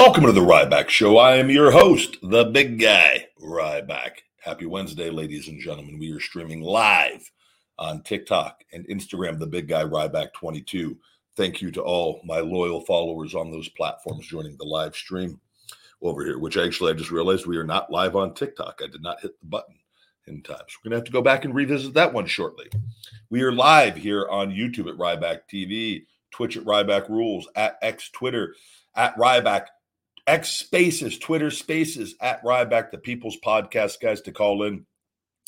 [0.00, 1.18] Welcome to the Ryback Show.
[1.18, 4.12] I am your host, the big guy, Ryback.
[4.38, 5.98] Happy Wednesday, ladies and gentlemen.
[5.98, 7.30] We are streaming live
[7.78, 10.96] on TikTok and Instagram, the big guy, Ryback22.
[11.36, 15.38] Thank you to all my loyal followers on those platforms joining the live stream
[16.00, 18.80] over here, which actually I just realized we are not live on TikTok.
[18.82, 19.76] I did not hit the button
[20.26, 20.64] in time.
[20.66, 22.70] So we're going to have to go back and revisit that one shortly.
[23.28, 28.08] We are live here on YouTube at Ryback TV, Twitch at Ryback Rules, at X
[28.08, 28.54] Twitter,
[28.96, 29.66] at Ryback,
[30.30, 34.86] X Spaces, Twitter Spaces, at Ryback, the People's Podcast, guys, to call in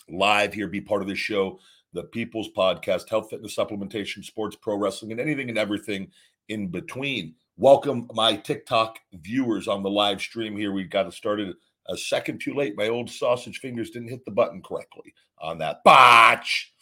[0.09, 1.61] live here, be part of the show.
[1.93, 6.11] The People's Podcast, health, fitness, supplementation, sports, pro wrestling, and anything and everything
[6.49, 7.37] in between.
[7.57, 10.73] Welcome, my TikTok viewers on the live stream here.
[10.73, 11.55] We got it started
[11.87, 12.77] a second too late.
[12.77, 16.75] My old sausage fingers didn't hit the button correctly on that botch.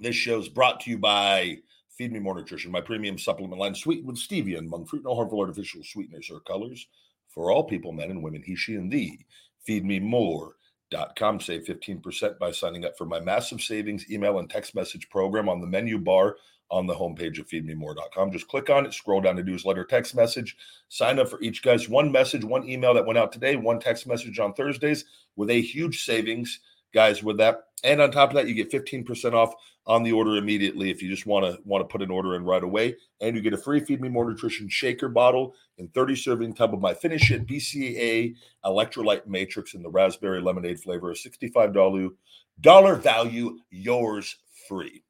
[0.00, 1.60] This show is brought to you by
[2.00, 5.14] Feed Me More Nutrition, my premium supplement line, sweetened with stevia and monk fruit, no
[5.14, 6.88] harmful artificial sweeteners or colors
[7.28, 9.26] for all people, men and women, he, she, and thee.
[9.66, 10.56] Feed me more.
[10.90, 15.10] Dot com save 15% by signing up for my massive savings email and text message
[15.10, 16.36] program on the menu bar
[16.70, 18.32] on the homepage of feedmemore.com.
[18.32, 20.56] Just click on it, scroll down to newsletter text message,
[20.88, 24.06] sign up for each guy's one message, one email that went out today, one text
[24.06, 25.04] message on Thursdays
[25.36, 26.60] with a huge savings,
[26.94, 27.64] guys, with that.
[27.84, 29.52] And on top of that, you get 15% off
[29.86, 32.44] on the order immediately if you just want to want to put an order in
[32.44, 32.96] right away.
[33.20, 36.74] And you get a free Feed Me More Nutrition shaker bottle and 30 serving tub
[36.74, 38.34] of my Finish It BCAA
[38.64, 42.12] electrolyte matrix in the raspberry lemonade flavor, a $65
[43.02, 44.36] value, yours
[44.68, 45.02] free.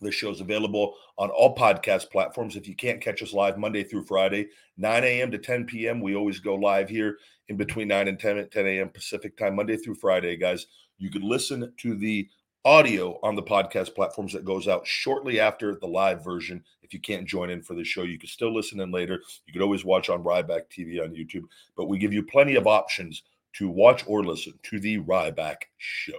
[0.00, 2.56] This show is available on all podcast platforms.
[2.56, 4.48] If you can't catch us live Monday through Friday,
[4.78, 5.30] 9 a.m.
[5.30, 8.66] to 10 p.m., we always go live here in between 9 and 10 at 10
[8.66, 8.88] a.m.
[8.88, 10.66] Pacific time, Monday through Friday, guys.
[10.96, 12.28] You can listen to the
[12.64, 16.62] audio on the podcast platforms that goes out shortly after the live version.
[16.82, 19.22] If you can't join in for the show, you can still listen in later.
[19.46, 21.44] You could always watch on Ryback TV on YouTube,
[21.76, 23.22] but we give you plenty of options
[23.54, 26.18] to watch or listen to the Ryback show.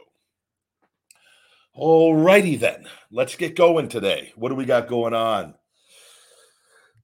[1.73, 2.87] All righty then.
[3.11, 4.33] Let's get going today.
[4.35, 5.55] What do we got going on?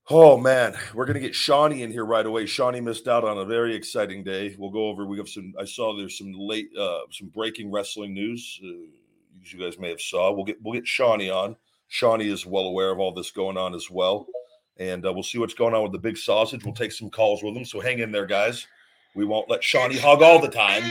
[0.10, 2.46] Oh man, we're gonna get Shawnee in here right away.
[2.46, 4.56] Shawnee missed out on a very exciting day.
[4.58, 5.06] We'll go over.
[5.06, 5.54] We have some.
[5.60, 8.60] I saw there's some late, uh, some breaking wrestling news.
[8.64, 8.88] Uh,
[9.44, 10.32] you guys may have saw.
[10.32, 11.56] We'll get we'll get Shawnee on.
[11.88, 14.28] Shawnee is well aware of all this going on as well,
[14.78, 16.64] and uh, we'll see what's going on with the big sausage.
[16.64, 17.66] We'll take some calls with him.
[17.66, 18.68] So hang in there, guys.
[19.16, 20.84] We won't let Shawnee hog all the time.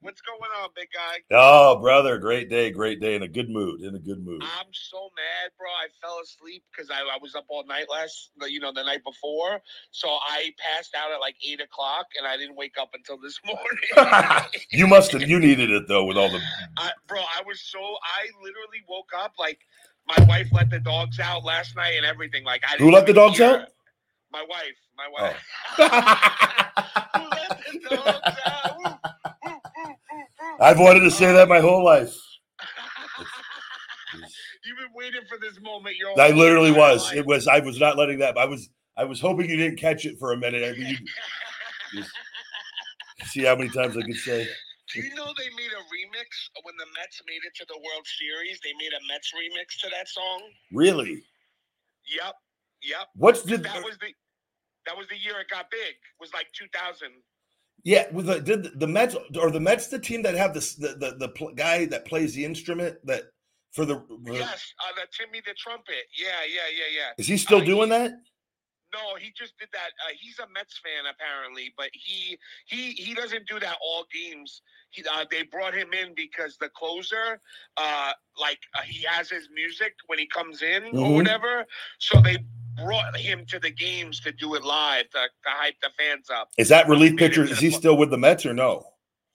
[0.00, 1.18] What's going on, big guy?
[1.32, 4.40] Oh, brother, great day, great day, in a good mood, in a good mood.
[4.44, 5.66] I'm so mad, bro.
[5.68, 9.02] I fell asleep because I, I was up all night last, you know, the night
[9.02, 9.60] before.
[9.90, 13.40] So I passed out at like eight o'clock, and I didn't wake up until this
[13.44, 14.46] morning.
[14.70, 15.22] you must have.
[15.22, 16.40] You needed it though, with all the.
[16.76, 17.80] I, bro, I was so.
[17.80, 19.58] I literally woke up like
[20.06, 22.44] my wife let the dogs out last night and everything.
[22.44, 22.76] Like I.
[22.76, 23.68] Who let the dogs hear, out?
[24.30, 24.78] My wife.
[24.96, 25.22] My oh.
[25.22, 25.36] wife.
[25.78, 25.88] Oh.
[27.18, 29.17] Who let the dogs out?
[30.60, 32.14] I've wanted to say that my whole life.
[34.64, 35.96] You've been waiting for this moment.
[35.96, 37.12] Your I literally was.
[37.12, 37.46] It was.
[37.46, 38.36] I was not letting that.
[38.36, 38.68] I was.
[38.96, 40.64] I was hoping you didn't catch it for a minute.
[40.64, 40.98] I mean,
[41.92, 42.02] you,
[43.26, 44.48] see how many times I could say.
[44.92, 46.26] Do you know they made a remix
[46.64, 48.58] when the Mets made it to the World Series?
[48.64, 50.42] They made a Mets remix to that song.
[50.72, 51.22] Really?
[52.08, 52.34] Yep.
[52.82, 53.06] Yep.
[53.14, 53.58] What's the?
[53.58, 54.08] That was the.
[54.86, 55.94] That was the year it got big.
[55.94, 57.12] It Was like 2000.
[57.84, 60.88] Yeah, with the did the Mets or the Mets the team that have this the
[60.88, 63.24] the, the pl- guy that plays the instrument that
[63.72, 66.04] for the, Yes, uh, the Timmy the trumpet.
[66.18, 67.10] Yeah, yeah, yeah, yeah.
[67.18, 68.12] is he still Uh, doing that?
[68.92, 69.90] No, he just did that.
[70.04, 74.62] Uh, he's a Mets fan apparently, but he he he doesn't do that all games.
[74.90, 77.40] He uh, they brought him in because the closer,
[77.76, 81.04] uh, like uh, he has his music when he comes in Mhm.
[81.04, 81.66] or whatever.
[81.98, 82.38] So they
[82.84, 86.48] brought him to the games to do it live to, to hype the fans up.
[86.58, 87.44] Is that relief pitcher?
[87.44, 88.84] Is he still with the Mets or no?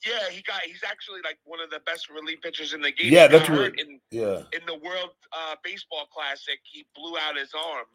[0.05, 0.61] Yeah, he got.
[0.63, 3.11] He's actually like one of the best relief pitchers in the game.
[3.13, 3.71] Yeah, that's right.
[3.77, 4.41] in Yeah.
[4.51, 6.59] in the World uh, Baseball Classic.
[6.63, 7.85] He blew out his arm.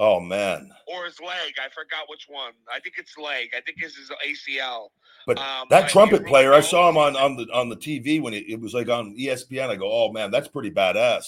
[0.00, 0.70] Oh man.
[0.86, 1.54] or his leg.
[1.60, 2.52] I forgot which one.
[2.72, 3.48] I think it's leg.
[3.56, 4.88] I think it's his ACL.
[5.26, 8.20] But Um, that but trumpet player, I saw him on on the on the TV
[8.20, 9.68] when it, it was like on ESPN.
[9.70, 11.22] I go, oh man, that's pretty badass.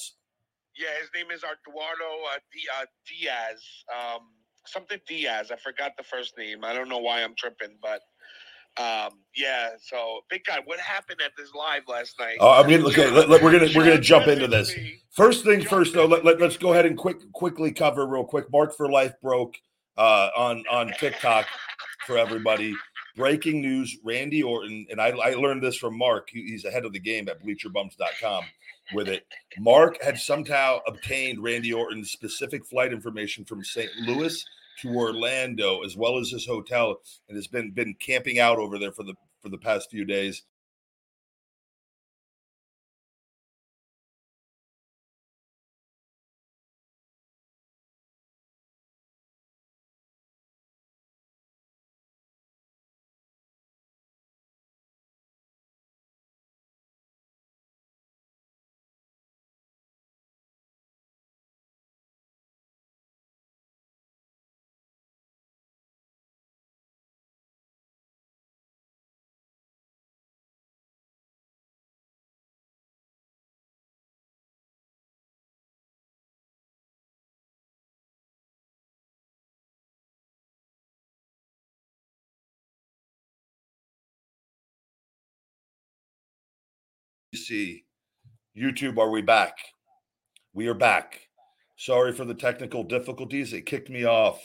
[0.80, 3.62] Yeah, his name is Eduardo uh, D- uh, Diaz.
[3.94, 4.28] Um,
[4.64, 5.50] something Diaz.
[5.52, 6.64] I forgot the first name.
[6.64, 8.00] I don't know why I'm tripping, but
[8.82, 9.70] um, yeah.
[9.82, 12.38] So, big guy, what happened at this live last night?
[12.40, 14.74] Oh, I mean, okay, let, let- we're gonna we're gonna jump into this.
[15.10, 16.06] First things Jump first, though.
[16.06, 18.50] Let, let, us go ahead and quick quickly cover real quick.
[18.50, 19.56] Mark for Life broke
[19.98, 21.46] uh, on on TikTok
[22.06, 22.74] for everybody.
[23.16, 27.00] breaking news Randy Orton, and I, I learned this from Mark, he's ahead of the
[27.00, 28.44] game at bleacherbums.com
[28.92, 29.26] with it.
[29.58, 33.90] Mark had somehow obtained Randy Orton's specific flight information from St.
[34.00, 34.44] Louis
[34.80, 38.92] to Orlando, as well as his hotel, and has been been camping out over there
[38.92, 40.42] for the for the past few days.
[87.50, 87.84] See
[88.56, 89.56] YouTube, are we back?
[90.52, 91.28] We are back.
[91.76, 93.52] Sorry for the technical difficulties.
[93.52, 94.40] It kicked me off.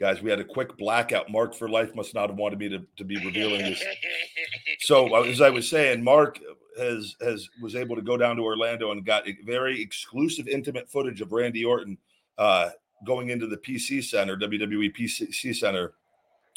[0.00, 1.30] Guys, we had a quick blackout.
[1.30, 3.82] Mark for life must not have wanted me to, to be revealing this.
[4.80, 6.40] So uh, as I was saying, Mark
[6.76, 11.20] has has was able to go down to Orlando and got very exclusive, intimate footage
[11.20, 11.96] of Randy Orton
[12.38, 12.70] uh,
[13.06, 15.92] going into the PC Center, WWE PC Center,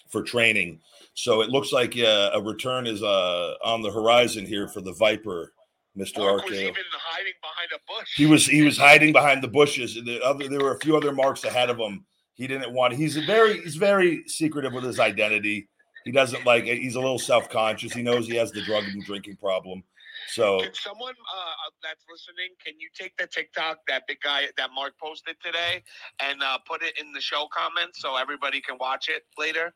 [0.09, 0.79] for training.
[1.13, 4.93] So it looks like uh, a return is uh, on the horizon here for the
[4.93, 5.53] Viper
[5.97, 6.19] Mr.
[6.19, 6.50] Mark RKO.
[6.50, 8.13] was even hiding behind a bush.
[8.15, 9.95] He was he was hiding behind the bushes.
[9.95, 12.06] The other there were a few other marks ahead of him.
[12.33, 12.94] He didn't want.
[12.94, 15.69] He's very he's very secretive with his identity.
[16.03, 16.65] He doesn't like.
[16.65, 17.94] He's a little self conscious.
[17.94, 19.83] He knows he has the drug and drinking problem.
[20.27, 24.69] So Can someone uh, that's listening, can you take the TikTok that big guy that
[24.74, 25.83] Mark posted today
[26.21, 29.74] and uh, put it in the show comments so everybody can watch it later?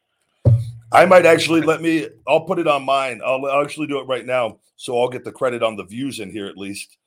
[0.92, 2.08] I might actually let me.
[2.28, 3.22] I'll put it on mine.
[3.26, 6.20] I'll, I'll actually do it right now, so I'll get the credit on the views
[6.20, 6.98] in here at least.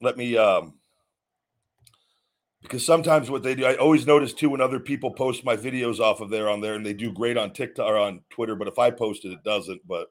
[0.00, 0.74] Let me, um,
[2.62, 5.98] because sometimes what they do, I always notice too when other people post my videos
[5.98, 8.54] off of there on there, and they do great on TikTok or on Twitter.
[8.54, 9.80] But if I post it, it doesn't.
[9.86, 10.08] But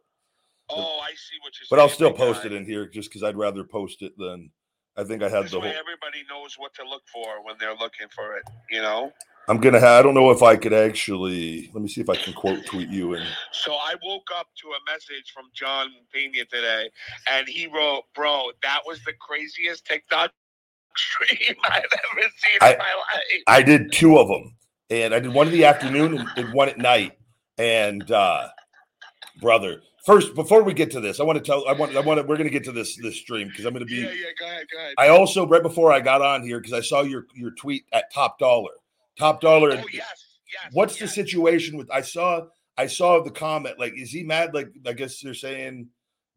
[0.73, 1.67] Oh, I see what you're saying.
[1.69, 2.47] but I'll still post guy.
[2.47, 4.49] it in here just because I'd rather post it than
[4.95, 5.77] I think I had This the way, whole.
[5.77, 8.44] everybody knows what to look for when they're looking for it.
[8.69, 9.11] You know.
[9.51, 10.00] I'm gonna have.
[10.00, 11.69] I don't know if I could actually.
[11.74, 13.25] Let me see if I can quote tweet you and.
[13.51, 16.89] So I woke up to a message from John Pena today,
[17.30, 20.31] and he wrote, "Bro, that was the craziest TikTok
[20.95, 24.56] stream I've ever seen I- in my life." I did two of them,
[24.89, 27.18] and I did one in the afternoon and did one at night.
[27.57, 28.47] And uh,
[29.42, 31.68] brother, first before we get to this, I want to tell.
[31.68, 31.94] I want.
[31.97, 32.21] I want.
[32.21, 33.97] To, we're going to get to this this stream because I'm going to be.
[33.97, 34.27] yeah, yeah.
[34.39, 34.94] Go ahead, go ahead.
[34.97, 38.13] I also right before I got on here because I saw your your tweet at
[38.13, 38.71] Top Dollar.
[39.21, 39.71] Top Dollar.
[39.73, 40.71] oh yes, yes.
[40.73, 41.90] What's the situation with?
[41.92, 42.47] I saw.
[42.78, 43.78] I saw the comment.
[43.78, 44.56] Like, is he mad?
[44.56, 45.87] Like, I guess they're saying.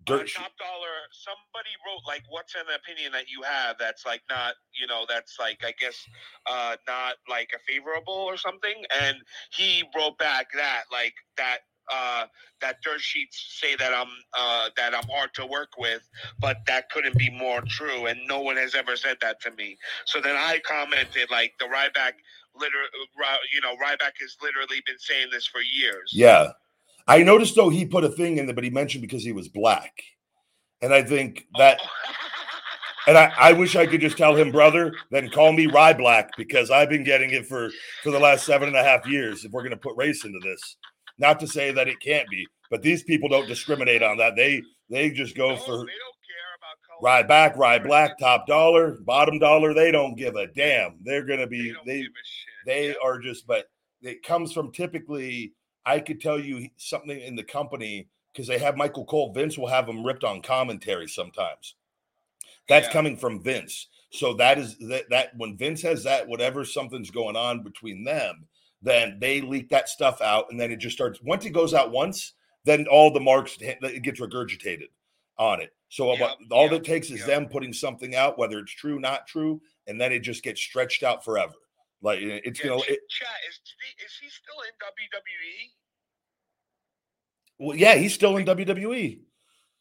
[0.07, 0.31] Uh, Dirt.
[0.37, 0.97] top dollar.
[1.12, 5.37] Somebody wrote like, "What's an opinion that you have that's like not, you know, that's
[5.41, 5.97] like I guess
[6.45, 9.17] uh not like a favorable or something?" And
[9.57, 11.61] he wrote back that like that
[11.91, 12.26] uh
[12.61, 16.03] that dirt sheets say that I'm uh that I'm hard to work with,
[16.38, 19.79] but that couldn't be more true, and no one has ever said that to me.
[20.05, 22.12] So then I commented like the Ryback.
[22.57, 22.89] Literally,
[23.53, 26.13] you know, Ryback has literally been saying this for years.
[26.13, 26.51] Yeah.
[27.07, 29.49] I noticed though he put a thing in there, but he mentioned because he was
[29.49, 29.93] black.
[30.81, 31.81] And I think that
[33.07, 36.31] and I, I wish I could just tell him, brother, then call me Rye Black
[36.37, 37.71] because I've been getting it for
[38.03, 39.45] for the last seven and a half years.
[39.45, 40.77] If we're gonna put race into this,
[41.19, 44.37] not to say that it can't be, but these people don't discriminate on that.
[44.37, 47.03] They they just go No, for they don't care about color.
[47.03, 49.75] Rye back, Black, top dollar, bottom dollar.
[49.75, 50.99] They don't give a damn.
[51.03, 52.44] They're gonna be they give a shit.
[52.66, 53.71] They are just but
[54.02, 55.52] it comes from typically
[55.87, 59.68] i could tell you something in the company because they have michael cole vince will
[59.68, 61.75] have them ripped on commentary sometimes.
[62.68, 62.92] That's Yeah.
[62.92, 63.88] coming from vince.
[64.11, 68.47] So that is that, that when vince has that whatever something's going on between them
[68.83, 71.90] then they leak that stuff out and then it just starts once it goes out
[71.90, 74.88] once then all the marks it gets regurgitated
[75.38, 75.75] on it.
[75.88, 77.26] So Yep, what, all yep, that takes is yep.
[77.26, 81.02] them putting something out whether it's true not true and then it just gets stretched
[81.02, 81.54] out forever
[82.05, 85.71] like it's Yeah, gonna it, Chat, is he, is he still in WWE?
[87.59, 89.21] Well, yeah, he's still in WWE.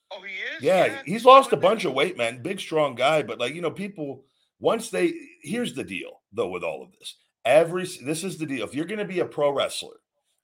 [0.10, 0.64] Oh, he is.
[0.64, 2.42] Yeah, he's lost a bunch of weight, man.
[2.42, 4.24] Big, strong guy, but like you know, people
[4.60, 7.18] once they here's the deal though with all of this.
[7.44, 8.66] Every this is the deal.
[8.66, 9.98] If you're going to be a pro wrestler,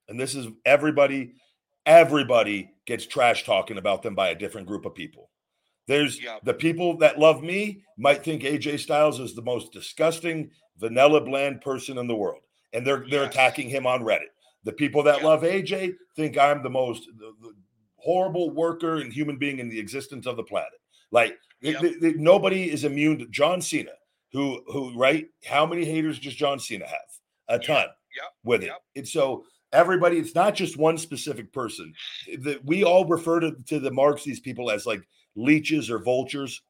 [0.09, 1.35] and this is everybody,
[1.85, 5.29] everybody gets trash talking about them by a different group of people.
[5.89, 6.37] There's Yeah.
[6.43, 11.61] the people that love me might think AJ Styles is the most disgusting, vanilla, bland
[11.61, 12.43] person in the world,
[12.73, 13.33] and they're they're Yes.
[13.33, 14.29] attacking him on Reddit.
[14.63, 15.27] The people that Yeah.
[15.27, 17.55] love AJ think I'm the most the, the
[17.97, 20.79] horrible worker and human being in the existence of the planet.
[21.09, 21.81] Like Yep.
[22.17, 23.93] nobody is immune to John Cena,
[24.31, 25.27] who who right?
[25.43, 27.09] How many haters does John Cena have?
[27.47, 28.25] A ton Yep.
[28.43, 28.71] with it.
[28.95, 29.43] And so
[29.73, 31.95] everybody, it's not just one specific person.
[32.27, 35.01] The, we all refer to, to the marks these people as like
[35.35, 36.61] leeches or vultures.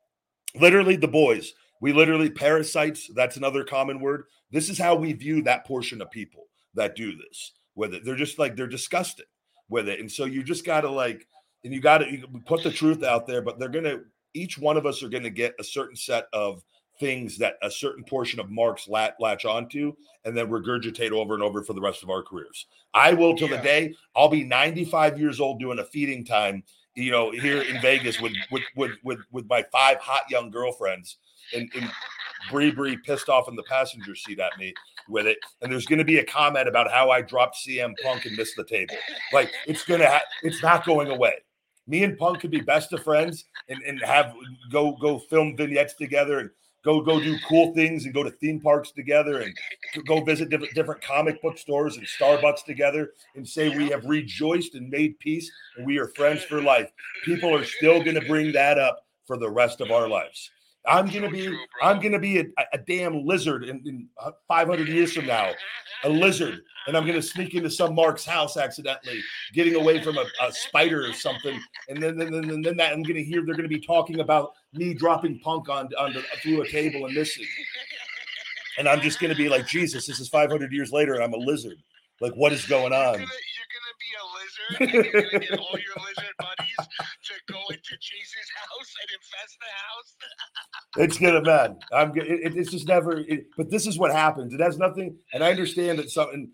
[0.56, 1.54] Literally, the boys.
[1.82, 3.10] We literally parasites.
[3.16, 4.25] That's another common word.
[4.51, 7.54] This is how we view that portion of people that do this.
[7.75, 9.25] With it, they're just like they're disgusting
[9.70, 11.28] with it, and so you just gotta like,
[11.63, 13.42] and you gotta you put the truth out there.
[13.42, 14.00] But they're gonna
[14.34, 16.62] each one of us are gonna get a certain set of
[17.00, 19.94] things that a certain portion of marks lat, latch onto
[20.25, 22.68] and then regurgitate over and over for the rest of our careers.
[22.94, 26.63] I will till the day I'll be 95 years old doing a feeding time,
[27.00, 31.18] you know, here in Vegas with with with with, with my five hot young girlfriends
[31.53, 31.89] and, and
[32.51, 34.74] Bree Bree pissed off in the passenger seat at me
[35.08, 35.38] with it.
[35.62, 38.56] And there's going to be a comment about how I dropped CM Punk and missed
[38.56, 38.96] the table.
[39.34, 41.34] Like it's gonna ha- it's not going away.
[41.88, 44.34] Me and Punk could be best of friends and, and have
[44.72, 46.50] go go film vignettes together and
[46.83, 49.55] go go do cool things and go to theme parks together and
[50.07, 54.75] go visit different, different comic book stores and Starbucks together and say we have rejoiced
[54.75, 56.91] and made peace and we are friends for life.
[57.25, 60.51] People are still going to bring that up for the rest of our lives.
[60.88, 61.55] I'm going to be.
[61.81, 65.51] I'm going to be a, a damn lizard in, in uh, 500 years from now,
[66.03, 69.19] a lizard, and I'm going to sneak into some Mark's house accidentally,
[69.53, 71.59] getting away from a, a spider or something,
[71.89, 74.21] and then then, then, then that I'm going to hear they're going to be talking
[74.21, 77.45] about me dropping punk on, on the, through a table and missing.
[78.77, 81.33] And I'm just going to be like, Jesus, this is 500 years later, and I'm
[81.33, 81.83] a lizard.
[82.21, 83.19] Like, what is going on?
[83.19, 83.27] you're
[83.75, 84.81] gonna be a lizard.
[84.81, 86.88] And you're gonna get all your lizard buddies
[87.25, 90.15] to go into Chase's house and infest the house.
[90.97, 91.77] It's gonna, man.
[91.93, 92.11] I'm.
[92.15, 93.19] It, it's just never.
[93.19, 94.55] It, but this is what happens.
[94.55, 95.15] It has nothing.
[95.33, 96.49] And I understand that some and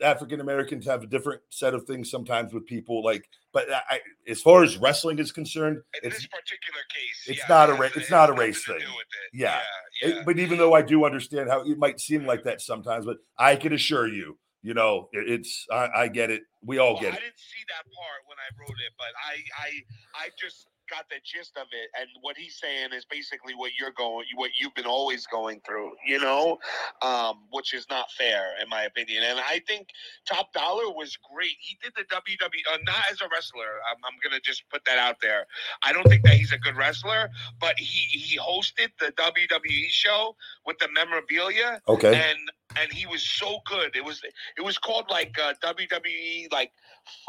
[0.00, 3.02] African Americans have a different set of things sometimes with people.
[3.02, 7.38] Like, but I, as far as wrestling is concerned, In it's this particular case, it's
[7.40, 8.76] yeah, not a ra- it's not a race thing.
[8.76, 8.84] it.
[9.32, 9.60] Yeah.
[10.02, 13.06] yeah, It- but even though I do understand how it might seem like that sometimes,
[13.06, 16.42] but I can assure you, you know, it, it's I, I get it.
[16.62, 17.18] We all Well, get it.
[17.18, 21.08] I didn't see that part when I wrote it, but I, I, I just got
[21.08, 21.90] the gist of it.
[21.98, 25.92] And what he's saying is basically what you're going, what you've been always going through,
[26.06, 26.58] you know,
[27.02, 29.22] um, which is not fair in my opinion.
[29.24, 29.88] And I think
[30.26, 31.56] Top Dollar was great.
[31.60, 33.80] He did the WWE, uh, not as a wrestler.
[33.90, 35.46] I'm, I'm gonna just put that out there.
[35.82, 40.36] I don't think that he's a good wrestler, but he he hosted the WWE show
[40.64, 42.14] with the memorabilia Okay.
[42.14, 42.38] and
[42.78, 43.96] and he was so good.
[43.96, 44.20] It was
[44.56, 46.72] it was called like uh, WWE like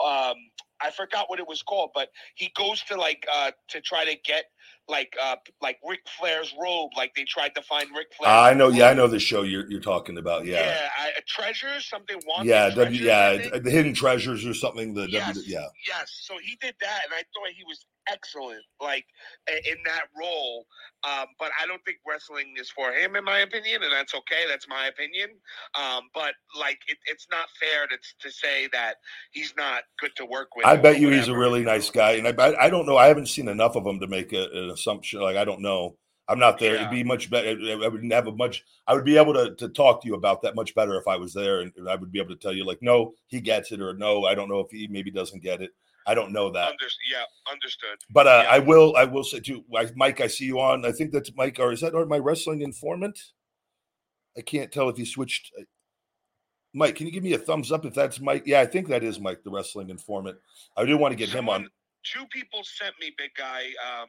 [0.04, 0.36] um
[0.82, 4.16] I forgot what it was called, but he goes to like uh to try to
[4.24, 4.46] get
[4.88, 6.92] like uh like Ric Flair's robe.
[6.96, 8.30] Like they tried to find Ric Flair.
[8.30, 8.70] I know.
[8.70, 10.46] Yeah, I know the show you're you're talking about.
[10.46, 10.62] Yeah.
[10.62, 12.20] Yeah, I, treasures something.
[12.26, 14.94] Wanted Yeah, W, yeah, the hidden treasures or something.
[14.94, 15.36] The Yes.
[15.36, 19.06] W, yeah, Yes, so he did that, and I thought he was excellent, like
[19.48, 20.66] in that role.
[21.08, 24.46] Um, but I don't think wrestling is for him, in my opinion, and that's okay.
[24.48, 25.30] That's my opinion.
[25.76, 28.96] Um, but like, it, it's not fair to to say that
[29.32, 30.66] he's not good to work with.
[30.66, 32.98] I bet you he's a really nice guy, and I, I I don't know.
[32.98, 35.22] I haven't seen enough of him to make a, an assumption.
[35.22, 35.96] Like I don't know.
[36.30, 36.76] I'm not there.
[36.76, 37.58] It'd be much better.
[37.82, 38.66] I would have a much.
[38.86, 41.16] I would be able to, to talk to you about that much better if I
[41.16, 43.82] was there, and I would be able to tell you like, no, he gets it,
[43.82, 45.72] or no, I don't know if he maybe doesn't get it.
[46.06, 46.70] I don't know that.
[46.70, 47.98] Under, yeah, understood.
[48.10, 48.52] But uh, Yeah.
[48.52, 48.96] I will.
[48.98, 50.20] I will say too, I, Mike.
[50.20, 50.86] I see you on.
[50.86, 53.18] I think that's Mike, or is that or my wrestling informant?
[54.38, 55.52] I can't tell if he switched.
[55.58, 55.64] uh,
[56.74, 58.44] Mike, can you give me a thumbs up if that's Mike?
[58.46, 60.38] Yeah, I think that is Mike, the wrestling informant.
[60.76, 61.70] I do want to get him on.
[62.04, 64.08] Two people sent me, big guy, um,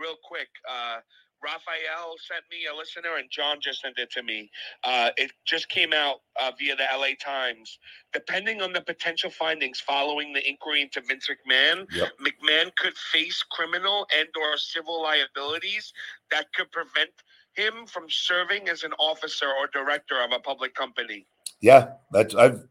[0.00, 0.48] real quick.
[0.68, 0.98] Uh,
[1.42, 4.50] Raphael sent me a listener, and John just sent it to me.
[4.84, 7.78] Uh, it just came out uh, via the LA Times.
[8.12, 12.08] Depending on the potential findings following the inquiry into Vince McMahon, Yep.
[12.20, 15.92] McMahon could face criminal and/or civil liabilities
[16.30, 17.10] that could prevent
[17.54, 21.26] him from serving as an officer or director of a public company.
[21.60, 22.66] Yeah, that's I've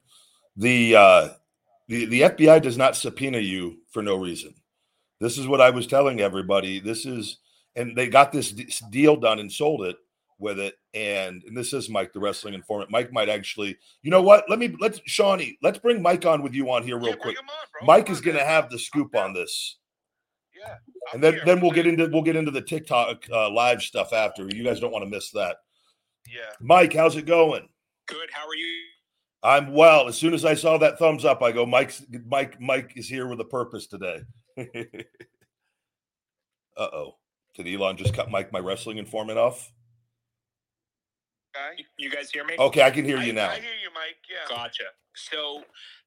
[0.57, 1.29] the uh
[1.87, 4.55] the the FBI does not subpoena you for no reason.
[5.19, 6.79] This is what I was telling everybody.
[6.79, 7.37] This is
[7.75, 9.97] and they got this d- deal done and sold it
[10.39, 10.75] with it.
[10.93, 12.89] And, and this is Mike, the wrestling informant.
[12.91, 14.45] Mike might actually, you know what?
[14.49, 17.37] Let me let's Shawnee, let's bring Mike on with you on here real Yeah, quick.
[17.37, 17.85] on.
[17.87, 19.77] Mike Come is gonna have the scoop on this.
[20.57, 21.43] Yeah, I'm And then here.
[21.45, 24.47] then we'll get into we'll get into the TikTok uh, live stuff after.
[24.53, 25.57] You guys don't want to miss that.
[26.27, 26.51] Yeah.
[26.59, 27.67] Mike, how's it going?
[28.07, 28.29] Good.
[28.31, 28.73] How are you?
[29.43, 30.07] I'm well.
[30.07, 33.27] As soon as I saw that thumbs up, I go, Mike's Mike, Mike is here
[33.27, 34.21] with a purpose today.
[36.77, 37.15] uh oh.
[37.55, 39.71] Did Elon just cut Mike, my wrestling informant, off?
[41.55, 41.85] Okay.
[41.97, 42.55] You guys hear me?
[42.59, 43.49] Okay, I can hear I, you now.
[43.49, 44.17] I hear you, Mike.
[44.29, 44.53] Yeah.
[44.53, 44.83] Gotcha.
[45.15, 45.63] So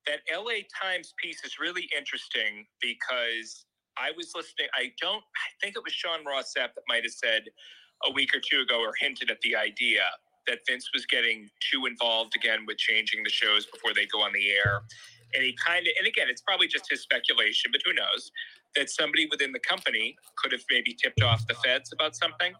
[0.06, 3.64] that LA Times piece is really interesting because
[3.96, 4.68] I was listening.
[4.74, 5.22] I don't.
[5.22, 7.44] I think it was Sean Ross Sapp that might have said
[8.04, 10.02] a week or two ago or hinted at the idea
[10.46, 14.32] that Vince was getting too involved again with changing the shows before they go on
[14.32, 14.82] the air.
[15.34, 18.30] And he kind of, and again, it's probably just his speculation, but who knows,
[18.76, 22.52] that somebody within the company could have maybe tipped off the feds about something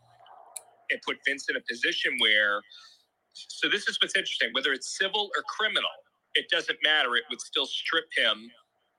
[0.91, 2.61] and put Vince in a position where,
[3.33, 5.91] so this is what's interesting, whether it's civil or criminal,
[6.35, 7.17] it doesn't matter.
[7.17, 8.51] It would still strip him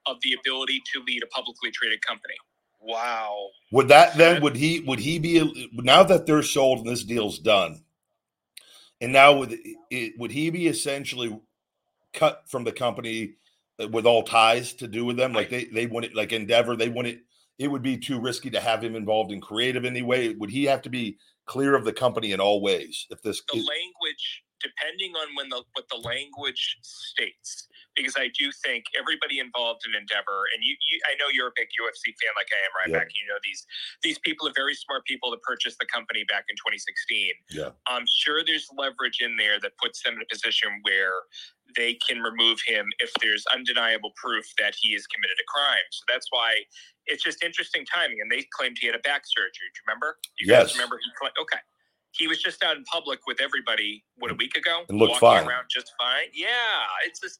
[0.06, 2.36] of the ability to lead a publicly traded company.
[2.82, 3.50] Wow.
[3.72, 7.38] Would that then would he would he be now that they're sold and this deal's
[7.38, 7.84] done,
[9.02, 9.58] and now would
[9.90, 11.40] it, would he be essentially
[12.14, 13.36] cut from the company
[13.91, 15.33] with all ties to do with them?
[15.33, 17.19] Like they they wouldn't like Endeavor, they wouldn't.
[17.57, 20.33] It would be too risky to have him involved in creative anyway.
[20.33, 23.57] Would he have to be clear of the company in all ways if this the
[23.57, 29.83] language depending on when the what the language states because I do think everybody involved
[29.83, 32.71] in Endeavor, and you, you I know you're a big UFC fan like I am,
[32.77, 33.12] Ryback.
[33.12, 33.65] You know these
[34.03, 37.31] these people are very smart people that purchased the company back in 2016.
[37.51, 41.27] Yeah, I'm sure there's leverage in there that puts them in a position where
[41.76, 45.88] they can remove him if there's undeniable proof that he has committed a crime.
[45.92, 46.52] So that's why
[47.06, 48.18] it's just interesting timing.
[48.22, 49.70] And they claimed he had a back surgery.
[49.74, 50.18] Do you remember?
[50.40, 50.68] You yes.
[50.68, 51.60] guys remember he claimed, okay
[52.12, 54.84] he was just out in public with everybody what a week ago?
[54.89, 55.48] And looked fine.
[55.48, 56.28] around just fine?
[56.34, 56.48] Yeah
[57.06, 57.39] it's just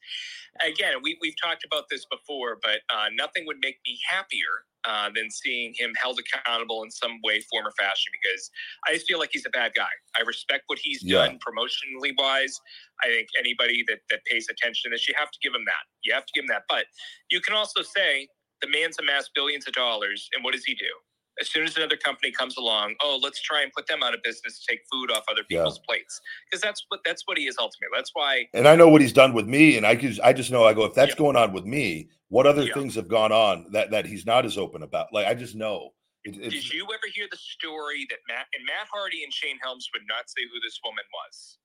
[0.66, 5.10] again we, we've talked about this before but uh, nothing would make me happier uh,
[5.13, 8.50] than seeing him held accountable in some way form or fashion because
[8.88, 9.89] i just feel like he's a bad guy.
[10.17, 11.26] I respect what he's yeah.
[11.26, 12.60] done promotionally wise.
[13.04, 15.84] I think anybody that, that pays attention to this you have to give him that.
[16.04, 16.63] You have to give him that.
[16.70, 16.86] But
[17.30, 18.28] you can also say
[18.62, 20.91] the man's amassed billions of dollars and what does he do
[21.39, 24.21] as soon as another company comes along, oh, let's try and put them out of
[24.23, 25.86] business to take food off other people's yeah.
[25.88, 27.95] plates because that's what that's what he is ultimately.
[27.95, 28.47] That's why.
[28.54, 30.73] And I know what he's done with me, and I just I just know I
[30.73, 31.17] go if that's yeah.
[31.17, 32.73] going on with me, what other yeah.
[32.73, 35.08] things have gone on that that he's not as open about?
[35.13, 35.91] Like I just know.
[36.25, 39.88] It, Did you ever hear the story that Matt and Matt Hardy and Shane Helms
[39.93, 41.58] would not say who this woman was?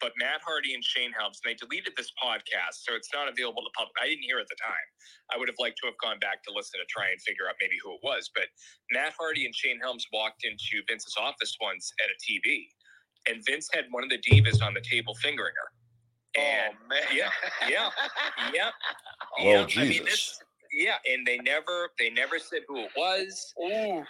[0.00, 3.62] But Matt Hardy and Shane Helms, and they deleted this podcast, so it's not available
[3.62, 3.94] to public.
[4.02, 4.86] I didn't hear at the time.
[5.32, 7.56] I would have liked to have gone back to listen to try and figure out
[7.60, 8.30] maybe who it was.
[8.34, 8.52] But
[8.92, 12.68] Matt Hardy and Shane Helms walked into Vince's office once at a TV,
[13.28, 15.68] and Vince had one of the divas on the table fingering her.
[16.36, 17.08] Oh, and oh man!
[17.14, 17.30] Yeah,
[17.68, 17.88] yeah,
[18.54, 18.70] yeah.
[19.40, 19.66] Oh yeah.
[19.66, 19.78] Jesus!
[19.78, 23.54] I mean, this, yeah, and they never they never said who it was.
[23.64, 24.04] Ooh.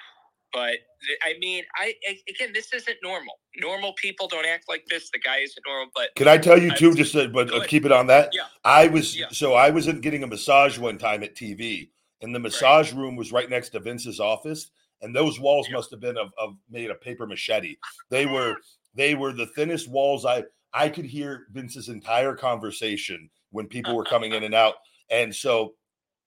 [0.57, 0.79] But
[1.23, 1.93] I mean, I
[2.31, 3.35] again, this isn't normal.
[3.59, 5.11] Normal people don't act like this.
[5.11, 5.93] The guy isn't normal.
[5.95, 6.95] But can I tell you too?
[6.95, 8.31] Just to, but uh, keep it on that.
[8.33, 8.45] Yeah.
[8.65, 9.27] I was yeah.
[9.31, 11.91] so I was getting a massage one time at TV,
[12.23, 13.03] and the massage right.
[13.03, 14.71] room was right next to Vince's office,
[15.03, 15.77] and those walls yeah.
[15.77, 17.77] must have been of, of made of paper machete.
[18.09, 18.57] They were
[18.95, 20.25] they were the thinnest walls.
[20.25, 24.77] I I could hear Vince's entire conversation when people were coming in and out,
[25.11, 25.75] and so,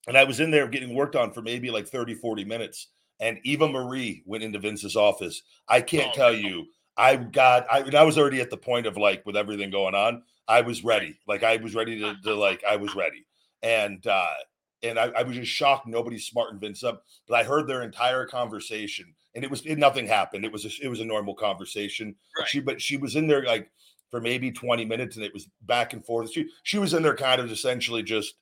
[0.05, 3.39] and I was in there getting worked on for maybe like 30, 40 minutes and
[3.43, 5.41] Eva Marie went into Vince's office.
[5.67, 6.67] I can't oh, tell you.
[6.97, 10.23] I got I, I was already at the point of like with everything going on,
[10.47, 11.17] I was ready.
[11.27, 13.25] Like I was ready to, to like I was ready.
[13.63, 14.33] And uh
[14.81, 17.03] and I, I was just shocked nobody's smarting Vince up.
[17.27, 20.43] But I heard their entire conversation and it was it, nothing happened.
[20.43, 22.15] It was a, it was a normal conversation.
[22.37, 22.47] Right.
[22.47, 23.69] She but she was in there like
[24.11, 26.31] for maybe 20 minutes and it was back and forth.
[26.33, 28.35] She she was in there kind of essentially just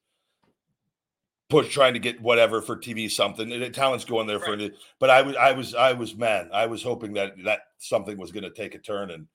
[1.50, 3.50] push trying to get whatever for TV something.
[3.50, 4.46] The talent's going there right.
[4.46, 4.76] for it.
[5.00, 8.32] But I was I was I was man, I was hoping that that something was
[8.32, 9.28] going to take a turn and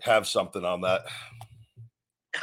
[0.00, 1.02] have something on that.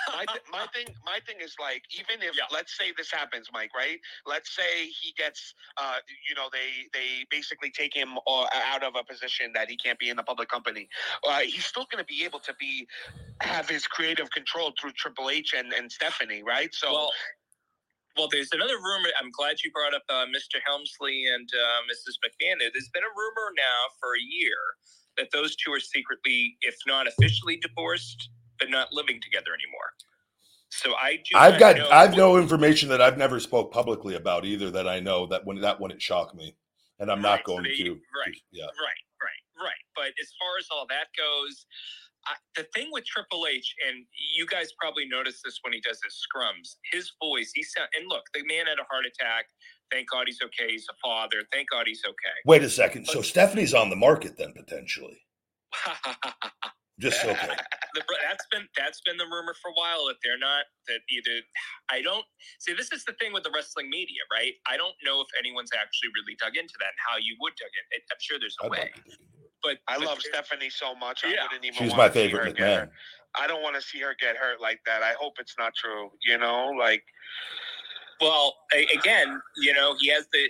[0.07, 2.43] my, th- my thing my thing is like even if yeah.
[2.51, 7.23] let's say this happens mike right let's say he gets uh you know they they
[7.29, 10.49] basically take him uh, out of a position that he can't be in the public
[10.49, 10.89] company
[11.27, 12.87] uh, he's still going to be able to be
[13.41, 17.11] have his creative control through triple h and and stephanie right so well,
[18.17, 19.09] well, there's another rumor.
[19.21, 20.59] I'm glad you brought up uh, Mr.
[20.65, 22.15] Helmsley and uh, Mrs.
[22.23, 22.59] McMahon.
[22.59, 24.57] There's been a rumor now for a year
[25.17, 29.91] that those two are secretly, if not officially divorced, but not living together anymore.
[30.69, 31.37] So I do.
[31.37, 34.71] I've got I've no information that I've never spoke publicly about either.
[34.71, 36.55] That I know that when that wouldn't shock me,
[36.99, 37.91] and I'm right, not going so they, to.
[37.91, 38.37] Right.
[38.51, 38.65] Yeah.
[38.65, 39.01] Right.
[39.55, 39.83] Right.
[39.95, 41.65] But as far as all that goes,
[42.27, 45.99] I, the thing with Triple H, and you guys probably notice this when he does
[46.03, 49.45] his scrums, his voice, he sound, and look, the man had a heart attack.
[49.91, 50.71] Thank God he's okay.
[50.71, 51.43] He's a father.
[51.53, 52.37] Thank God he's okay.
[52.45, 53.05] Wait a second.
[53.05, 55.21] But, so Stephanie's on the market then potentially.
[56.97, 57.35] Just okay.
[58.23, 61.43] that's been that's been the rumor for a while that they're not that either.
[61.91, 62.23] I don't
[62.59, 62.71] see.
[62.71, 64.55] This is the thing with the wrestling media, right?
[64.63, 67.67] I don't know if anyone's actually really dug into that and how you would dug
[67.67, 67.99] in.
[67.99, 68.91] I'm sure there's a I'd way.
[69.65, 71.23] Like but I love Stephanie so much.
[71.23, 71.41] Yeah.
[71.41, 72.89] I wouldn't even She's my favorite McMahon.
[73.37, 75.03] I don't want to see her get hurt like that.
[75.03, 76.11] I hope it's not true.
[76.25, 77.03] You know, like.
[78.21, 78.55] Well,
[78.93, 80.47] again, you know, he has the.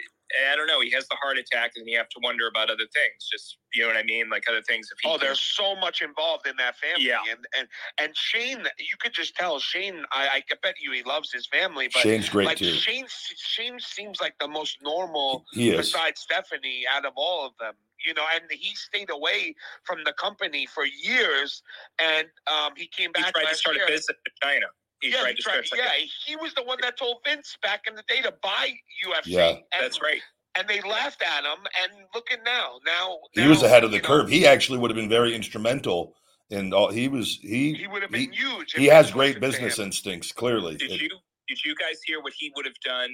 [0.51, 0.81] I don't know.
[0.81, 3.29] He has the heart attack, and you have to wonder about other things.
[3.31, 4.89] Just you know what I mean, like other things.
[4.91, 7.19] If he Oh, can- there's so much involved in that family, Yeah.
[7.29, 7.67] and and
[7.99, 10.03] and Shane, you could just tell Shane.
[10.11, 12.71] I, I bet you he loves his family, but Shane's great like too.
[12.73, 13.05] Shane,
[13.37, 15.91] Shane seems like the most normal He is.
[15.91, 17.73] besides Stephanie out of all of them.
[18.05, 21.63] You know, and he stayed away from the company for years,
[21.99, 23.25] and um, he came back.
[23.25, 23.85] he back tried to start year.
[23.85, 24.65] a business in China.
[25.01, 25.81] He yeah, tried he to tried, start.
[25.83, 28.69] yeah, he was the one that told Vince back in the day to buy
[29.05, 29.21] UFC.
[29.27, 29.49] Yeah.
[29.49, 30.21] and, that's right.
[30.57, 32.79] And they laughed at him, and look at now.
[32.85, 34.29] Now He was ahead of the you know, curve.
[34.29, 36.15] He actually would have been very instrumental
[36.49, 36.91] in all.
[36.91, 38.71] He was he He would have he, been huge.
[38.73, 40.31] he has great business instincts.
[40.31, 41.09] Clearly, Did It- you
[41.47, 43.11] did you guys hear what he would have done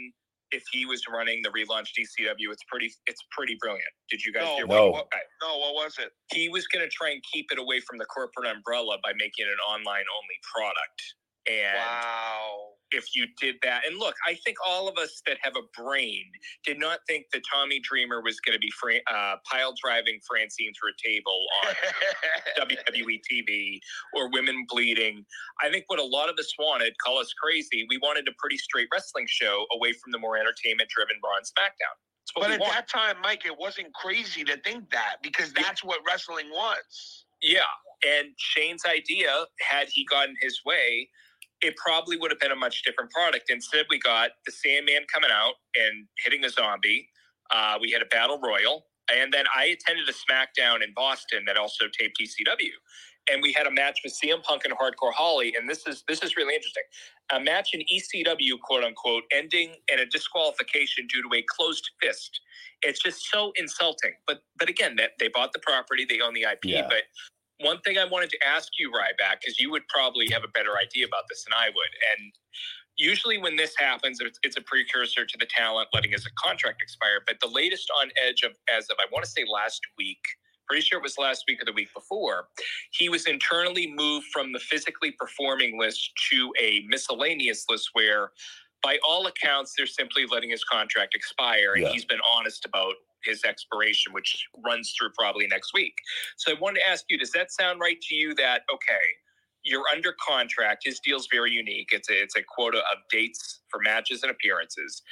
[0.51, 2.51] if he was running the relaunch ECW?
[2.51, 3.89] It's pretty it's pretty brilliant.
[4.09, 4.67] Did you guys No, hear?
[4.67, 4.89] No.
[4.91, 5.23] What, okay.
[5.41, 6.11] No, what was it?
[6.31, 9.47] He was going to try and keep it away from the corporate umbrella by making
[9.47, 11.15] it an online only product.
[11.47, 12.73] And Wow.
[12.91, 16.25] if you did that, and look, I think all of us that have a brain
[16.65, 20.71] did not think that Tommy Dreamer was going to be fra- uh, pile driving Francine
[20.79, 21.73] through a table on
[22.67, 23.79] WWE TV
[24.13, 25.25] or women bleeding.
[25.63, 28.57] I think what a lot of us wanted, call us crazy, we wanted a pretty
[28.57, 31.95] straight wrestling show away from the more entertainment driven Raw and SmackDown.
[32.35, 32.71] But at want.
[32.73, 37.25] that time, Mike, it wasn't crazy to think that because that's what wrestling was.
[37.41, 37.61] Yeah.
[38.07, 41.09] And Shane's idea, had he gotten his way,
[41.61, 43.49] it probably would have been a much different product.
[43.49, 47.07] Instead, we got the Sandman coming out and hitting a zombie.
[47.51, 48.85] Uh, we had a battle royal.
[49.13, 52.71] And then I attended a SmackDown in Boston that also taped ECW.
[53.31, 55.53] And we had a match with CM Punk and Hardcore Holly.
[55.57, 56.83] And this is this is really interesting.
[57.33, 62.39] A match in ECW, quote unquote, ending in a disqualification due to a closed fist.
[62.81, 64.13] It's just so insulting.
[64.25, 66.65] But but again, that they bought the property, they own the IP.
[66.65, 66.87] Yeah.
[66.87, 67.03] But
[67.63, 70.71] one thing I wanted to ask you, Ryback, because you would probably have a better
[70.81, 71.93] idea about this than I would.
[72.17, 72.33] And
[72.97, 77.21] usually when this happens, it's, it's a precursor to the talent letting his contract expire.
[77.25, 80.19] But the latest on Edge of as of I want to say last week,
[80.67, 82.47] pretty sure it was last week or the week before,
[82.91, 88.31] he was internally moved from the physically performing list to a miscellaneous list where
[88.83, 91.91] by all accounts they're simply letting his contract expire and Yeah.
[91.91, 95.93] he's been honest about his expiration which runs through probably next week
[96.37, 98.93] so i wanted to ask you does that sound right to you that okay
[99.63, 103.79] you're under contract his deal's very unique it's a, it's a quota of dates for
[103.83, 105.03] matches and appearances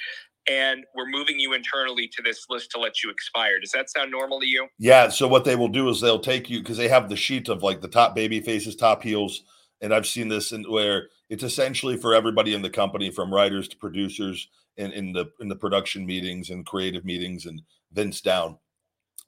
[0.50, 4.10] and we're moving you internally to this list to let you expire does that sound
[4.10, 5.08] normal to you Yeah.
[5.10, 7.62] So what they will do is they'll take you because they have the sheet of
[7.62, 9.44] like the top baby faces, top heels,
[9.80, 13.68] and I've seen this in where it's essentially for everybody in the company, from writers
[13.68, 17.62] to producers, in in the in the production meetings and creative meetings, and
[17.92, 18.58] Vince down.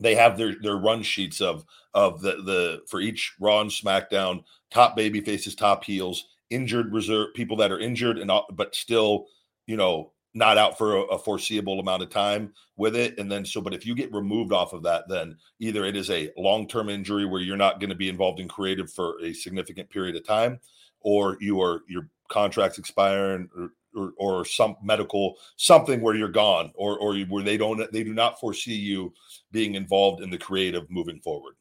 [0.01, 4.45] They have their their run sheets of of the the for each Raw and SmackDown
[4.71, 9.27] top baby faces, top heels, injured reserve people that are injured and but still,
[9.67, 13.19] you know, not out for a, a foreseeable amount of time with it.
[13.19, 16.11] And then so, but if you get removed off of that, then either it is
[16.11, 19.33] a long term injury where you're not going to be involved in creative for a
[19.33, 20.59] significant period of time,
[21.01, 26.73] or you are your contracts expiring, or, or, or some medical something where you're gone,
[26.75, 29.13] or or where they don't they do not foresee you
[29.51, 31.55] being involved in the creative moving forward.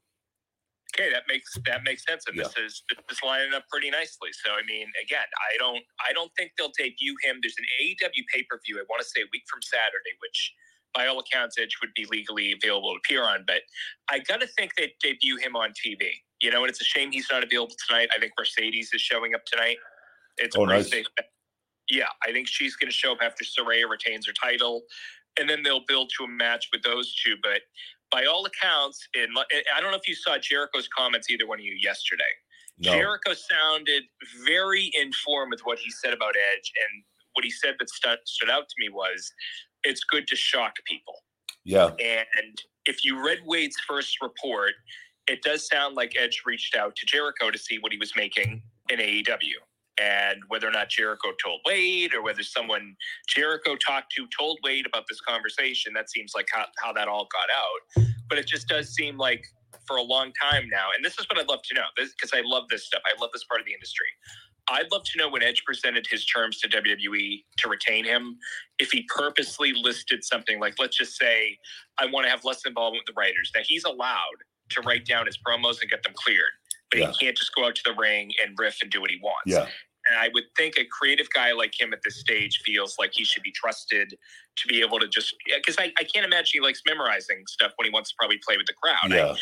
[0.98, 2.44] Okay, that makes that makes sense, and Yeah.
[2.44, 4.30] this is this is lining up pretty nicely.
[4.34, 7.40] So, I mean, again, I don't I don't think they'll debut him.
[7.42, 8.80] There's an AEW pay per view.
[8.80, 10.54] I want to say a week from Saturday, which
[10.94, 13.46] by all accounts, Edge would be legally available to appear on.
[13.48, 13.62] But
[14.10, 16.12] I got to think they debut him on TV.
[16.42, 18.10] You know, and it's a shame he's not available tonight.
[18.16, 19.78] I think Mercedes is showing up tonight.
[20.38, 20.90] It's Oh, nice.
[20.90, 21.06] safe.
[21.90, 24.84] Yeah, I think she's going to show up after Saraya retains her title,
[25.40, 27.36] and then they'll build to a match with those two.
[27.44, 27.62] But
[28.12, 31.60] by all accounts, in eh, I don't know if you saw Jericho's comments either one
[31.60, 32.24] of you yesterday.
[32.80, 34.04] No, Jericho sounded
[34.45, 38.50] very informed with what he said about Edge, and what he said that stu- stood
[38.50, 39.32] out to me was,
[39.84, 41.24] "It's good to shock people."
[41.63, 44.74] yeah, And if you read Wade's first report,
[45.28, 48.63] it does sound like Edge reached out to Jericho to see what he was making
[48.89, 49.60] in AEW.
[50.00, 52.96] And whether or not Jericho told Wade or whether someone
[53.28, 57.28] Jericho talked to told Wade about this conversation, that seems like how, how that all
[57.32, 58.08] got out.
[58.30, 59.44] But it just does seem like
[59.86, 62.42] for a long time now, and this is what I'd love to know because I
[62.46, 63.02] love this stuff.
[63.06, 64.08] I love this part of the industry.
[64.70, 68.38] I'd love to know when Edge presented his terms to WWE to retain him,
[68.80, 71.58] if he purposely listed something like, let's just say,
[72.00, 73.52] I want to have less involvement with the writers.
[73.54, 74.38] Now he's allowed
[74.70, 76.52] to write down his promos and get them cleared,
[76.92, 77.12] but Yeah.
[77.12, 79.42] he can't just go out to the ring and riff and do what he wants.
[79.46, 79.68] yeah,
[80.10, 83.24] And I would think a creative guy like him at this stage feels like he
[83.24, 84.10] should be trusted
[84.58, 87.86] to be able to just because I, I can't imagine he likes memorizing stuff when
[87.86, 89.12] he wants to probably play with the crowd.
[89.12, 89.36] I- yeah.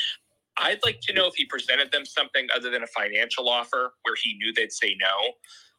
[0.61, 4.15] I'd like to know if he presented them something other than a financial offer where
[4.21, 5.31] he knew they'd say no.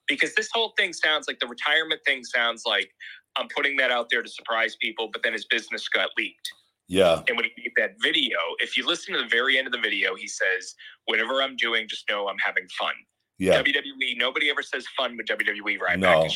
[0.08, 2.90] Because this whole thing sounds like the retirement thing sounds like
[3.36, 6.50] I'm putting that out there to surprise people, but then his business got leaked.
[6.88, 7.20] Yeah.
[7.28, 7.59] And when he
[8.00, 10.74] video, if you listen to the very end of the video, he says,
[11.06, 12.92] Whatever I'm doing, just know I'm having fun.
[13.38, 13.62] Yeah.
[13.62, 16.22] WWE, nobody ever says fun with WWE right No.
[16.24, 16.32] back.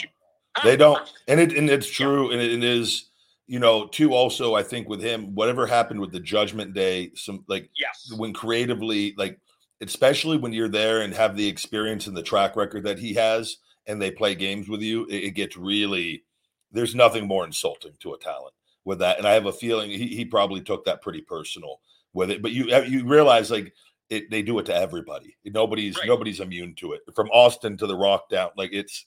[0.62, 3.10] They don't, and it and it's true, and it, it is,
[3.48, 4.14] you know, too.
[4.14, 8.12] Also, I think with him, whatever happened with the Judgment Day, some like Yes.
[8.16, 9.38] when creatively, like
[9.80, 13.56] especially when you're there and have the experience and the track record that he has,
[13.86, 16.22] and they play games with you, it, it gets really.
[16.70, 20.06] There's nothing more insulting to a talent with that, and I have a feeling he,
[20.08, 21.80] he probably took that pretty personal
[22.12, 22.42] with it.
[22.42, 23.72] But you you realize like
[24.10, 25.36] it, they do it to everybody.
[25.44, 26.06] Nobody's Right.
[26.06, 27.00] nobody's immune to it.
[27.14, 29.06] From Austin to the Rock down, like it's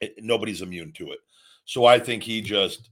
[0.00, 1.18] it, nobody's immune to it.
[1.64, 2.90] So I think he just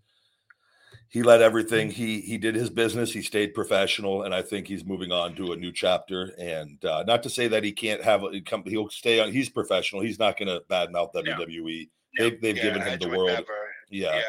[1.08, 3.12] he let everything he he did his business.
[3.12, 6.32] He stayed professional, and I think he's moving on to a new chapter.
[6.38, 8.62] And uh, not to say that he can't have a come.
[8.66, 9.30] He'll stay on.
[9.32, 10.02] He's professional.
[10.02, 11.88] He's not going to badmouth WWE.
[12.18, 12.24] No.
[12.30, 13.28] They've they've Yeah, given him the world.
[13.28, 13.46] never.
[13.90, 14.14] Yeah.
[14.16, 14.22] Yeah.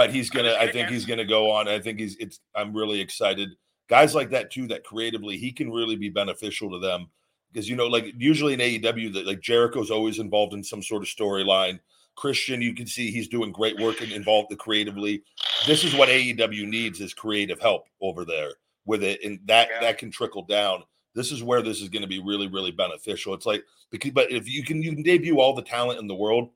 [0.00, 0.54] But he's gonna.
[0.58, 1.68] I think he's gonna go on.
[1.68, 2.16] I think he's.
[2.16, 2.40] It's.
[2.54, 3.50] I'm really excited.
[3.86, 4.66] Guys like that too.
[4.66, 7.08] That creatively, he can really be beneficial to them
[7.52, 11.02] because you know, like usually in AEW, that like Jericho's always involved in some sort
[11.02, 11.78] of storyline.
[12.16, 15.22] Christian, you can see he's doing great work and involved creatively.
[15.66, 18.52] This is what AEW needs is creative help over there
[18.86, 19.80] with it, and that Yeah.
[19.82, 20.82] that can trickle down.
[21.14, 23.34] This is where this is going to be really, really beneficial.
[23.34, 26.14] It's like because, but if you can, you can debut all the talent in the
[26.14, 26.48] world.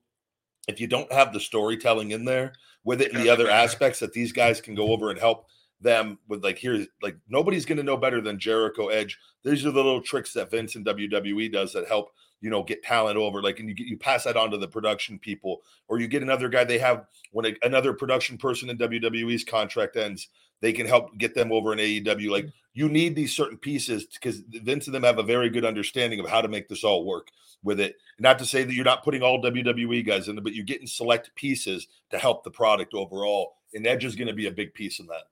[0.66, 2.54] If you don't have the storytelling in there
[2.84, 5.46] with it and the other aspects that these guys can go over and help
[5.80, 9.18] them with, like here's like nobody's going to know better than Jericho Edge.
[9.42, 12.12] These are the little tricks that Vince and WWE does that help
[12.44, 14.68] you know get talent over like and you get you pass that on to the
[14.68, 18.76] production people or you get another guy they have when a, another production person in
[18.76, 20.28] WWE's contract ends
[20.64, 24.42] they can help get them over in AEW like you need these certain pieces because
[24.48, 27.28] Vince and them have a very good understanding of how to make this all work
[27.62, 30.54] with it not to say that you're not putting all WWE guys in it but
[30.54, 34.46] you're getting select pieces to help the product overall and Edge is going to be
[34.46, 35.24] a big piece in that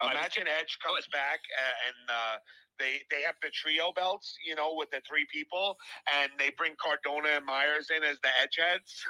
[0.00, 2.36] Imagine Edge comes back uh, and uh,
[2.78, 5.76] they they have the trio belts, you know, with the three people,
[6.20, 9.04] and they bring Cardona and Myers in as the Edge heads.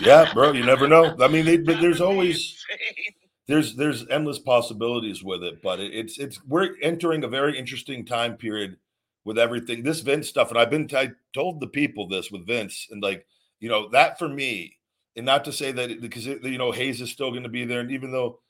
[0.00, 3.23] yeah bro you never know I mean they, but there's always insane.
[3.46, 8.04] There's there's endless possibilities with it but it, it's it's we're entering a very interesting
[8.04, 8.76] time period
[9.24, 9.82] with everything.
[9.82, 13.26] This vince stuff and i've been i told the people this with vince and like
[13.60, 14.76] you know that for me
[15.16, 17.48] and not to say that it, because it, you know hayes is still going to
[17.48, 18.40] be there and even though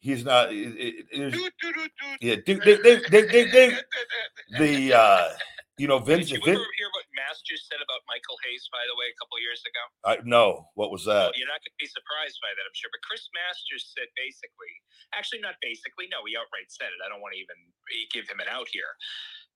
[0.00, 1.06] he's not it,
[2.20, 3.78] yeah dude, they, they, they, they,
[4.58, 5.28] the uh
[5.78, 8.66] you know vince Did you if Vin- ever hear what Masters said about Michael Hayes,
[8.70, 9.82] by the way, a couple years ago?
[10.06, 12.90] i no what was that You're not going to be surprised by that, I'm sure.
[12.94, 14.70] But Chris Masters said basically,
[15.14, 17.00] actually, not basically, no, he outright said it.
[17.02, 17.58] I don't want to even
[18.14, 18.94] give him an out here.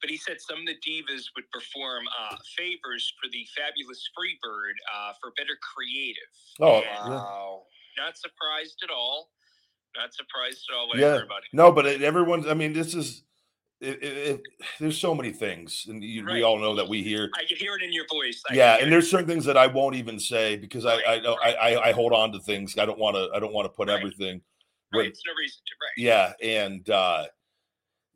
[0.02, 4.78] But he said some of the divas would perform uh, favors for the fabulous Freebird
[4.94, 6.30] uh, for better creative.
[6.62, 7.08] Oh, And yeah.
[7.18, 7.66] Wow.
[7.98, 9.30] Not surprised at all.
[9.96, 11.06] Not surprised at all Yeah.
[11.06, 11.50] I heard about him.
[11.52, 12.46] No, but everyone's.
[12.46, 13.22] I mean, this is.
[13.80, 14.40] It, it, it,
[14.80, 17.30] there's so many things, and you, we all know that we hear.
[17.36, 18.42] I can hear it in your voice.
[18.50, 21.36] I Yeah, and there's certain things that I won't even say because I, I know
[21.36, 21.54] right.
[21.60, 22.76] I, I I hold on to things.
[22.76, 23.28] I don't want to.
[23.34, 23.96] I don't want to put Right.
[23.96, 24.40] everything.
[24.92, 25.06] right.
[25.06, 25.72] It's no reason to.
[25.80, 25.92] Right.
[25.96, 27.26] yeah, and uh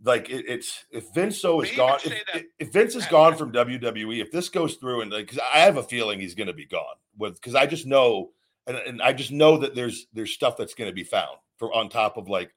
[0.05, 2.01] like it, it's if Vince so is gone.
[2.05, 5.59] If, if Vince is gone from WWE, if this goes through and like, because I
[5.59, 8.31] have a feeling he's going to be gone with because I just know
[8.67, 11.73] and, and I just know that there's there's stuff that's going to be found for
[11.73, 12.51] on top of like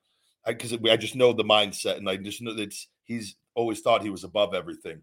[0.45, 3.81] because I, I just know the mindset and I just know that it's he's always
[3.81, 5.01] thought he was above everything,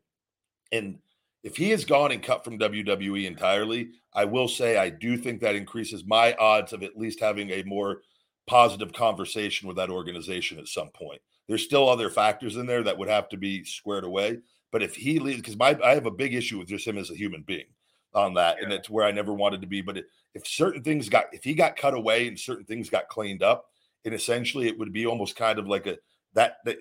[0.71, 0.99] and
[1.43, 5.41] if he is gone and cut from WWE entirely, I will say I do think
[5.41, 8.03] that increases my odds of at least having a more
[8.47, 11.21] positive conversation with that organization at some point.
[11.49, 14.39] There's still other factors in there that would have to be squared away.
[14.71, 17.11] But if he leaves, because my I have a big issue with just him as
[17.11, 17.67] a human being
[18.15, 18.79] on that, and Yeah.
[18.79, 19.81] it's where I never wanted to be.
[19.81, 23.43] But if certain things got, if he got cut away and certain things got cleaned
[23.43, 23.67] up,
[24.05, 25.99] and essentially it would be almost kind of like a
[26.35, 26.79] that, that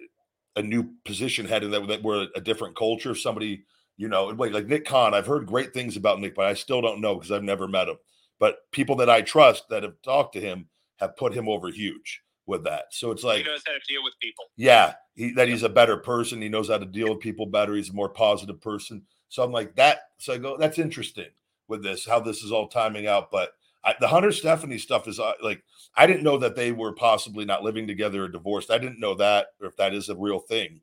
[0.56, 3.16] a new position head in that that were a different culture.
[3.16, 3.64] Somebody,
[3.98, 5.14] you know, like like Nick Khan.
[5.14, 7.88] I've heard great things about Nick, but I still don't know because I've never met
[7.88, 7.98] him.
[8.40, 12.22] But people that I trust that have talked to him have put him over huge
[12.46, 12.86] with that.
[12.92, 14.46] So it's like he knows how to deal with people.
[14.58, 16.42] yeah, he, that he's a better person.
[16.42, 17.76] He knows how to deal with people better.
[17.76, 19.04] He's a more positive person.
[19.30, 20.10] So I'm like that.
[20.18, 21.30] So I go, that's interesting
[21.68, 23.32] with this, how this is all timing out.
[23.32, 25.64] But I, the Hunter Stephanie stuff is uh, like,
[25.96, 28.72] I didn't know that they were possibly not living together or divorced.
[28.72, 30.82] I didn't know that, or if that is a real thing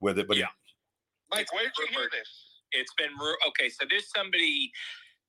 [0.00, 0.28] with it.
[0.28, 0.46] But Yeah.
[1.30, 2.28] Mike, where did you hear this?
[2.72, 3.68] It's been ru- okay.
[3.68, 4.70] So there's somebody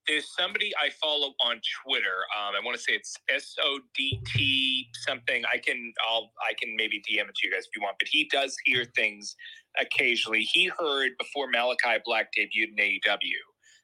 [0.07, 2.25] there's somebody I follow on Twitter.
[2.37, 5.43] Um, I want to say it's S O D T something.
[5.53, 7.97] I can I'll I can maybe DM it to you guys if you want.
[7.99, 9.35] But he does hear things
[9.79, 10.41] occasionally.
[10.41, 13.33] He heard before Malachi Black debuted in AEW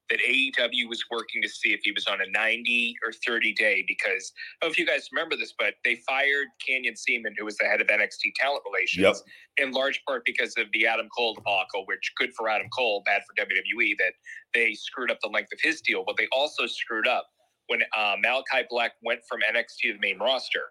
[0.10, 3.84] that AEW was working to see if he was on a 90 or 30 day
[3.88, 7.46] because I don't know if you guys remember this, but they fired Canyon Ceman, who
[7.46, 9.24] was the head of NXT talent relations,
[9.58, 9.68] Yep.
[9.68, 13.22] in large part because of the Adam Cole debacle, which good for Adam Cole, bad
[13.28, 14.14] for WWE, that
[14.54, 16.04] they screwed up the length of his deal.
[16.06, 17.28] But they also screwed up
[17.68, 20.62] when uh, Malachi Black went from NXT to the main roster.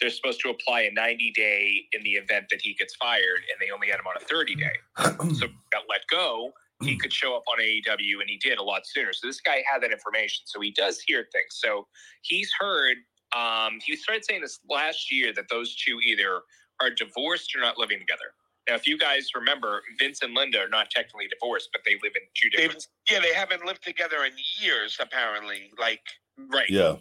[0.00, 3.58] They're supposed to apply a 90 day in the event that he gets fired, and
[3.60, 4.72] they only had him on a 30 day.
[5.38, 6.52] So got let go.
[6.82, 9.12] He could show up on AEW, and he did a lot sooner.
[9.12, 10.44] So this guy had that information.
[10.46, 11.48] So he does hear things.
[11.50, 11.86] So
[12.22, 12.98] he's heard.
[13.36, 16.42] Um, he started saying this last year that those two either
[16.80, 18.34] are divorced or not living together.
[18.68, 22.12] Now, if you guys remember, Vince and Linda are not technically divorced, but they live
[22.16, 22.86] in two They've, different.
[23.10, 25.70] yeah, they haven't lived together in years, apparently.
[25.78, 26.02] Like,
[26.36, 26.68] Right.
[26.68, 26.96] yeah.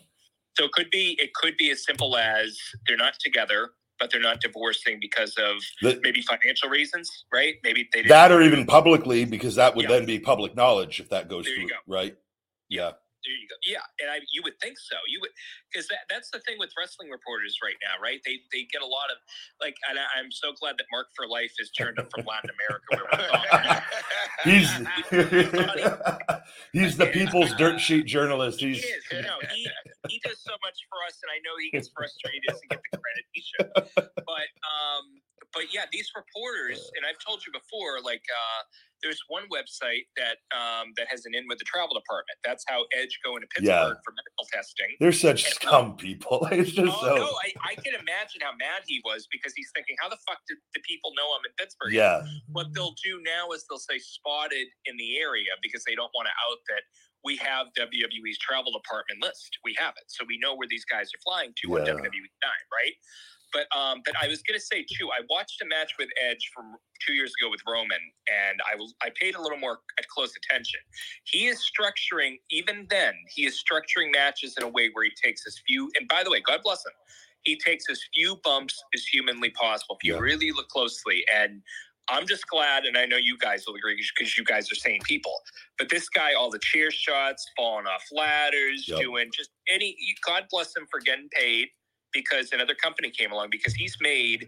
[0.58, 2.58] So it could be it could be as simple as
[2.88, 7.56] they're not together, but they're not divorcing because of The- maybe financial reasons, right?
[7.64, 9.90] Maybe they didn't that or even publicly, because that would Yeah.
[9.98, 11.76] then be public knowledge if that goes There through, go.
[11.88, 12.16] right?
[12.70, 12.94] Yeah.
[13.26, 13.58] There you go.
[13.66, 14.96] Yeah, and I you would think so.
[15.10, 15.34] You would
[15.72, 18.22] because that, that's the thing with wrestling reporters right now, right?
[18.24, 19.18] They they get a lot of
[19.60, 22.54] like, and I, I'm so glad that Mark for Life has turned up from Latin
[22.54, 22.86] America.
[22.94, 23.82] Where we're from.
[24.46, 24.70] He's
[26.74, 28.60] he's the people's dirt sheet journalist.
[28.62, 29.04] He is.
[29.12, 29.68] No, he
[30.08, 32.42] he does so much for us, and I know he gets frustrated.
[32.46, 33.72] He doesn't get the credit he should.
[33.96, 35.22] But um,
[35.54, 38.62] but yeah, these reporters, and I've told you before, like uh,
[39.06, 42.34] there's one website that um that has an in with the travel department.
[42.42, 44.02] That's how Edge go into Pittsburgh Yeah.
[44.02, 44.90] for medical testing.
[45.00, 46.42] they're such scum people.
[46.58, 49.70] It's just Oh so no, I, I can imagine how mad he was because he's
[49.78, 51.94] thinking, how the fuck did the people know I'm in Pittsburgh?
[51.94, 52.26] yeah.
[52.50, 56.26] What they'll do now is they'll say spotted in the area because they don't want
[56.26, 56.82] to out that
[57.24, 59.58] we have WWE's travel department list.
[59.66, 62.66] We have it, so we know where these guys are flying to on WWE time,
[62.74, 62.96] right?
[63.56, 65.10] But um, but I was gonna say too.
[65.12, 66.76] I watched a match with Edge from
[67.08, 70.34] two years ago with Roman, and I was I paid a little more at close
[70.38, 70.82] attention.
[71.26, 73.16] He is structuring even then.
[73.36, 75.92] He is structuring matches in a way where he takes as few.
[76.00, 76.94] And by the way, God bless him.
[77.44, 79.98] He takes as few bumps as humanly possible.
[80.02, 80.22] If you Yeah.
[80.22, 81.64] really look closely, and
[82.10, 85.02] I'm just glad, and I know you guys will agree because you guys are sane
[85.06, 85.42] people.
[85.80, 89.00] But this guy, all the chair shots, falling off ladders, Yep.
[89.02, 89.98] doing just any.
[90.26, 91.70] God bless him for getting paid
[92.16, 94.48] because another company came along because he's made.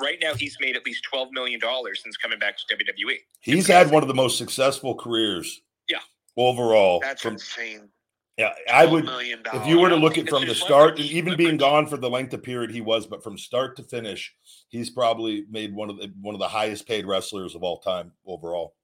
[0.00, 2.76] Right now, he's made at least twelve million dollars since coming back to.
[2.76, 3.16] WWE.
[3.40, 5.60] He's had one of the most successful careers.
[5.88, 5.98] Yeah.
[6.36, 7.00] Overall.
[7.00, 7.88] that's from insane.
[8.36, 11.56] yeah, I would if you were to look at from the start and even being
[11.56, 14.34] gone for the length of period he was, but from start to finish,
[14.68, 18.10] he's probably made one of the one of the highest paid wrestlers of all time
[18.26, 18.74] overall.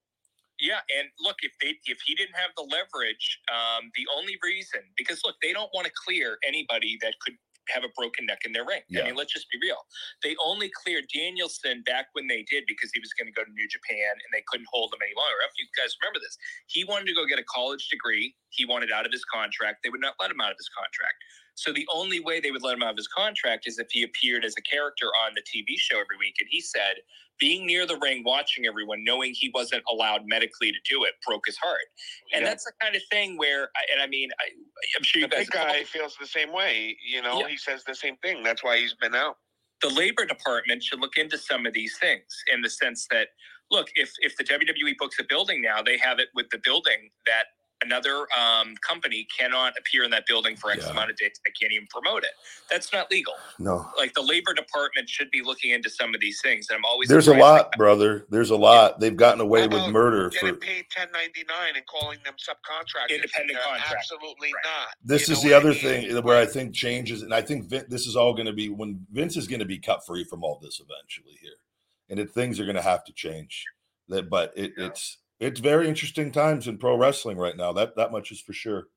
[0.61, 4.81] Yeah, and look, if they if he didn't have the leverage, um, the only reason
[4.97, 7.35] because look, they don't want to clear anybody that could
[7.69, 8.81] have a broken neck in their ring.
[8.89, 9.03] Yeah.
[9.03, 9.79] I mean, let's just be real.
[10.25, 13.53] They only cleared Danielson back when they did because he was going to go to
[13.53, 15.37] New Japan and they couldn't hold him any longer.
[15.45, 16.35] If you guys remember this,
[16.67, 18.35] he wanted to go get a college degree.
[18.51, 19.85] He wanted out of his contract.
[19.85, 21.19] They would not let him out of his contract.
[21.61, 24.03] So the only way they would let him out of his contract is if he
[24.03, 26.37] appeared as a character on the TV show every week.
[26.41, 26.95] And he said,
[27.39, 31.43] being near the ring, watching everyone, knowing he wasn't allowed medically to do it, broke
[31.45, 31.85] his heart.
[32.33, 32.49] And Yeah.
[32.49, 34.45] that's the kind of thing where, and I mean, I,
[34.97, 35.47] I'm sure you the guys.
[35.47, 36.97] big guy feels the same way.
[37.07, 37.49] You know, Yeah.
[37.49, 38.43] he says the same thing.
[38.43, 39.37] That's why he's been out.
[39.83, 43.29] the labor department should look into some of these things in the sense that
[43.71, 47.09] look if if the WWE books a building now they have it with the building
[47.25, 47.45] that
[47.85, 50.93] another um, company cannot appear in that building for X Yeah.
[50.93, 52.31] amount of days they can't even promote it
[52.71, 53.89] that's not legal No.
[53.99, 57.09] like the labor department should be looking into some of these things and I'm always
[57.09, 58.27] There's a surprised lot, brother.
[58.31, 59.01] There's a lot.
[59.01, 63.15] They've gotten away with murder Getting for paid ten ninety nine and calling them subcontractors.
[63.15, 63.95] Independent They're contract.
[63.99, 64.65] Absolutely Right.
[64.65, 64.89] not.
[65.05, 65.79] this You is the what I other mean?
[66.13, 68.69] thing where I think changes, and I think Vin, this is all going to be
[68.69, 71.57] when Vince is going to be cut free from all this eventually here,
[72.09, 73.65] and it, things are going to have to change.
[74.09, 74.87] That, but it, Yeah.
[74.87, 77.73] it's it's very interesting times in pro wrestling right now.
[77.73, 78.89] That that much is for sure.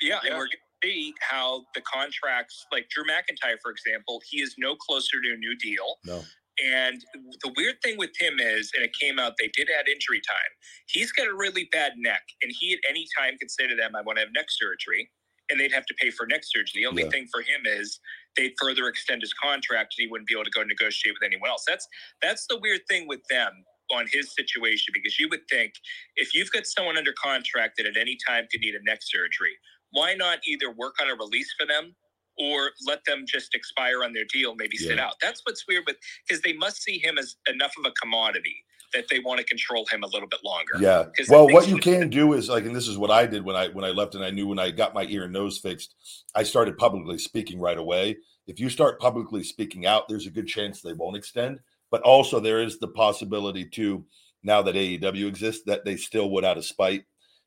[0.00, 0.30] Yeah, Yeah.
[0.30, 0.50] and we're going
[0.82, 5.32] to see how the contracts, like Drew McIntyre, for example, he is no closer to
[5.32, 5.98] a new deal.
[6.04, 6.22] No.
[6.64, 7.02] And
[7.42, 10.50] the weird thing with him is, and it came out, they did add injury time.
[10.86, 13.94] He's got a really bad neck, and he at any time could say to them,
[13.94, 15.10] I want to have neck surgery,
[15.50, 16.82] and they'd have to pay for neck surgery.
[16.82, 17.10] The only Yeah.
[17.10, 18.00] thing for him is
[18.36, 21.50] they'd further extend his contract, and he wouldn't be able to go negotiate with anyone
[21.50, 21.64] else.
[21.66, 21.86] That's
[22.22, 25.72] that's the weird thing with them on his situation, because you would think
[26.16, 29.56] if you've got someone under contract that at any time could need a neck surgery,
[29.90, 31.94] why not either work on a release for them
[32.38, 35.06] or let them just expire on their deal, maybe sit Yeah.
[35.06, 35.14] out?
[35.20, 39.08] That's what's weird with because they must see him as enough of a commodity that
[39.08, 40.74] they want to control him a little bit longer.
[40.80, 41.06] Yeah.
[41.28, 43.68] Well, what you can do is like, and this is what I did when I
[43.68, 45.94] when I left, and I knew when I got my ear and nose fixed,
[46.34, 48.18] I started publicly speaking right away.
[48.46, 51.58] If you start publicly speaking out, there's a good chance they won't extend.
[51.90, 54.04] But also, there is the possibility too.
[54.42, 57.04] Now that AEW exists, that they still would out of spite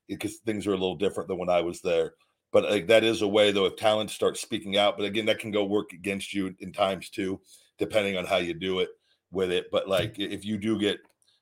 [0.08, 2.14] because things are a little different than when I was there.
[2.52, 4.98] But like that is a way though if talent starts speaking out.
[4.98, 7.40] But again, that can go work against you in times too,
[7.78, 8.90] depending on how you do it
[9.32, 9.68] with it.
[9.72, 11.00] But like if you do get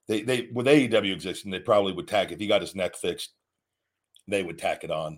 [0.07, 3.31] they they with AEW existing, they probably would tack if he got his neck fixed,
[4.27, 5.17] they would tack it on.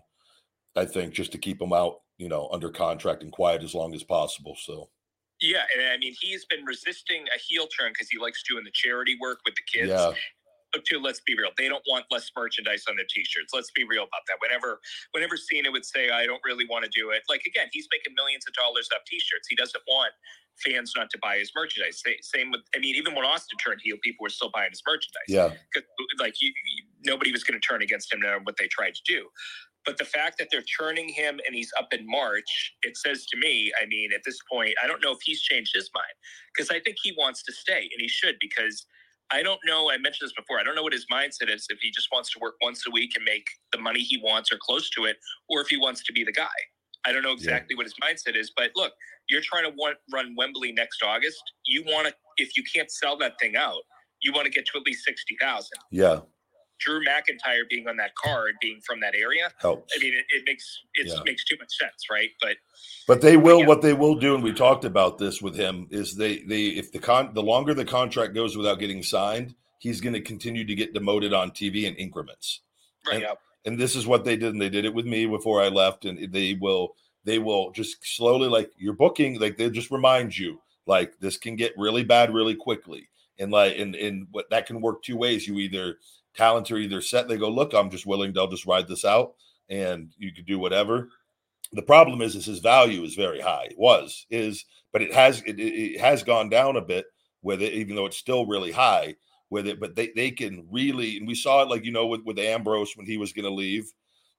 [0.76, 3.94] I think just to keep him out, you know, under contract and quiet as long
[3.96, 4.56] as possible.
[4.60, 4.90] So
[5.42, 8.72] Yeah, and I mean he's been resisting a heel turn because he likes doing the
[8.74, 9.90] charity work with the kids.
[9.90, 10.12] yeah,
[10.74, 11.52] But too, let's be real.
[11.58, 13.54] They don't want less merchandise on their t-shirts.
[13.54, 14.38] Let's be real about that.
[14.42, 14.80] Whenever
[15.12, 18.14] whenever Cena would say, I don't really want to do it, like again, he's making
[18.16, 19.48] millions of dollars off t-shirts.
[19.50, 20.12] He doesn't want
[20.66, 22.04] fans not to buy his merchandise.
[22.22, 25.30] Same with I mean, even when Austin turned heel, people were still buying his merchandise.
[25.30, 25.50] yeah,
[26.20, 28.94] like you, you- nobody was going to turn against him no matter what they tried
[28.94, 29.30] to do.
[29.86, 33.38] But the fact that they're churning him and he's up in March, it says to
[33.38, 36.14] me, I mean, at this point, I don't know if he's changed his mind
[36.54, 38.86] because I think he wants to stay and he should because
[39.32, 39.92] I don't know.
[39.92, 40.60] I mentioned this before.
[40.60, 42.92] I don't know what his mindset is if he just wants to work once a
[42.92, 45.18] week and make the money he wants or close to it,
[45.50, 46.48] or if he wants to be the guy.
[47.06, 48.92] I don't know exactly what his mindset is, but look,
[49.30, 51.42] you're trying to want, run Wembley next August.
[51.66, 53.82] You want to, if you can't sell that thing out,
[54.22, 55.78] you want to get to at least sixty thousand.
[55.92, 56.20] yeah,
[56.80, 59.94] Drew McIntyre being on that card, being from that area, helps.
[59.96, 61.22] I mean, it, it makes it Yeah.
[61.26, 62.30] makes too much sense, right?
[62.42, 62.58] But
[63.08, 63.60] But they will.
[63.62, 63.68] Yeah.
[63.68, 66.92] What they will do, and we talked about this with him, is they they if
[66.92, 70.76] the con the longer the contract goes without getting signed, he's going to continue to
[70.76, 72.62] get demoted on TV in increments.
[73.08, 75.62] right And- and this is what they did and they did it with me before
[75.62, 79.92] i left and they will they will just slowly like you're booking like they just
[79.92, 84.50] remind you like this can get really bad really quickly and like and and what
[84.50, 85.98] that can work two ways you either
[86.40, 89.06] talent are either set they go look i'm just willing to i'll just ride this
[89.06, 89.34] out
[89.70, 91.10] and you could do whatever
[91.74, 95.42] the problem is is his value is very high it was is but it has
[95.46, 97.06] it, it has gone down a bit
[97.42, 99.16] with it even though it's still really high
[99.50, 102.22] with it, but they, they can really, and we saw it like, you know, with,
[102.24, 103.92] with Ambrose when he was going to leave,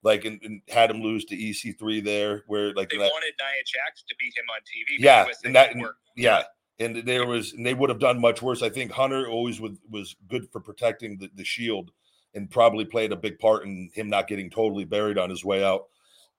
[0.03, 3.63] like, and, and had him lose to EC3 there, where like, they that, wanted Nia
[3.65, 5.03] Jax to beat him on TV.
[5.03, 6.43] Yeah, and that- didn't yeah.
[6.81, 8.61] And there was, and they would have done much worse.
[8.63, 11.91] I think Hunter always was, was good for protecting the, the shield
[12.33, 15.63] and probably played a big part in him not getting totally buried on his way
[15.63, 15.87] out.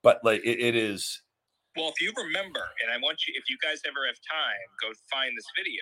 [0.01, 1.21] But like, it, it is,
[1.77, 4.89] Well, if you remember, and I want you, if you guys ever have time, go
[5.11, 5.81] find this video.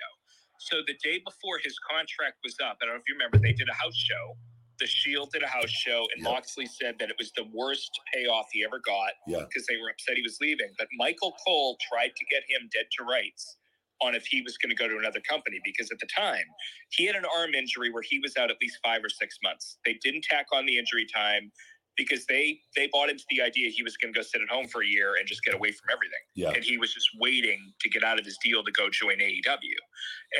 [0.60, 3.52] So the day before his contract was up, I don't know if you remember, they
[3.52, 4.36] did a house show.
[4.78, 6.22] The Shield did a house show, and.
[6.24, 9.44] Moxley said that it was the worst payoff he ever got Yeah.
[9.48, 10.68] because they were upset he was leaving.
[10.78, 13.56] But Michael Cole tried to get him dead to rights
[14.04, 16.44] on if he was going to go to another company because at the time
[16.90, 19.78] he had an arm injury where he was out at least five or six months.
[19.84, 21.52] They didn't tack on the injury time
[21.96, 24.68] because they they bought into the idea he was going to go sit at home
[24.68, 27.72] for a year and just get away from everything yeah, and he was just waiting
[27.80, 29.76] to get out of his deal to go join AEW.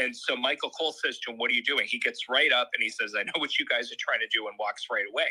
[0.00, 1.86] And so Michael Cole says to him, What are you doing?
[1.88, 4.28] He gets right up and he says, I know what you guys are trying to
[4.32, 5.30] do, and walks right away.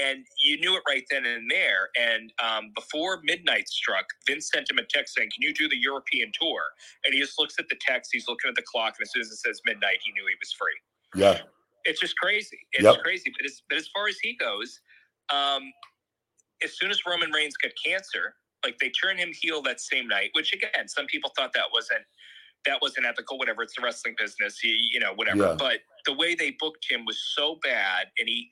[0.00, 1.90] And you knew it right then and there.
[1.98, 5.78] And um, before midnight struck, Vince sent him a text saying, Can you do the
[5.78, 6.62] European tour?
[7.04, 9.22] And he just looks at the text, he's looking at the clock, and as soon
[9.22, 10.74] as it says midnight, he knew he was free
[11.14, 11.38] yeah,
[11.84, 12.60] it's just crazy.
[12.74, 12.96] It's Yep.
[12.98, 13.32] crazy.
[13.36, 14.80] But as but as far as he goes,
[15.32, 15.72] um,
[16.62, 20.30] as soon as Roman Reigns got cancer, like they turned him heel that same night.
[20.32, 22.02] Which again, some people thought that wasn't
[22.66, 23.38] that wasn't ethical.
[23.38, 24.58] Whatever, it's the wrestling business.
[24.58, 25.48] He, you know, whatever.
[25.48, 25.56] Yeah.
[25.58, 28.48] But the way they booked him was so bad, and he.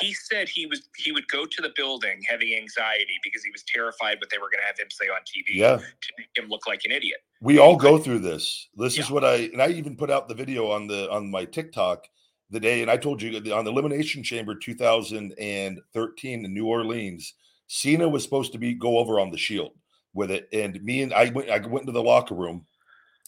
[0.00, 3.62] He said he was he would go to the building having anxiety because he was
[3.72, 5.76] terrified what they were going to have him say on TV yeah.
[5.76, 7.18] to make him look like an idiot.
[7.40, 8.66] We all go through this.
[8.76, 11.44] This is what I and I even put out the video on the on my
[11.44, 12.08] TikTok
[12.50, 17.34] the day, and I told you on the Elimination Chamber 2013 in New Orleans,
[17.66, 19.72] Cena was supposed to be go over on the Shield
[20.14, 22.64] with it, and me and I went I went into the locker room,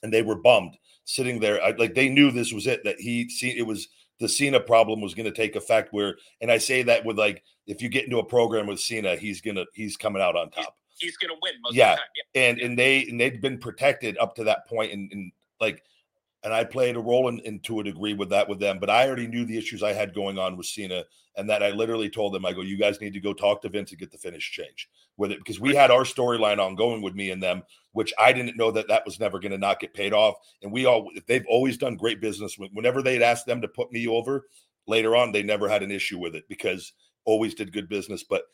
[0.03, 1.62] and they were bummed sitting there.
[1.62, 3.89] I, like they knew this was it that he see it was
[4.21, 5.93] the Cena problem was going to take effect.
[5.93, 9.16] Where and I say that with like if you get into a program with Cena,
[9.16, 11.93] he's gonna he's coming out on top He's to win most Yeah.
[11.93, 12.09] of the time.
[12.35, 12.43] Yeah.
[12.43, 15.83] and and they and they'd been protected up to that point and, and like
[16.45, 18.91] and I played a role in, in to a degree with that with them, but
[18.91, 21.05] I already knew the issues I had going on with Cena,
[21.36, 23.68] and that I literally told them, I go, you guys need to go talk to
[23.68, 27.14] Vince and get the finish changed with it because we had our storyline ongoing with
[27.14, 27.62] me and them,
[27.93, 30.72] which I didn't know that that was never going to not get paid off, and
[30.72, 32.57] we all they've always done great business.
[32.72, 34.47] Whenever they'd asked them to put me over
[34.86, 36.93] later on, they never had an issue with it because
[37.24, 38.45] always did good business, but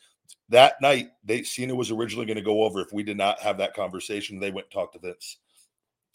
[0.49, 3.57] that night they Cena was originally going to go over if we did not have
[3.59, 4.39] that conversation.
[4.39, 5.37] They went and talked to Vince.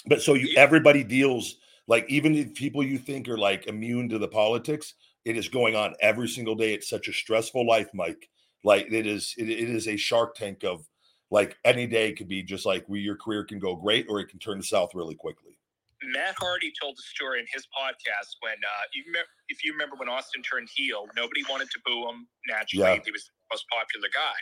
[0.07, 4.29] But so you everybody deals Like even people you think are like immune to the
[4.29, 4.95] politics,
[5.25, 6.73] it is going on every single day.
[6.73, 8.31] It's such a stressful life, Mike.
[8.63, 10.87] Like it is, it, it is a shark tank of
[11.31, 14.29] like any day could be just like where your career can go great or it
[14.29, 15.57] can turn south really quickly.
[16.15, 19.97] Matt Hardy told the story in his podcast when uh, you remember, if you remember
[19.97, 22.27] when Austin turned heel, nobody wanted to boo him.
[22.49, 23.01] Naturally, Yeah.
[23.05, 24.41] he was the most popular guy.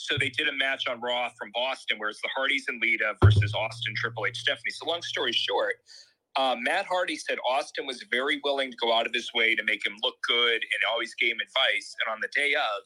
[0.00, 3.14] So they did a match on Raw from Boston, where it's the Hardys and Lita
[3.22, 4.70] versus Austin, Triple H, Stephanie.
[4.70, 5.74] So long story short,
[6.36, 9.62] uh, Matt Hardy said Austin was very willing to go out of his way to
[9.64, 11.94] make him look good and always gave him advice.
[12.06, 12.82] And on the day of,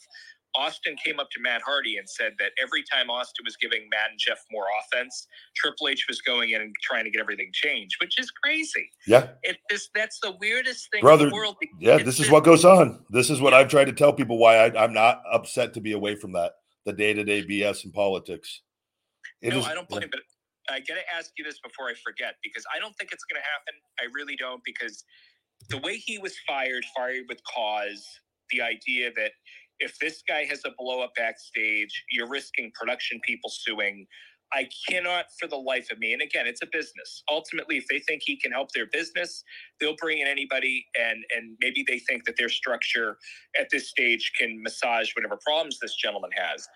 [0.56, 4.10] Austin came up to Matt Hardy and said that every time Austin was giving Matt
[4.10, 7.96] and Jeff more offense, Triple H was going in and trying to get everything changed,
[8.00, 8.88] which is crazy.
[9.06, 9.28] Yeah.
[9.42, 11.56] It is that's the weirdest thing Brother, in the world.
[11.80, 11.96] Yeah.
[11.96, 13.04] It's This is just- what goes on.
[13.10, 15.92] This is what I've tried to tell people why I, I'm not upset to be
[15.92, 16.52] away from that,
[16.84, 18.62] the day to day BS in politics.
[19.42, 20.08] It no, is- I don't blame.
[20.10, 20.20] But
[20.68, 23.40] I got to ask you this before I forget because I don't think it's going
[23.40, 23.74] to happen.
[24.00, 25.04] I really don't because
[25.68, 28.04] the way he was fired, fired with cause,
[28.50, 29.32] the idea that
[29.80, 34.06] if this guy has a blow up backstage, you're risking production people suing.
[34.54, 36.12] I cannot for the life of me.
[36.12, 37.22] And again, it's a business.
[37.30, 39.42] Ultimately, if they think he can help their business,
[39.80, 43.18] they'll bring in anybody and and maybe they think that their structure
[43.60, 46.66] at this stage can massage whatever problems this gentleman has.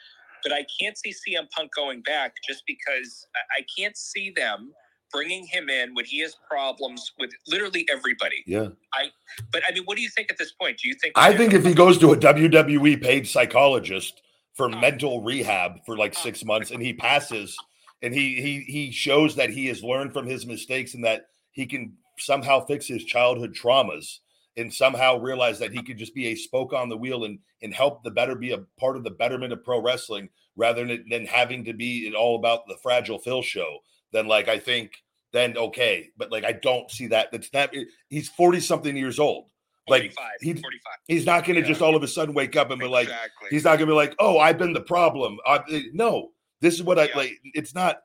[0.43, 3.27] But I can't see CM Punk going back just because
[3.57, 4.73] I, can't see them
[5.13, 8.45] bringing him in when he has problems with literally everybody.
[8.47, 8.69] yeah.
[8.95, 9.11] I
[9.53, 10.79] but I mean, what do you think at this point?
[10.83, 11.15] Do you think?
[11.17, 14.23] I think if he goes to a WWE paid psychologist
[14.59, 14.79] for Oh.
[14.79, 17.57] mental rehab for like six months and he passes
[18.03, 21.65] and he he he shows that he has learned from his mistakes and that he
[21.65, 24.19] can somehow fix his childhood traumas
[24.57, 27.73] and somehow realize that he could just be a spoke on the wheel and and
[27.73, 31.25] help the better be a part of the betterment of pro wrestling rather than, than
[31.25, 33.79] having to be it all about the fragile Phil show,
[34.13, 34.93] then like I think
[35.33, 36.11] then okay.
[36.17, 37.31] But like I don't see that.
[37.31, 37.71] That's not
[38.09, 39.47] he's 40 something years old.
[39.91, 40.81] Like, 45, he- 45.
[41.09, 41.69] He's not going to Yeah.
[41.69, 43.09] just all of a sudden wake up and be like,
[43.51, 45.39] he's not going to be like, oh, I've been the problem.
[45.47, 47.17] I, uh, no, this is what I Yeah.
[47.17, 47.41] like.
[47.55, 48.03] It's not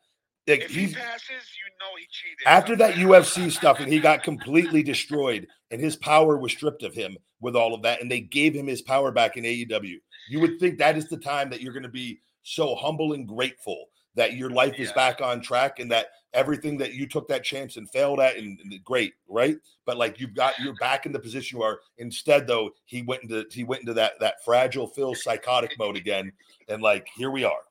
[0.48, 2.46] like if he he's passes, you know he cheated.
[2.46, 6.94] after that UFC stuff and he got completely destroyed and his power was stripped of
[6.94, 9.96] him with all of that and they gave him his power back in AEW.
[10.30, 13.26] You would think that is the time that you're going to be so humble and
[13.28, 17.43] grateful that your life is back on track and that everything that you took that
[17.43, 19.57] chance and failed at and, and great, right?
[19.86, 21.80] But like you've got you're back in the position you are.
[21.97, 26.32] Instead, though, he went into he went into that that fragile Phil psychotic mode again,
[26.68, 27.61] and like here we are.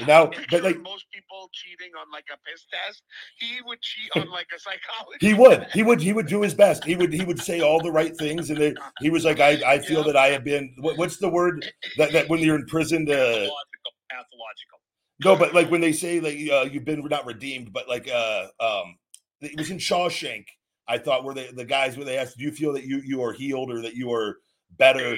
[0.06, 3.02] Now, but like most people cheating on like a piss test.
[3.38, 5.22] He would cheat on like a psychologist.
[5.22, 5.66] He would.
[5.72, 6.02] He would.
[6.02, 6.84] He would do his best.
[6.84, 7.10] He would.
[7.10, 10.00] He would say all the right things, and then he was like, "I, I feel
[10.00, 10.08] Yeah.
[10.08, 10.74] that I have been.
[10.80, 11.64] What, what's the word
[11.96, 13.06] that that when you're in prison?
[13.06, 13.48] To, Pathological.
[13.48, 14.78] Uh, pathological.
[15.24, 18.46] No, but like when they say like uh, you've been not redeemed, but like uh
[18.60, 18.96] um,
[19.40, 20.46] it was in Shawshank.
[20.86, 23.22] I thought were the the guys where they asked, "Do you feel that you you
[23.22, 24.38] are healed or that you are
[24.78, 25.16] better?"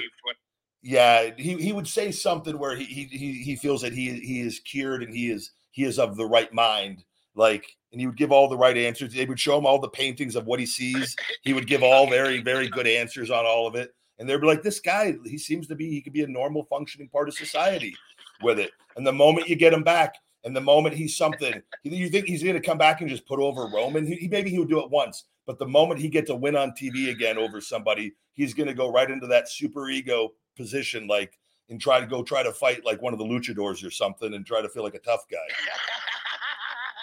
[0.83, 4.41] Yeah, he, he would say something where he, he he he feels that he he
[4.41, 7.03] is cured and he is he is of the right mind.
[7.33, 9.13] Like, and he would give all the right answers.
[9.13, 11.15] They would show him all the paintings of what he sees.
[11.43, 14.47] He would give all very very good answers on all of it, and they'd be
[14.47, 17.35] like, "This guy, he seems to be he could be a normal functioning part of
[17.35, 17.95] society
[18.43, 22.09] with it." And the moment you get him back, and the moment he's something, you
[22.09, 24.05] think he's going to come back and just put over Roman?
[24.05, 26.71] He, maybe he would do it once, but the moment he gets a win on
[26.71, 31.37] TV again over somebody, he's going to go right into that super ego position, like
[31.69, 34.45] and try to go try to fight like one of the luchadors or something, and
[34.45, 35.37] try to feel like a tough guy.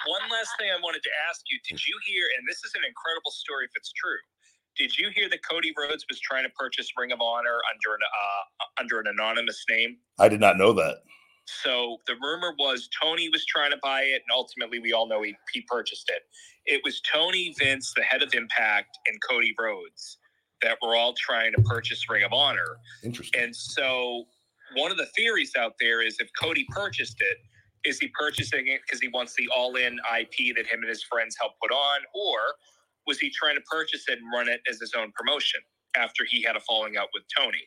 [0.06, 2.24] One last thing I wanted to ask you: Did you hear?
[2.38, 4.16] And this is an incredible story if it's true.
[4.76, 8.00] Did you hear that Cody Rhodes was trying to purchase Ring of Honor under an
[8.02, 9.98] uh, under an anonymous name?
[10.18, 10.98] I did not know that.
[11.62, 15.22] So the rumor was Tony was trying to buy it, and ultimately we all know
[15.22, 16.22] he, he purchased it.
[16.66, 20.18] It was Tony, Vince, the head of Impact, and Cody Rhodes
[20.62, 22.76] that were all trying to purchase Ring of Honor.
[23.02, 23.42] Interesting.
[23.42, 24.24] And so
[24.76, 27.38] one of the theories out there is if Cody purchased it,
[27.88, 31.36] is he purchasing it because he wants the all-in IP that him and his friends
[31.40, 32.38] helped put on, or
[33.06, 35.60] was he trying to purchase it and run it as his own promotion
[35.96, 37.62] after he had a falling out with Tony?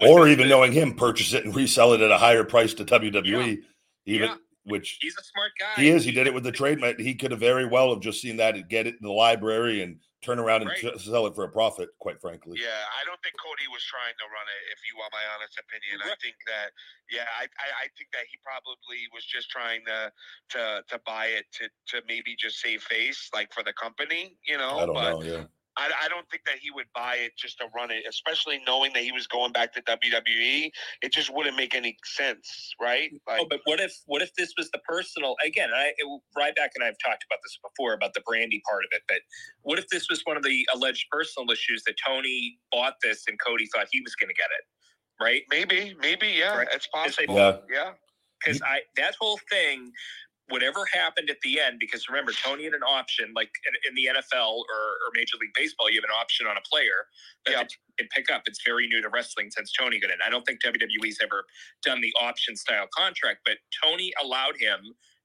[0.00, 3.62] Or even knowing him purchase it and resell it at a higher price to WWE,
[4.06, 4.36] even Yeah.
[4.64, 5.74] which He's a smart guy.
[5.82, 6.04] he is.
[6.04, 6.98] He did it with the trademark.
[6.98, 9.82] He could have very well have just seen that and get it in the library
[9.82, 10.78] and turn around and Right.
[10.94, 11.88] t- sell it for a profit.
[11.98, 12.68] Quite frankly, Yeah,
[13.00, 14.72] I don't think Cody was trying to run it.
[14.72, 16.70] If you want my honest opinion, I think that
[17.10, 20.12] yeah, I, I I think that he probably was just trying to
[20.50, 24.56] to to buy it to to maybe just save face, like for the company, you
[24.58, 24.78] know.
[24.78, 25.22] I don't but know.
[25.24, 25.44] Yeah,
[25.78, 28.92] I, I don't think that he would buy it just to run it, especially knowing
[28.94, 30.70] that he was going back to WWE.
[31.02, 33.10] It just wouldn't make any sense, right?
[33.28, 35.70] Oh, like, Oh, but what if what if this was the personal again?
[35.74, 38.90] I it, Ryback and I have talked about this before about the Brandi part of
[38.92, 39.18] it, but
[39.62, 43.38] what if this was one of the alleged personal issues that Tony bought this and
[43.40, 45.42] Cody thought he was going to get it, right?
[45.50, 46.68] maybe, maybe, yeah, Right.
[46.72, 47.36] it's possible.
[47.36, 47.56] Yeah.
[47.70, 47.92] yeah.
[48.44, 49.92] Because I that whole thing,
[50.52, 54.20] whatever happened at the end, because remember Tony had an option, like in, in the
[54.20, 57.08] NFL or, or Major League Baseball, you have an option on a player
[57.46, 58.44] that team can pick up.
[58.46, 60.18] It's very new to wrestling since Tony got in.
[60.26, 61.44] I don't think WWE's ever
[61.84, 64.80] done the option style contract, but Tony allowed him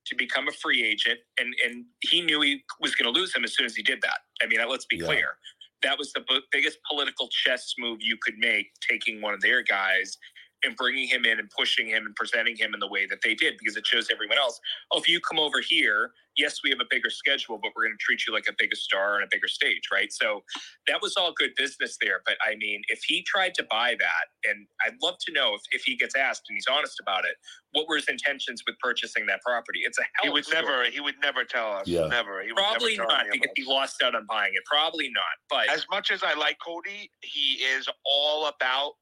[0.07, 3.43] to become a free agent, and and he knew he was going to lose him
[3.45, 4.19] as soon as he did that.
[4.43, 5.07] I mean, let's be Yeah.
[5.07, 5.38] clear.
[5.84, 10.17] That was the biggest political chess move you could make, taking one of their guys
[10.64, 13.36] and bringing him in and pushing him and presenting him in the way that they
[13.36, 14.60] did, because it shows everyone else,
[14.91, 17.97] oh, if you come over here, yes, we have a bigger schedule, but we're going
[17.97, 20.12] to treat you like a bigger star on a bigger stage, right?
[20.12, 20.43] So
[20.88, 22.22] that was all good business there.
[22.26, 25.62] But I mean, if he tried to buy that, and I'd love to know if,
[25.72, 27.36] if he gets asked and he's honest about it,
[27.72, 29.80] what were his intentions with purchasing that property?
[29.84, 30.62] It's a hell He of would story.
[30.64, 30.84] never.
[30.91, 31.88] He would never tell us.
[31.88, 32.08] Yeah.
[32.08, 32.41] Never.
[32.43, 34.64] He would Probably never not because he lost out on buying it.
[34.66, 35.24] Probably not.
[35.49, 38.93] But As much as I like Cody, he is all about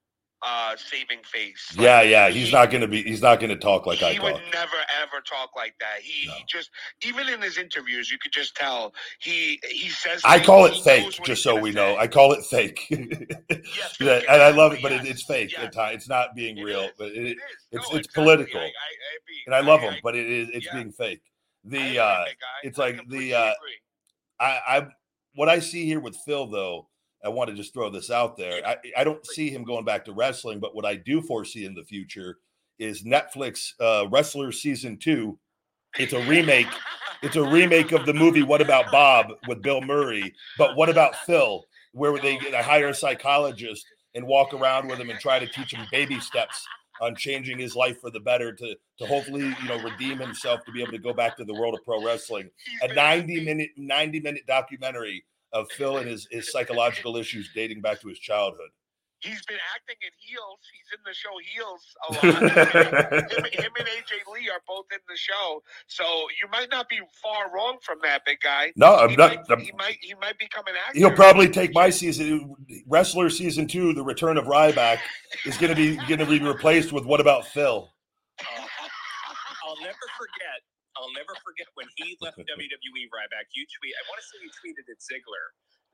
[0.42, 1.74] uh saving face.
[1.76, 2.30] Like, Yeah, yeah.
[2.30, 3.02] He's he- not gonna be.
[3.04, 6.02] He's not gonna talk like I he would never ever talk like that.
[6.02, 6.34] He, No.
[6.34, 6.70] he just
[7.04, 10.22] even in his interviews, you could just tell he he says.
[10.26, 11.96] I call it fake, just so we know.
[11.96, 11.98] say.
[12.00, 12.80] I call it fake.
[13.78, 15.54] Yes, Yeah, and I love it, but it, it's fake.
[15.58, 17.36] It's not being It real, is, but it, It is.
[17.72, 18.24] it's No, it's exactly.
[18.24, 19.44] political, I, I, I agree.
[19.48, 21.22] and I love him, but it is it's being fake.
[21.64, 22.26] The uh,
[22.64, 23.54] it's like the, uh.
[24.40, 24.88] I, I
[25.34, 26.88] what I see here with Phil though,
[27.26, 28.66] I want to just throw this out there.
[28.66, 31.74] I, I don't see him going back to wrestling, but what I do foresee in
[31.74, 32.38] the future
[32.78, 35.40] is Netflix uh, Wrestler season two.
[35.98, 36.68] It's a remake.
[37.24, 41.16] It's a remake of the movie What About Bob with Bill Murray, but what about
[41.16, 41.64] Phil,
[41.94, 45.74] where they get hire a psychologist and walk around with him and try to teach
[45.74, 46.66] him baby steps
[47.02, 50.72] on changing his life for the better to to hopefully you know redeem himself to
[50.72, 52.50] be able to go back to the world of pro wrestling
[52.84, 55.26] a 90 minute 90 minute documentary
[55.56, 58.70] of Phil and his, his psychological issues dating back to his childhood.
[59.22, 60.60] He's been acting in heels.
[60.72, 63.32] He's in the show Heels a lot.
[63.32, 67.00] him, him and AJ Lee are both in the show, so you might not be
[67.24, 68.72] far wrong from that, big guy.
[68.76, 69.32] No, I'm he not.
[69.36, 69.98] Might, I'm- he might.
[70.02, 71.00] He might become an actor.
[71.00, 72.54] he'll probably take my season.
[72.88, 75.00] Wrestler season two, the return of Ryback,
[75.46, 77.90] is going to be going to be replaced with what about Phil?
[79.66, 80.62] I'll never forget.
[80.98, 83.48] I'll never forget when he left WWE Ryback.
[83.54, 83.94] You tweet.
[83.96, 85.46] I want to say you tweeted at Ziggler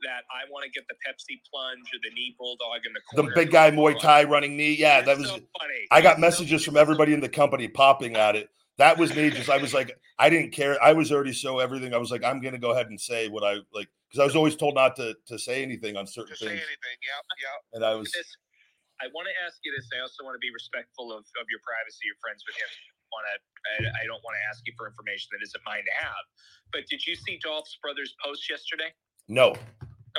[0.03, 3.31] that I want to get the Pepsi plunge or the knee bulldog in the The
[3.35, 4.73] big guy Muay Thai running knee.
[4.73, 5.27] Yeah, It's that was.
[5.27, 5.87] so funny.
[5.91, 8.49] I got It's so- messages from everybody in the company popping at it.
[8.77, 9.29] That was me.
[9.29, 10.81] Just I was like, I didn't care.
[10.81, 11.93] I was already so everything.
[11.93, 14.25] I was like, I'm going to go ahead and say what I like because I
[14.25, 16.97] was always told not to to say anything on certain to say things, anything.
[17.05, 17.57] Yep, yep.
[17.73, 18.09] and I was.
[18.11, 18.25] this.
[19.01, 19.85] I want to ask you this.
[19.93, 22.05] I also want to be respectful of, of your privacy.
[22.09, 22.69] You're friends with him.
[23.11, 23.35] Want to?
[23.61, 26.25] I, I don't want to ask you for information that isn't mine to have.
[26.71, 28.91] But did you see Dolph's brother's post yesterday?
[29.27, 29.55] No.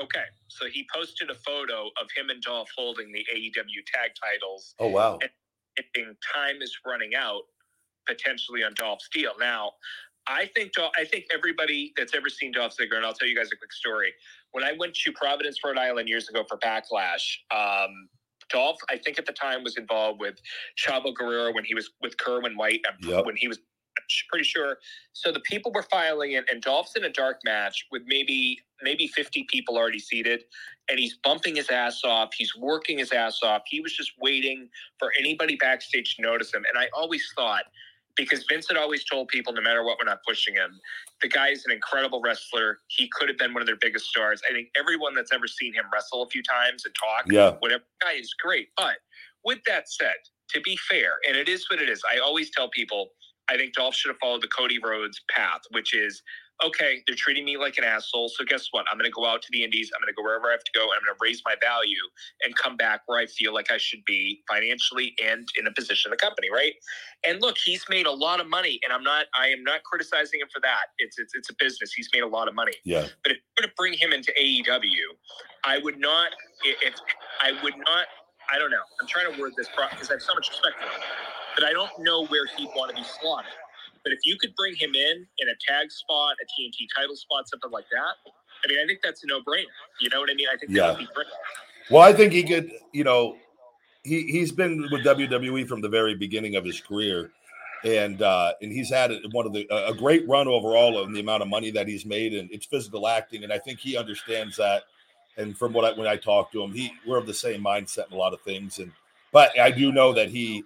[0.00, 4.74] Okay, so he posted a photo of him and Dolph holding the AEW tag titles.
[4.78, 5.18] Oh wow.
[5.96, 7.42] And time is running out
[8.06, 9.32] potentially on Dolph's deal.
[9.38, 9.72] Now,
[10.26, 13.36] I think Dolph, I think everybody that's ever seen Dolph Ziggler, and I'll tell you
[13.36, 14.12] guys a quick story.
[14.52, 17.24] When I went to Providence, Rhode Island years ago for Backlash,
[17.54, 18.08] um,
[18.52, 20.36] Dolph, I think at the time was involved with
[20.76, 22.80] Chavo Guerrero when he was with Kerwin White.
[23.02, 23.26] Yep.
[23.26, 23.58] When he was
[24.28, 24.78] pretty sure.
[25.12, 29.06] So the people were filing it, and Dolph's in a dark match with maybe maybe
[29.06, 30.44] 50 people already seated,
[30.88, 32.30] and he's bumping his ass off.
[32.36, 33.62] He's working his ass off.
[33.66, 36.64] He was just waiting for anybody backstage to notice him.
[36.68, 37.64] And I always thought,
[38.16, 40.78] because Vince had always told people, no matter what, we're not pushing him.
[41.22, 42.78] The guy is an incredible wrestler.
[42.88, 44.40] He could have been one of their biggest stars.
[44.48, 47.52] I think everyone that's ever seen him wrestle a few times and talk, Yeah.
[47.60, 48.68] whatever guy is great.
[48.76, 48.96] But
[49.44, 50.14] with that said,
[50.50, 53.12] to be fair, and it is what it is, I always tell people
[53.48, 56.22] I think Dolph should have followed the Cody Rhodes path, which is
[56.64, 58.28] okay, they're treating me like an asshole.
[58.28, 58.86] So guess what?
[58.90, 59.90] I'm going to go out to the Indies.
[59.94, 60.82] I'm going to go wherever I have to go.
[60.82, 62.02] And I'm going to raise my value
[62.44, 66.10] and come back where I feel like I should be financially and in a position
[66.10, 66.74] in the company, right?
[67.26, 70.40] And look, he's made a lot of money, and I'm not, I am not criticizing
[70.40, 70.86] him for that.
[70.98, 71.92] It's it's it's a business.
[71.92, 72.74] He's made a lot of money.
[72.84, 73.06] Yeah.
[73.22, 74.88] But if you're going to bring him into AEW,
[75.64, 76.30] I would not.
[76.64, 76.94] If
[77.40, 78.06] I would not,
[78.52, 78.82] I don't know.
[79.00, 81.02] I'm trying to word this because I have so much respect for him,
[81.56, 83.52] but I don't know where he'd want to be slotted.
[84.04, 87.48] But if you could bring him in in a tag spot, a TNT title spot,
[87.48, 88.32] something like that,
[88.64, 89.66] I mean, I think that's a no-brainer.
[90.00, 90.48] You know what I mean?
[90.52, 90.88] I think that Yeah.
[90.90, 91.26] would be great.
[91.90, 93.36] Well, I think he could, you know,
[94.04, 97.30] he he's been with WWE from the very beginning of his career,
[97.84, 101.42] and uh, and he's had one of the a great run overall of the amount
[101.42, 104.84] of money that he's made, and it's physical acting, and I think he understands that
[105.36, 108.08] And from what I when I talk to him, he we're of the same mindset
[108.08, 108.78] in a lot of things.
[108.78, 108.92] And
[109.32, 110.64] but I do know that he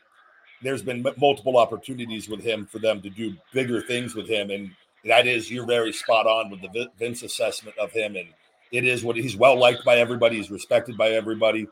[0.62, 4.50] there's been m- multiple opportunities with him for them to do bigger things with him,
[4.50, 4.70] and
[5.04, 8.28] that is you're very spot on with the Vi- Vince assessment of him, and
[8.72, 10.36] it is what he's well liked by everybody.
[10.36, 11.66] He's respected by everybody.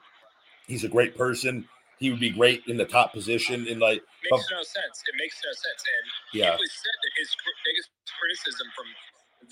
[0.66, 1.68] He's a great person.
[1.98, 4.96] He would be great in the top position in like makes no sense.
[5.08, 5.82] It makes no sense.
[5.84, 7.30] And yeah it was said that his
[7.64, 8.86] biggest criticism from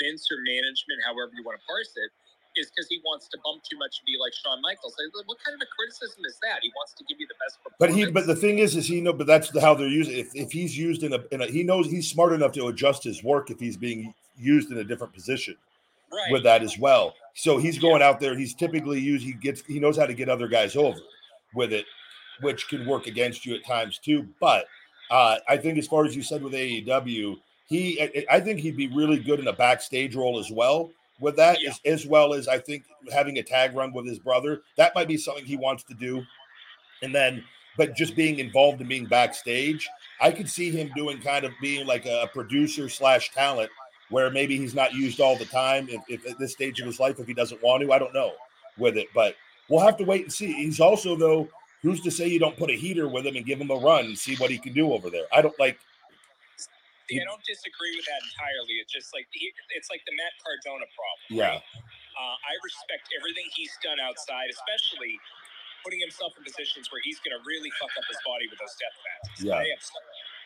[0.00, 2.10] Vince or management, however you want to parse it,
[2.56, 4.94] is because he wants to bump too much and be like Shawn Michaels.
[5.26, 6.60] What kind of a criticism is that?
[6.62, 9.00] He wants to give you the best But he, but the thing is, is he
[9.00, 10.18] know, but that's the, how they're using.
[10.18, 13.04] If if he's used in a, in a, he knows he's smart enough to adjust
[13.04, 15.56] his work if he's being used in a different position
[16.12, 16.32] right.
[16.32, 17.14] with that as well.
[17.34, 18.36] So he's going out there.
[18.36, 19.24] He's typically used.
[19.24, 19.62] He gets.
[19.66, 20.98] He knows how to get other guys over
[21.54, 21.86] with it,
[22.40, 24.28] which can work against you at times too.
[24.40, 24.66] But
[25.10, 27.36] uh, I think, as far as you said with AEW,
[27.66, 30.90] he, I, I think he'd be really good in a backstage role as well.
[31.22, 31.70] With that, Yeah.
[31.70, 35.08] as, as well as I think having a tag run with his brother, that might
[35.08, 36.22] be something he wants to do.
[37.02, 37.44] And then,
[37.76, 39.88] but just being involved and being backstage,
[40.20, 43.70] I could see him doing kind of being like a producer slash talent
[44.10, 47.00] where maybe he's not used all the time if, if at this stage of his
[47.00, 48.32] life if he doesn't want to i don't know
[48.76, 49.34] with it but
[49.70, 51.48] we'll have to wait and see he's also though
[51.80, 54.04] who's to say you don't put a heater with him and give him a run
[54.04, 55.78] and see what he can do over there i don't like
[57.10, 58.78] I don't disagree with that entirely.
[58.78, 61.28] It's just like he, it's like the Matt Cardona problem.
[61.34, 61.56] yeah
[62.14, 65.18] Uh, I respect everything he's done outside, especially
[65.82, 68.76] putting himself in positions where he's going to really fuck up his body with those
[68.78, 69.38] death matches.
[69.50, 69.58] Yeah.
[69.58, 69.66] I.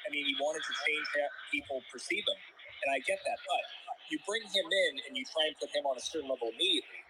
[0.06, 2.40] I mean, he wanted to change how people perceive him,
[2.86, 3.38] and I get that.
[3.42, 3.64] But
[4.10, 7.02] you bring him in and you try and put him on a certain level immediately.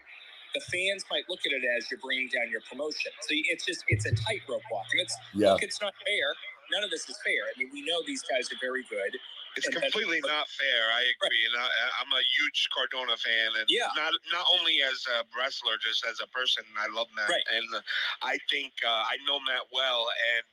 [0.56, 3.12] The fans might look at it as you're bringing down your promotion.
[3.28, 6.28] So it's just it's a tightrope walk, and it's yeah look, it's not fair.
[6.72, 7.44] None of this is fair.
[7.44, 9.12] I mean, we know these guys are very good.
[9.56, 10.92] It's completely not fair.
[10.92, 11.68] I agree, and I,
[12.00, 13.88] I'm a huge Cardona fan, and Yeah.
[13.96, 16.64] not not only as a wrestler, just as a person.
[16.78, 17.42] I love Matt, Right.
[17.52, 17.82] and
[18.22, 20.44] I think uh, I know Matt well, and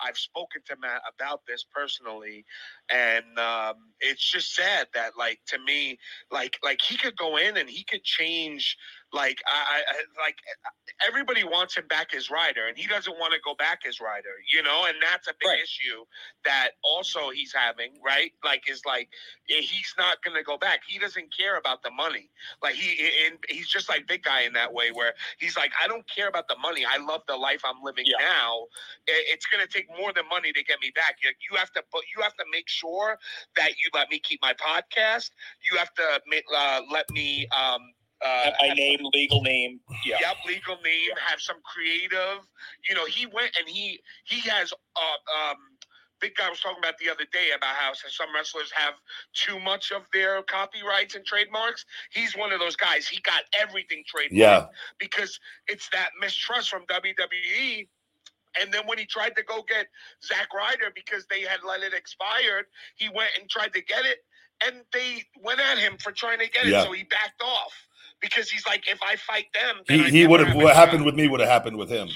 [0.00, 2.44] I've spoken to Matt about this personally,
[2.90, 5.98] and um, it's just sad that, like, to me,
[6.30, 8.76] like, like he could go in and he could change.
[9.12, 10.36] Like, I, I like
[11.06, 14.36] everybody wants him back as Ryder, and he doesn't want to go back as Ryder,
[14.52, 15.60] you know, and that's a big Right.
[15.62, 16.04] issue
[16.44, 18.32] that also he's having, right?
[18.44, 19.08] Like, is like
[19.50, 20.80] eh, he's not going to go back.
[20.86, 22.30] He doesn't care about the money.
[22.62, 25.88] Like he, and he's just like big guy in that way, where he's like, I
[25.88, 26.84] don't care about the money.
[26.86, 28.16] I love the life I'm living Yeah.
[28.20, 28.66] now.
[29.06, 31.16] It's going to take more than money to get me back.
[31.22, 33.18] You, you have to put, you have to make sure
[33.56, 35.30] that you let me keep my podcast.
[35.70, 36.20] You have to
[36.56, 37.46] uh, let me.
[37.56, 37.92] Um,
[38.24, 39.80] uh, Have my name, legal name.
[40.04, 40.16] Yeah.
[40.20, 41.10] Yep, legal name.
[41.26, 42.46] Have some creative.
[42.88, 44.72] You know, he went and he he has.
[44.72, 45.56] Uh, um,
[46.20, 48.94] big guy was talking about the other day about how some wrestlers have
[49.34, 51.84] too much of their copyrights and trademarks.
[52.12, 53.08] He's one of those guys.
[53.08, 54.66] He got everything trademarked yeah
[54.98, 57.88] because it's that mistrust from WWE.
[58.60, 59.86] And then when he tried to go get
[60.24, 62.66] Zack Ryder because they had let it expired,
[62.96, 64.18] he went and tried to get it,
[64.64, 66.70] and they went at him for trying to get it.
[66.70, 66.84] Yeah.
[66.84, 67.72] So he backed off
[68.22, 71.14] because he's like, if I fight them, then he, he would have what happened with
[71.14, 72.08] me would have happened with him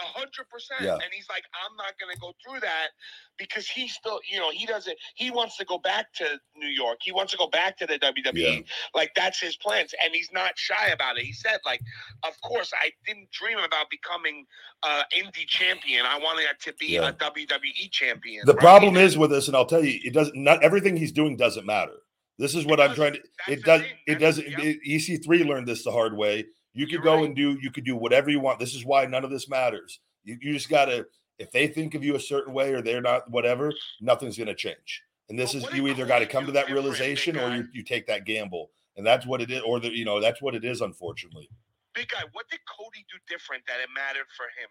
[0.00, 0.80] A hundred percent.
[0.80, 2.88] And he's like, I'm not gonna go through that
[3.36, 6.24] because he still, you know, he doesn't he wants to go back to
[6.56, 6.98] New York.
[7.02, 8.32] He wants to go back to the WWE.
[8.34, 8.60] Yeah.
[8.94, 9.94] Like that's his plans.
[10.04, 11.24] And he's not shy about it.
[11.24, 11.80] He said, like,
[12.24, 14.46] of course, I didn't dream about becoming
[14.84, 16.06] uh indie champion.
[16.06, 17.08] I wanted to be Yeah.
[17.08, 18.42] a WWE champion.
[18.46, 18.60] the right?
[18.60, 21.66] problem is with this and i'll tell you it doesn't not everything he's doing doesn't
[21.66, 21.94] matter
[22.38, 23.92] this is what It i'm trying to it does thing.
[24.06, 24.76] it doesn't yep.
[24.86, 26.46] ec3 learned this the hard way.
[26.74, 27.24] You could You're go right.
[27.24, 28.58] and do you could do whatever you want.
[28.60, 30.00] This is why none of this matters.
[30.24, 31.06] You, you just gotta
[31.38, 35.02] if they think of you a certain way or they're not whatever nothing's gonna change.
[35.28, 37.82] And this Well, is you either got to come to that realization or you, you
[37.82, 38.70] take that gamble.
[38.96, 41.48] And that's what it is or the you know that's what it is unfortunately.
[41.94, 44.68] Big guy, what did Cody do different that it mattered for him?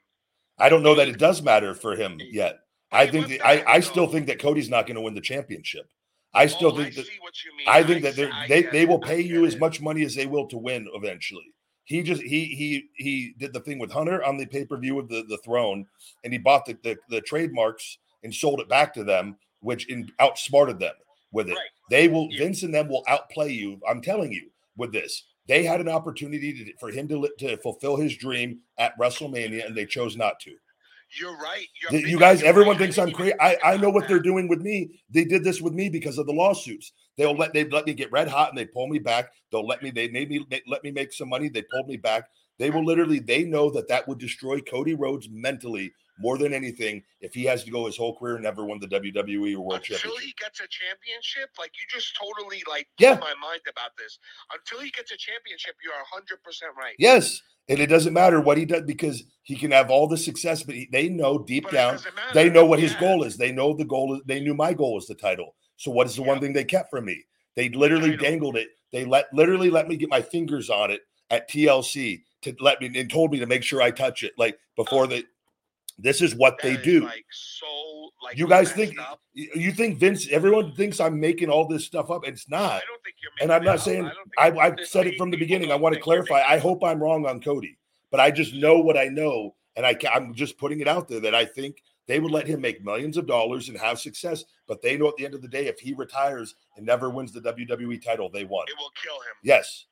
[0.60, 2.60] i don't know that it does matter for him yet.
[2.92, 5.90] I think i i still think that cody's not going to win the championship
[6.38, 7.66] i oh, still Oh, think that see what you mean.
[7.68, 10.16] I think that see- they're, I they they will pay you as much money as
[10.16, 11.54] they will to win eventually.
[11.84, 15.00] He just he he he did the thing with Hunter on the pay per view
[15.00, 15.86] of the the throne,
[16.24, 20.12] and he bought the, the the trademarks and sold it back to them, which in,
[20.20, 20.96] outsmarted them
[21.32, 21.54] with it.
[21.54, 21.70] Right.
[21.90, 22.40] They will Yeah.
[22.40, 23.80] Vince and them will outplay you.
[23.88, 25.24] I'm telling you with this.
[25.48, 29.76] They had an opportunity to, for him to to fulfill his dream at WrestleMania, and
[29.76, 30.56] they chose not to.
[31.20, 31.66] You're right.
[31.82, 32.80] You're you guys, everyone right.
[32.80, 33.34] thinks I'm crazy.
[33.40, 35.00] I, I know what they're doing with me.
[35.10, 36.92] They did this with me because of the lawsuits.
[37.18, 39.30] They'll let they let me get red hot and they pull me back.
[39.52, 41.50] They'll let me they made me they let me make some money.
[41.50, 42.26] They pulled me back.
[42.60, 47.04] They will literally they know that that would destroy Cody Rhodes mentally more than anything,
[47.22, 49.82] if he has to go his whole career and never won the WWE or World
[49.82, 50.22] Until Championship.
[50.26, 53.16] he gets a championship, like you just totally like Yeah.
[53.16, 54.18] blew my mind about this.
[54.52, 56.96] Until he gets a championship, you're hundred percent right.
[56.98, 57.40] Yes,
[57.70, 60.76] and it doesn't matter what he does because he can have all the success, but
[60.76, 62.00] he, they know deep But down
[62.34, 63.38] they know what his goal is.
[63.38, 64.22] They know the goal is.
[64.26, 65.56] They knew my goal is the title.
[65.76, 67.24] So what is the one thing they kept from me?
[67.56, 68.70] They literally dangled it.
[68.92, 72.92] They let literally let me get my fingers on it at TLC to let me
[73.00, 74.34] and told me to make sure I touch it.
[74.38, 75.26] Like before the,
[75.98, 77.06] this is what they That is, do.
[77.06, 77.66] Like so,
[78.22, 79.20] like you guys think up.
[79.34, 80.28] you think Vince?
[80.30, 82.28] Everyone thinks I'm making all this stuff up.
[82.28, 82.72] It's not.
[82.72, 83.32] I don't think you're.
[83.42, 85.72] And I'm not saying I I, I've said it from the beginning.
[85.72, 86.42] I want to clarify.
[86.42, 87.78] I hope I'm wrong on Cody,
[88.12, 91.20] but I just know what I know, and I, I'm just putting it out there
[91.20, 94.44] that I think they would let him make millions of dollars and have success.
[94.68, 97.32] But they know at the end of the day, if he retires and never wins
[97.32, 98.66] the WWE title, they won.
[98.68, 99.36] it will kill him.
[99.44, 99.86] Yes,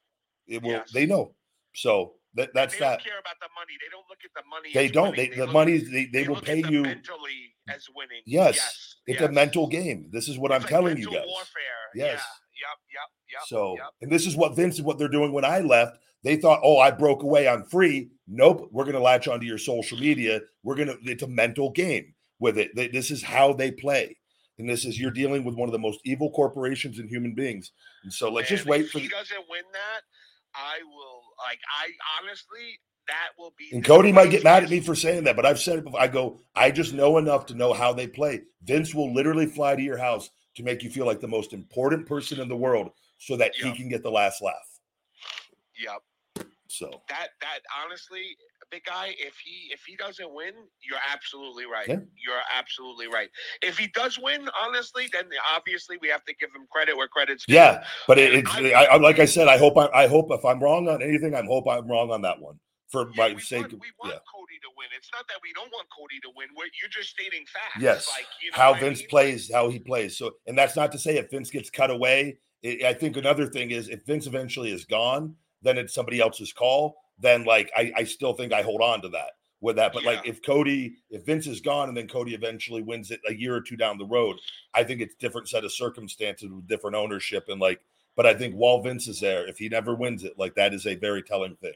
[0.48, 0.72] it will.
[0.72, 0.92] Yes.
[0.92, 1.34] They know.
[1.74, 3.00] So that that's they that.
[3.00, 3.74] don't care about the money.
[3.80, 4.72] They don't look at the money.
[4.74, 5.16] They don't.
[5.16, 5.46] They, winning.
[5.46, 6.84] the money they, they, will pay you.
[6.84, 8.22] mentally as winning.
[8.26, 9.30] Yes, yes It's yes.
[9.30, 10.10] a mental game.
[10.12, 11.26] This is what I'm like telling you guys.
[11.28, 11.62] Warfare.
[11.96, 12.22] Yes.
[12.22, 12.68] Yeah.
[12.68, 12.78] Yep.
[12.94, 13.10] Yep.
[13.34, 13.42] Yep.
[13.48, 13.88] So, yep.
[14.02, 15.98] and this is what Vince is what they're doing when I left.
[16.24, 18.10] They thought, oh, I broke away, I'm free.
[18.28, 20.42] Nope, we're going to latch onto your social media.
[20.64, 22.76] We're going to, it's a mental game with it.
[22.76, 24.18] They- This is how they play.
[24.58, 27.72] And this is, you're dealing with one of the most evil corporations and human beings.
[28.04, 30.02] And so let's just wait if for he the, doesn't win that,
[30.56, 31.60] I will like.
[31.70, 31.92] I
[32.24, 33.70] honestly, that will be.
[33.74, 36.00] and Cody might get mad at me for saying that, but I've said it before.
[36.02, 38.42] I go, I just know enough to know how they play.
[38.64, 42.08] Vince will literally fly to your house to make you feel like the most important
[42.08, 43.66] person in the world so that Yeah.
[43.72, 44.56] he can get the last laugh.
[45.78, 46.48] Yep.
[46.68, 48.36] So, That that honestly,
[48.72, 49.10] big guy.
[49.18, 50.52] If he if he doesn't win,
[50.82, 51.88] you're absolutely right.
[51.88, 51.98] Yeah.
[52.26, 53.30] You're absolutely right.
[53.62, 55.26] If he does win, honestly, then
[55.56, 57.54] obviously we have to give him credit where credit's due.
[57.54, 59.48] Yeah, but it, it's I- I, I, like I said.
[59.48, 62.24] I hope I, I hope if I'm wrong on anything, I hope I'm wrong on
[62.24, 63.62] that one for Yeah, my we sake.
[63.62, 64.88] want, we want yeah, Cody to win.
[64.98, 66.48] It's not that we don't want Cody to win.
[66.56, 67.82] We're, you're just stating facts.
[67.82, 68.10] Yes.
[68.16, 69.08] Like, you know how what I Vince mean?
[69.10, 70.18] plays, how he plays.
[70.18, 72.38] So, and that's not to say if Vince gets cut away.
[72.64, 76.54] It, I think another thing is if Vince eventually is gone, then it's somebody else's
[76.54, 76.96] call.
[77.20, 79.32] Then like I, I still think I hold on to that
[79.62, 79.94] with that.
[79.94, 83.34] But like if Cody, if Vince is gone and then Cody eventually wins it a
[83.34, 84.38] year or two down the road,
[84.74, 87.82] I think it's different set of circumstances with different ownership and like.
[88.18, 90.86] But I think while Vince is there, if he never wins it, like that is
[90.88, 91.74] a very telling thing.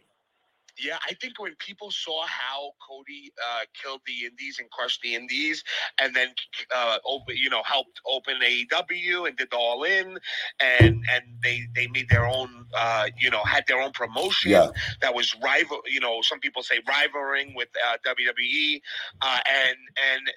[0.80, 5.16] Yeah, I think when people saw how Cody uh, killed the Indies and crushed the
[5.16, 5.64] Indies,
[6.02, 6.30] and then
[6.76, 10.18] uh, open, you know, helped open AEW and did the All In,
[10.60, 14.70] and and they they made their own, uh, you know, had their own promotion Yeah.
[15.02, 15.82] that was rival.
[15.88, 18.82] You know, some people say rivaling with uh, WWE,
[19.22, 19.78] uh, and
[20.14, 20.32] and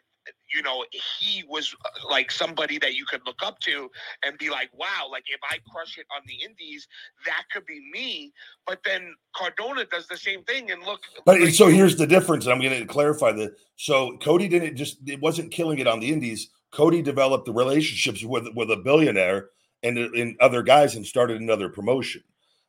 [0.55, 3.91] you know he was uh, like somebody that you could look up to
[4.25, 6.87] and be like, wow, like if I crush it on the Indies,
[7.27, 8.33] that could be me.
[8.67, 11.01] But then Cardona does the same thing, and look.
[11.25, 13.55] But like, so here's the difference, and I'm going to clarify that.
[13.77, 16.51] So Cody didn't just it wasn't killing it on the indies.
[16.73, 19.51] Cody developed the relationships with with a billionaire
[19.83, 22.23] and and other guys and started another promotion.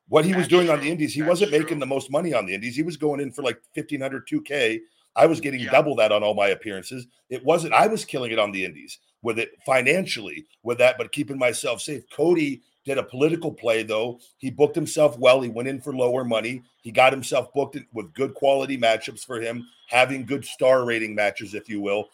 [0.10, 1.60] What he was That's doing on the indies, he That's wasn't true.
[1.60, 2.76] making the most money on the indies.
[2.76, 4.80] He was going in for like 1500 2k.
[5.16, 5.72] I was getting Yeah.
[5.72, 7.08] double that on all my appearances.
[7.30, 11.12] It wasn't I was killing it on the indies with it financially with that but
[11.12, 12.04] keeping myself safe.
[12.12, 14.20] Cody did a political play though.
[14.38, 15.42] He booked himself well.
[15.42, 16.64] He went in for lower money.
[16.82, 21.54] He got himself booked with good quality matchups for him, having good star rating matches,
[21.54, 22.10] if you will.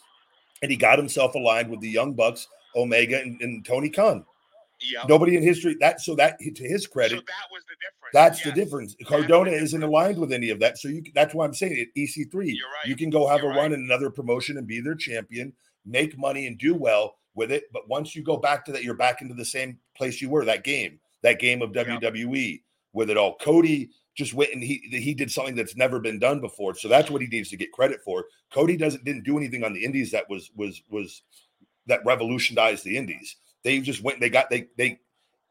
[0.61, 4.25] And he got himself aligned with the Young Bucks, Omega, and, and Tony Khan.
[4.81, 5.03] Yeah.
[5.07, 8.13] Nobody in history that so that to his so credit, that was the difference.
[8.13, 8.55] that's the Yes.
[8.55, 8.95] difference.
[8.97, 9.67] the Cardona difference.
[9.69, 10.77] isn't aligned with any of that.
[10.77, 11.89] So you that's why I'm saying it.
[11.99, 12.85] EC3, You're right.
[12.85, 15.53] you can go have You're a run in another promotion and be their champion,
[15.85, 17.65] make money and do well with it.
[17.73, 20.45] But once you go back to that, you're back into the same place you were.
[20.45, 21.71] That game, that game of.
[21.71, 22.61] WWE
[22.93, 23.35] with it all.
[23.37, 26.73] Cody just went and he he did something that's never been done before.
[26.75, 28.25] So that's what he needs to get credit for.
[28.51, 31.21] Cody doesn't didn't do anything on the Indies that was was was
[31.85, 33.35] that revolutionized the Indies.
[33.63, 34.19] They just went.
[34.19, 34.99] They got they they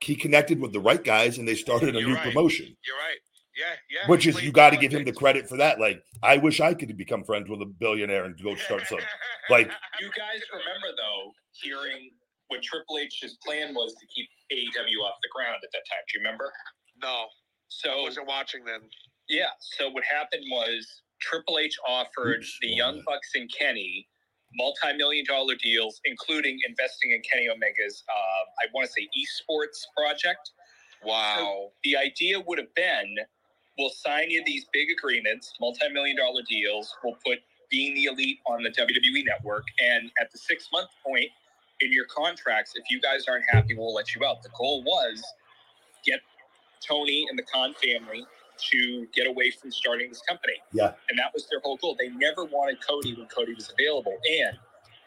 [0.00, 2.22] he connected with the right guys and they started a You're new right.
[2.24, 3.18] promotion You're right.
[3.56, 4.06] Yeah, yeah.
[4.08, 5.80] which is you got to give him the credit for that.
[5.80, 9.04] Like, I wish I could become friends with a billionaire and go start something.
[9.50, 12.10] Like- You guys remember though hearing
[12.48, 15.98] what Triple H's plan was to keep AEW off the ground at that time.
[16.06, 16.52] Do you remember?
[17.02, 17.26] no, I
[17.68, 18.80] So wasn't watching then.
[19.28, 20.86] yeah, so what happened was
[21.20, 23.02] Triple H offered Oops, the Young.
[23.06, 24.06] Bucks and Kenny
[24.54, 30.50] multi-million dollar deals, including investing in Kenny Omega's, uh, I want to say, esports project.
[31.04, 31.70] Wow.
[31.84, 33.18] the idea would have been
[33.78, 36.94] we'll sign you these big agreements, multi million dollar deals.
[37.02, 37.38] We'll put
[37.70, 39.64] being the elite on the WWE network.
[39.80, 41.28] And at the six month point
[41.80, 44.42] in your contracts, if you guys aren't happy, we'll let you out.
[44.42, 45.22] The goal was
[46.04, 46.20] get
[46.86, 48.24] Tony and the Khan family
[48.72, 50.54] to get away from starting this company.
[50.72, 50.92] Yeah.
[51.10, 51.96] And that was their whole goal.
[51.98, 54.16] They never wanted Cody when Cody was available.
[54.42, 54.58] And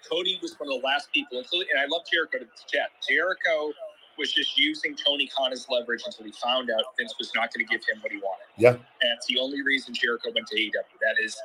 [0.10, 2.90] Cody was one of the last people, including, and I love Jericho to jet.
[3.08, 3.74] Jericho
[4.18, 7.66] was just using Tony Khan as leverage until he found out Vince was not going
[7.66, 8.46] to give him what he wanted.
[8.58, 8.72] Yeah.
[8.72, 10.72] And that's the only reason Jericho went to AEW.
[11.02, 11.38] That is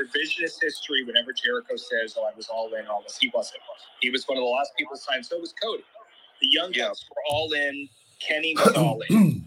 [0.00, 1.04] revisionist history.
[1.04, 3.60] Whenever Jericho says, "Oh, I was all in," all this, he wasn't.
[4.00, 5.26] He was one of the last people signed.
[5.26, 5.84] So was Cody.
[6.40, 6.88] The Young Yeah.
[6.90, 7.88] Were all in.
[8.20, 9.44] Kenny was all in.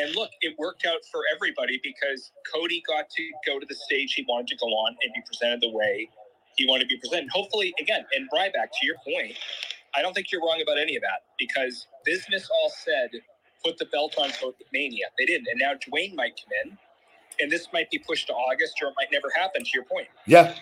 [0.00, 4.14] And look, it worked out for everybody because Cody got to go to the stage
[4.14, 6.08] he wanted to go on and be presented the way
[6.56, 7.30] he wanted to be presented.
[7.30, 9.36] Hopefully, again, and Ryback, to your point,
[9.94, 13.10] I don't think you're wrong about any of that because business all said
[13.64, 15.06] put the belt on Cody Mania.
[15.18, 15.48] They didn't.
[15.48, 16.78] And now Dwayne might come in
[17.40, 20.08] and this might be pushed to August or it might never happen, to your point.
[20.26, 20.54] Yeah.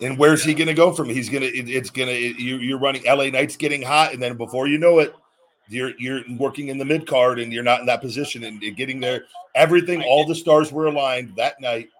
[0.00, 1.08] And where's he going to go from?
[1.08, 4.12] He's going to, it, it's going to, you, you're running LA Knights getting hot.
[4.12, 5.14] And then before you know it,
[5.68, 8.76] you're, you're working in the mid card and you're not in that position and and
[8.76, 9.24] getting there.
[9.54, 11.90] Everything, all the stars were aligned that night.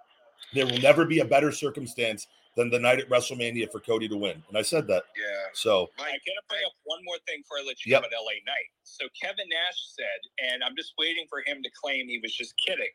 [0.55, 4.17] There will never be a better circumstance than the night at WrestleMania for Cody to
[4.17, 4.43] win.
[4.49, 5.05] And I said that.
[5.17, 5.47] Yeah.
[5.53, 8.03] So, I gotta bring up one more thing before I let you Yep.
[8.03, 8.69] go about LA Knight.
[8.83, 12.55] So Kevin Nash said, and I'm just waiting for him to claim he was just
[12.67, 12.91] kidding.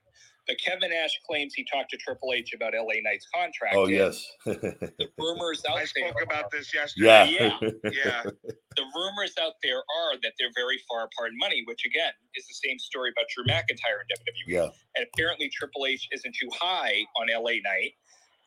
[0.46, 3.76] But Kevin Nash claims he talked to Triple H about LA Knight's contract.
[3.78, 4.28] oh, yes.
[4.46, 6.10] The rumors out I there.
[6.10, 7.38] spoke about this yesterday.
[7.40, 7.58] yeah.
[7.86, 8.24] Yeah.
[8.76, 12.46] the rumors out there are that they're very far apart in money, which again is
[12.48, 14.48] the same story about Drew McIntyre in WWE.
[14.48, 14.68] Yeah.
[14.98, 17.94] And apparently Triple H isn't too high on LA Knight.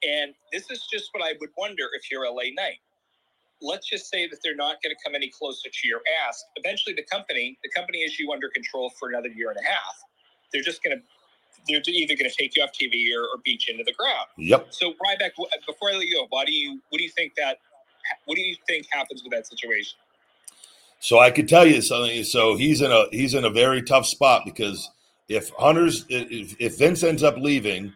[0.07, 2.76] And this is just what I would wonder if you're LA Knight.
[3.62, 6.44] Let's just say that they're not going to come any closer to your ask.
[6.57, 9.97] Eventually, the company, the company is you under control for another year and a half.
[10.53, 11.03] They're just going to,
[11.69, 14.27] they're either going to take you off TV or, or beat you into the ground.
[14.39, 14.69] Yep.
[14.71, 15.31] So Ryback,
[15.67, 17.59] before I let you go, why do you, what do you think that,
[18.25, 19.99] what do you think happens with that situation?
[21.01, 22.25] So I could tell you something.
[22.25, 24.91] So he's in a he's in a very tough spot because
[25.29, 27.93] if Hunter's if, if Vince ends up leaving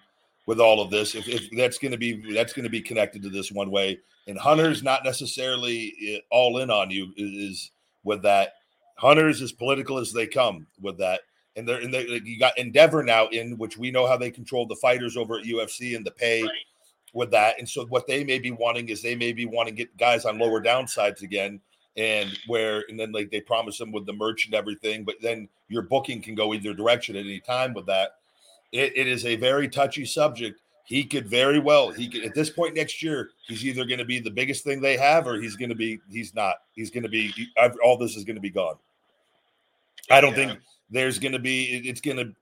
[0.47, 3.23] with all of this, if, if that's going to be that's going to be connected
[3.23, 7.71] to this one way, and Hunter's not necessarily all in on you is
[8.05, 8.55] with that.
[8.97, 11.21] Hunter's as political as they come with that,
[11.57, 14.67] and they're and they, you got Endeavor now in which we know how they control
[14.67, 16.51] the fighters over at UFC and the pay Right.
[17.13, 19.79] with that, and so what they may be wanting is they may be wanting to
[19.79, 21.61] get guys on lower downsides again
[21.97, 25.49] and where and then like they promise them with the merch and everything but then
[25.69, 28.17] your booking can go either direction at any time with that.
[28.71, 30.61] It, it is a very touchy subject.
[30.85, 34.05] He could very well he could at this point next year he's either going to
[34.05, 36.57] be the biggest thing they have or he's going to be he's not.
[36.75, 38.77] He's going to be he- I've- all this is going to be gone.
[40.11, 40.47] I don't Yeah.
[40.49, 40.61] think
[40.91, 42.33] there's going to be it- it's going to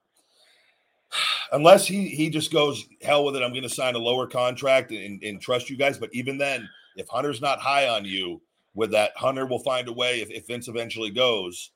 [1.52, 4.90] unless he he just goes hell with it i'm going to sign a lower contract
[4.90, 5.98] and, and trust you guys.
[5.98, 8.40] But even then if hunter's not high on you
[8.74, 11.70] with that hunter will find a way if, if vince eventually goes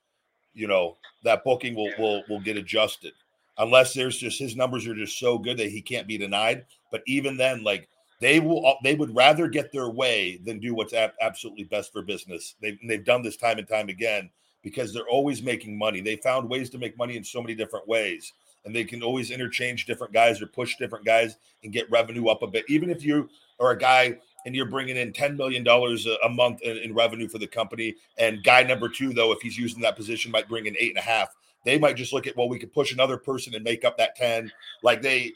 [0.55, 3.13] you know that booking will will will get adjusted.
[3.59, 6.65] Unless there's just his numbers are just so good that he can't be denied.
[6.91, 7.89] But even then like
[8.21, 11.93] they will uh, they would rather get their way than do what's ab- absolutely best
[11.93, 12.55] for business.
[12.61, 14.31] They've, they've done this time and time again
[14.63, 16.01] because they're always making money.
[16.01, 18.33] They found ways to make money in so many different ways
[18.65, 22.43] and they can always interchange different guys or push different guys and get revenue up
[22.43, 22.65] a bit.
[22.69, 23.29] Even if you
[23.61, 27.29] are a guy and you're bringing in $10 million a, a month in, in revenue
[27.29, 30.67] for the company and guy number two though if he's using that position might bring
[30.67, 31.29] in eight and a half
[31.65, 34.17] they might just look at well we could push another person and make up that
[34.17, 34.51] 10
[34.83, 35.33] like they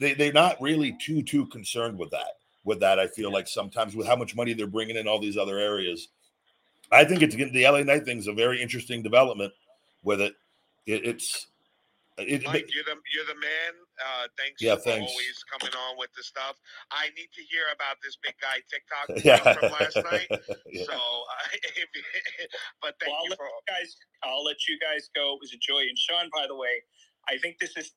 [0.00, 3.94] they they're not really too too concerned with that with that i feel like sometimes
[3.94, 6.08] with how much money they're bringing in all these other areas
[6.92, 9.52] i think it's the LA Knight thing's a very interesting development
[10.04, 10.34] with it,
[10.86, 11.46] it it's
[12.18, 13.74] it, Mike, you're the you're the man.
[13.98, 15.12] Uh, thanks Yeah, for thanks.
[15.12, 16.56] always coming on with the stuff.
[16.90, 20.30] I need to hear about this big guy TikTok yeah, thing from last night.
[20.70, 20.84] Yeah.
[20.86, 21.88] So, uh, if,
[22.82, 23.90] but thank Well, I'll you let for you guys.
[24.24, 25.34] I'll let you guys go.
[25.34, 25.82] It was a joy.
[25.88, 26.82] And Sean, by the way,
[27.28, 27.92] I think this is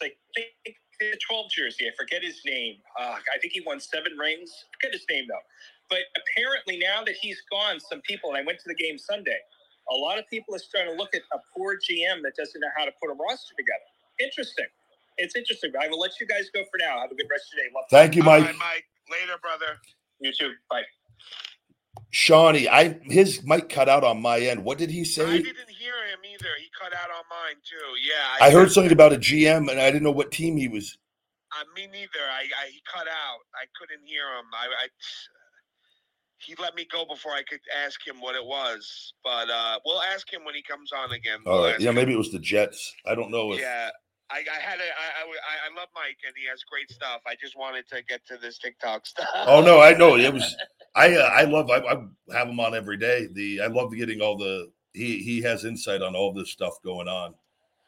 [0.00, 1.86] like I think the 12 jersey.
[1.88, 2.76] I forget his name.
[2.98, 4.50] Uh, I think he won seven rings.
[4.52, 5.44] I Forget his name though.
[5.90, 9.38] But apparently now that he's gone, some people and I went to the game Sunday.
[9.92, 12.68] A lot of people are starting to look at a poor GM that doesn't know
[12.76, 13.86] how to put a roster together.
[14.20, 14.66] Interesting.
[15.18, 15.72] It's interesting.
[15.80, 17.00] I will let you guys go for now.
[17.00, 17.72] Have a good rest of your day.
[17.74, 18.84] Love thank you mike right, Mike.
[19.10, 19.78] Later, brother.
[20.20, 20.52] you too.
[20.70, 20.82] Bye.
[22.10, 25.70] shawnee i his mic cut out on my end what did he I say didn't
[25.78, 26.48] hear him either.
[26.58, 27.76] He cut out on mine too.
[28.02, 30.96] Yeah, i heard something about a gm and i didn't know what team he was
[31.52, 32.24] Uh, me neither.
[32.30, 33.42] I, I he cut out.
[33.54, 34.46] I couldn't hear him.
[34.52, 34.88] I, I
[36.38, 39.14] he let me go before I could ask him what it was.
[39.24, 41.38] But uh, we'll ask him when he comes on again.
[41.46, 41.94] all We'll right yeah him.
[41.96, 43.90] maybe it was the jets i don't know if Yeah.
[44.28, 47.20] I, I had a, I, I, I- I love Mike and he has great stuff.
[47.28, 49.28] I just wanted to get to this TikTok stuff.
[49.46, 50.56] Oh no, I know it was.
[50.96, 51.70] I uh, I love.
[51.70, 53.28] I, I have him on every day.
[53.32, 54.68] The I love getting all the.
[54.96, 57.34] He he has insight on all this stuff going on.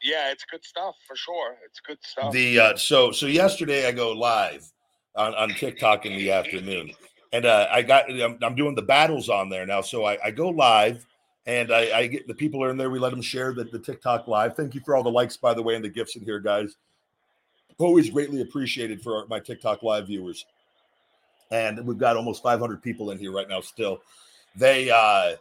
[0.02, 1.56] Yeah, it's good stuff for sure.
[1.64, 2.32] It's good stuff.
[2.32, 4.70] The uh, so so yesterday I go live
[5.16, 6.92] on, on TikTok in the afternoon,
[7.32, 9.80] and uh, I got I'm, I'm doing the battles on there now.
[9.80, 11.04] So I, I go live,
[11.46, 12.90] and I, I get the people are in there.
[12.90, 14.54] We let them share the, the TikTok live.
[14.54, 16.76] Thank you for all the likes, by the way, and the gifts in here, guys.
[17.78, 20.44] Always greatly appreciated for my TikTok live viewers.
[21.50, 23.61] And we've got almost 500 people in here right now.
[23.61, 24.02] Still,
[24.56, 25.36] they uh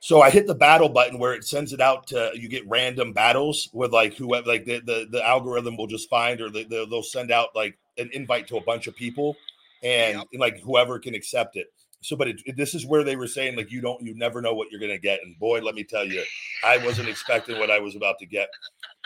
[0.00, 3.12] so I hit the battle button where it sends it out to you get random
[3.12, 7.02] battles with like whoever like the the, the algorithm will just find or they, they'll
[7.02, 9.36] send out like an invite to a bunch of people
[9.82, 10.26] and, yep.
[10.32, 11.68] and like whoever can accept it.
[12.02, 14.40] So, but it, it, this is where they were saying like you don't you never
[14.40, 16.22] know what you're gonna get, and boy, let me tell you,
[16.64, 18.48] I wasn't expecting what I was about to get.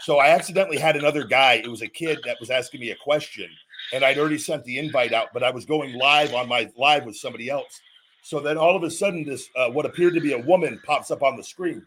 [0.00, 1.54] So I accidentally had another guy.
[1.54, 3.48] It was a kid that was asking me a question,
[3.94, 7.06] and I'd already sent the invite out, but I was going live on my live
[7.06, 7.80] with somebody else.
[8.22, 11.10] So then all of a sudden, this uh, what appeared to be a woman pops
[11.10, 11.84] up on the screen,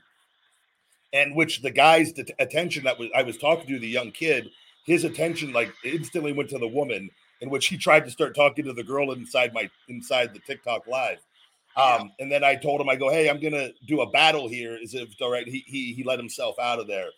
[1.14, 4.50] and which the guy's det- attention that was I was talking to the young kid,
[4.86, 7.10] his attention like instantly went to the woman,
[7.42, 10.88] in which he tried to start talking to the girl inside my inside the TikTok
[10.88, 11.20] live.
[11.76, 14.76] Um, and then I told him, I go, hey, I'm gonna do a battle here.
[14.76, 15.48] Is it all right?
[15.48, 17.10] He he he let himself out of there,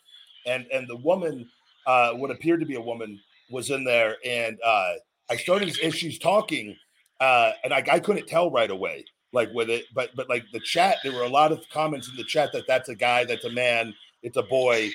[0.45, 1.49] and and the woman,
[1.86, 4.93] uh, what appeared to be a woman, was in there, and uh,
[5.30, 6.78] I started as she's talking
[7.20, 10.59] uh, and I, I couldn't tell right away like with it but but like the
[10.59, 13.45] chat there were a lot of comments in the chat that that's a guy that's
[13.45, 13.93] a man
[14.24, 14.89] it's a boy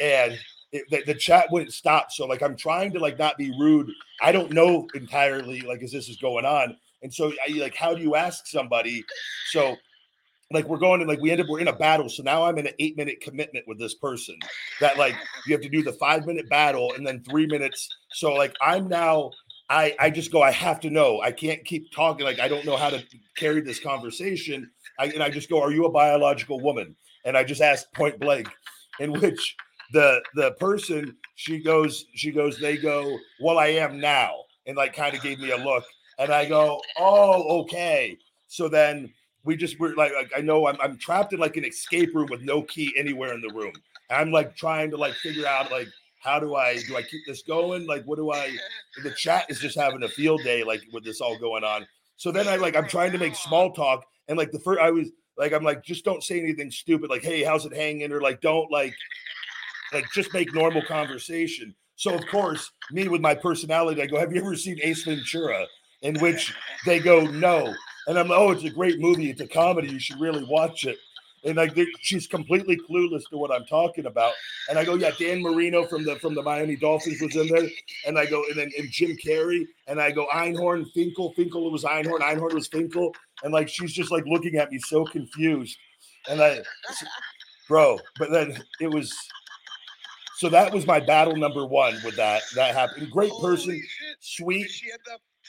[0.00, 0.38] and
[0.72, 3.90] it, the, the, chat wouldn't stop so like i'm trying to like not be rude.
[4.22, 7.94] I don't know entirely like as this is going on and so I, like how
[7.94, 9.04] do you ask somebody?
[9.50, 9.76] So
[10.50, 12.58] like we're going to like we end up we're in a battle so now i'm
[12.58, 14.36] in an eight minute commitment with this person
[14.80, 15.14] that like
[15.46, 18.86] you have to do the five minute battle and then three minutes so like i'm
[18.86, 19.30] now
[19.68, 21.20] I I just go, I have to know.
[21.20, 23.02] I can't keep talking like I don't know how to
[23.36, 24.70] carry this conversation.
[24.98, 26.96] I, and I just go, Are you a biological woman?
[27.24, 28.48] And I just ask point blank,
[29.00, 29.56] in which
[29.92, 34.94] the the person she goes, she goes, they go, Well, I am now, and like
[34.94, 35.84] kind of gave me a look.
[36.18, 38.18] And I go, Oh, okay.
[38.48, 39.12] So then
[39.44, 42.28] we just were like, like I know I'm I'm trapped in like an escape room
[42.30, 43.72] with no key anywhere in the room.
[44.10, 45.88] I'm like trying to like figure out like
[46.24, 47.86] how do I do I keep this going?
[47.86, 48.56] Like, what do I?
[49.02, 51.86] The chat is just having a field day, like with this all going on.
[52.16, 54.90] So then I like I'm trying to make small talk, and like the first I
[54.90, 58.22] was like I'm like just don't say anything stupid, like hey how's it hanging, or
[58.22, 58.94] like don't like
[59.92, 61.74] like just make normal conversation.
[61.96, 65.66] So of course me with my personality, I go have you ever seen Ace Ventura?
[66.02, 66.54] In which
[66.84, 67.74] they go no,
[68.06, 70.84] and I'm like oh it's a great movie, it's a comedy, you should really watch
[70.86, 70.96] it
[71.44, 74.32] and like she's completely clueless to what I'm talking about.
[74.68, 77.68] And I go, yeah, Dan Marino from the from the Miami Dolphins was in there,
[78.06, 81.84] and I go, and then and Jim Carrey, and I go Einhorn, Finkel, Finkel was
[81.84, 85.76] Einhorn, Einhorn was Finkel, and like she's just like looking at me so confused,
[86.28, 86.62] and I,
[87.68, 89.14] bro, but then it was.
[90.36, 92.42] So that was my battle number one with that.
[92.56, 93.10] That happened.
[93.10, 94.16] Great Holy person, shit.
[94.20, 94.68] sweet.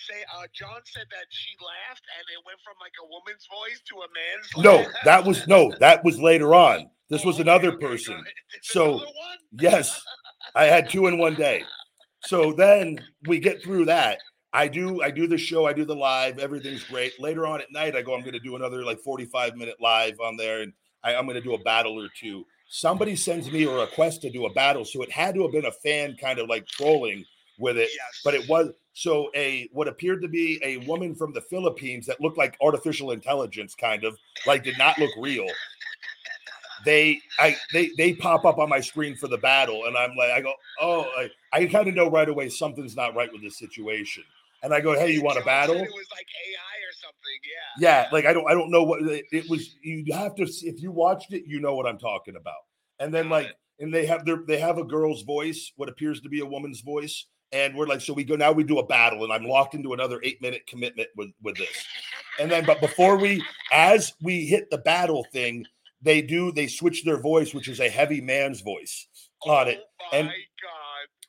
[0.08, 2.76] Did she end up say uh, John said that she laughed and it went from
[2.82, 4.64] like a woman's voice to a man's.
[4.64, 5.04] No, laugh.
[5.06, 6.90] that was no, that was later on.
[7.10, 8.24] This Oh, was okay, another person.
[8.64, 9.04] So?
[9.52, 10.02] Yes,
[10.56, 11.64] I had two in one day.
[12.26, 14.20] So then we get through that.
[14.54, 17.20] I do I do the show, I do the live, everything's great.
[17.20, 20.38] Later on at night, I go, I'm gonna do another like 45 minute live on
[20.38, 20.72] there, and
[21.04, 22.46] I, I'm gonna do a battle or two.
[22.68, 25.66] Somebody sends me a request to do a battle, so it had to have been
[25.66, 27.24] a fan kind of like trolling
[27.60, 28.22] with it, Yes.
[28.24, 32.22] but it was so a what appeared to be a woman from the Philippines that
[32.22, 34.18] looked like artificial intelligence, kind of
[34.48, 35.48] like did not look real.
[36.86, 40.32] They I they they pop up on my screen for the battle, and I'm like,
[40.32, 43.60] I go, oh, I, I kind of know right away something's not right with this
[43.60, 44.24] situation,
[44.64, 45.76] and I go, hey, you want a battle?
[45.76, 47.16] It was like AI or something.
[47.78, 48.04] Yeah.
[48.04, 49.76] Yeah, like I don't I don't know what it, was.
[49.82, 52.64] You have to if you watched it, you know what I'm talking about.
[53.00, 56.30] And then like and they have their they have a girl's voice, what appears to
[56.30, 57.26] be a woman's voice.
[57.52, 59.94] And we're like, so we go now we do a battle, and I'm locked into
[59.94, 61.86] another eight minute commitment with with this.
[62.40, 65.66] And then, but before we, as we hit the battle thing,
[66.02, 69.08] they do they switch their voice, which is a heavy man's voice
[69.46, 69.82] on it.
[70.02, 70.34] Oh my And- god.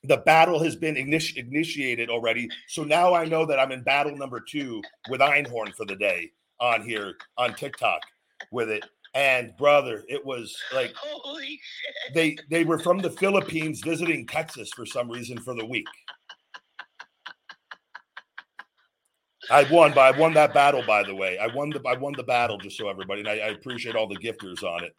[0.03, 4.15] The battle has been initi- initiated already, so now I know that I'm in battle
[4.15, 8.01] number two with Einhorn for the day on here on TikTok
[8.51, 8.85] with it.
[9.17, 12.13] And brother, it was like Holy shit.
[12.13, 15.87] they they were from the Philippines visiting Texas for some reason for the week.
[19.49, 20.83] I won, but I won that battle.
[20.85, 22.59] By the way, I won the I won the battle.
[22.59, 24.93] Just so everybody, and I, I appreciate all the gifters on it.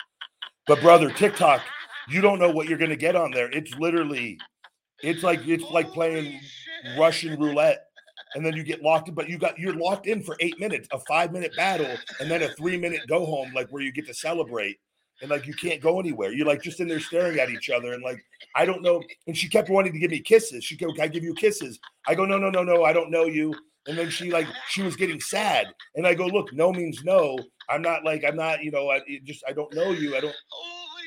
[0.66, 1.62] But brother, TikTok,
[2.08, 3.48] you don't know what you're gonna get on there.
[3.50, 4.36] It's literally,
[5.00, 6.98] it's like it's like playing shit.
[6.98, 7.84] Russian roulette,
[8.34, 9.14] and then you get locked in.
[9.14, 12.42] But you got you're locked in for eight minutes, a five minute battle, and then
[12.42, 14.78] a three minute go home, like where you get to celebrate.
[15.20, 16.32] and like you can't go anywhere.
[16.32, 18.24] You're like just in there staring at each other, and like
[18.54, 19.02] I don't know.
[19.26, 20.64] And she kept wanting to give me kisses.
[20.64, 22.84] She go, "Can I give you kisses?" I go, "No, no, no, no.
[22.84, 23.54] I don't know you."
[23.86, 27.38] And then she like she was getting sad, and I go, "Look, no means no.
[27.70, 28.62] I'm not like I'm not.
[28.62, 30.16] You know, I it just I don't know you.
[30.16, 31.02] I don't." Holy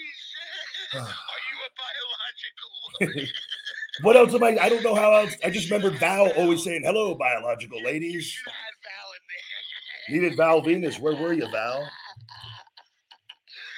[0.91, 1.01] shit!
[1.01, 1.69] Are you a
[3.07, 3.31] biological?
[4.01, 4.57] What else am I?
[4.59, 5.35] I don't know how else.
[5.43, 10.21] I just remember Val always saying, "Hello, biological ladies." should have had Val in there.
[10.21, 10.99] Needed Val Venis.
[10.99, 11.87] Where were you, Val?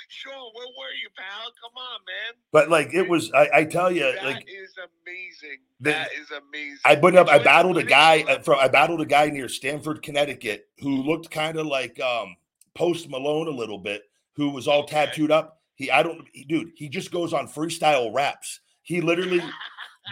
[0.09, 1.51] Sean, where were you, pal?
[1.61, 2.33] Come on, man.
[2.51, 5.59] But like it was, I, I tell you, That like is amazing.
[5.79, 6.79] The- that is amazing.
[6.85, 7.27] I put up.
[7.27, 8.59] I battled a guy uh, from.
[8.59, 12.35] I battled a guy near Stamford, Connecticut, who looked kind of like um
[12.75, 14.03] Post Malone a little bit,
[14.35, 15.59] who was all tattooed up.
[15.75, 16.71] He, I don't, he, dude.
[16.75, 18.59] He just goes on freestyle raps.
[18.83, 19.41] He literally,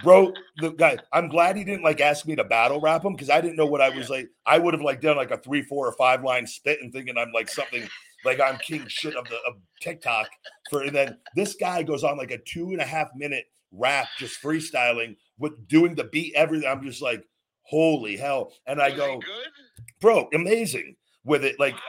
[0.03, 0.34] bro.
[0.57, 0.97] The guy.
[1.13, 3.65] I'm glad he didn't like ask me to battle rap him because I didn't know
[3.65, 4.30] what I was like.
[4.45, 7.18] I would have like done like a three, four, or five line spit and thinking
[7.18, 7.88] I'm like something
[8.26, 10.30] like I'm king shit of the of TikTok.
[10.69, 14.07] For and then this guy goes on like a two and a half minute rap,
[14.18, 16.69] just freestyling with doing the beat, everything.
[16.69, 17.23] I'm just like,
[17.63, 18.53] holy hell!
[18.65, 19.22] And I go,
[19.99, 21.59] bro, amazing with it.
[21.59, 21.80] Like, wow.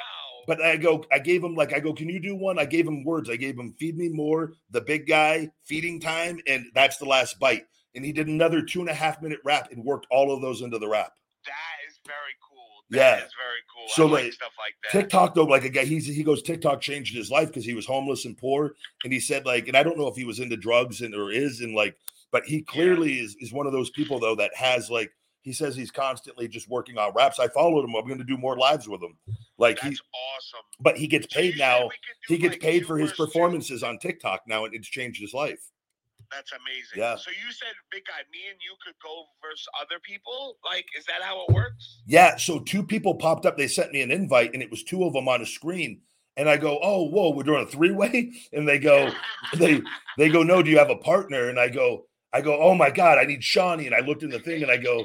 [0.46, 2.58] but I go, I gave him like, I go, can you do one?
[2.58, 3.30] I gave him words.
[3.30, 7.38] I gave him feed me more, the big guy, feeding time, and that's the last
[7.38, 7.64] bite.
[7.94, 10.62] And he did another two and a half minute rap and worked all of those
[10.62, 11.12] into the rap.
[11.44, 11.52] that
[11.89, 12.16] is very
[12.48, 12.52] cool.
[12.90, 13.16] Yeah.
[13.16, 13.89] That is very cool.
[13.89, 14.98] So, like, like, stuff like that.
[14.98, 17.86] TikTok though, like a guy, he's he goes TikTok changed his life because he was
[17.86, 18.74] homeless and poor,
[19.05, 21.31] and he said like, and I don't know if he was into drugs and or
[21.31, 21.97] is and like,
[22.31, 25.10] but he clearly is is one of those people though that has like
[25.43, 27.39] he says he's constantly just working on raps.
[27.39, 27.94] I followed him.
[27.94, 29.16] I'm going to do more lives with him.
[29.59, 30.64] Like That's awesome.
[30.81, 31.82] but he gets paid now.
[31.82, 34.89] we could do, He gets like, paid for his performances on TikTok now, and it's
[34.89, 35.71] changed his life.
[36.34, 36.96] That's amazing.
[36.96, 37.16] Yeah.
[37.16, 40.56] So you said, big guy, me and you could go versus other people.
[40.64, 42.00] Like, is that how it works?
[42.06, 42.36] Yeah.
[42.36, 43.56] So two people popped up.
[43.56, 46.00] They sent me an invite, and it was two of them on a screen.
[46.38, 49.10] And I go, "Oh, whoa, we're doing a three way." And they go,
[49.56, 49.82] they
[50.16, 52.90] they go, "No, do you have a partner?" And I go, I go, "Oh my
[52.90, 55.04] god, I need Shawnee." And I looked in the thing, and I go,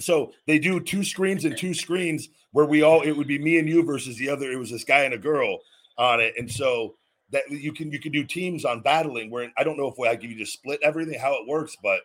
[0.00, 3.58] so they do two screens and two screens where we all it would be me
[3.58, 4.50] and you versus the other.
[4.50, 5.58] It was this guy and a girl
[5.96, 6.94] on it, and so
[7.30, 9.30] that you can you can do teams on battling.
[9.30, 12.00] Where I don't know if I give you to split everything how it works, but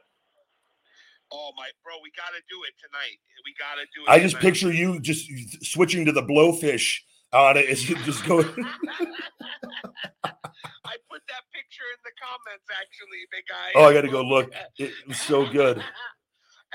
[1.35, 3.17] Oh my, bro, we got to do it tonight.
[3.43, 4.09] We got to do it.
[4.09, 5.27] I just picture you just
[5.65, 6.99] switching to the blowfish
[7.33, 7.65] on it.
[7.67, 8.45] It's just going.
[10.85, 13.71] I put that picture in the comments, actually, big guy.
[13.75, 14.51] Oh, I got to go look.
[14.77, 15.83] It was so good.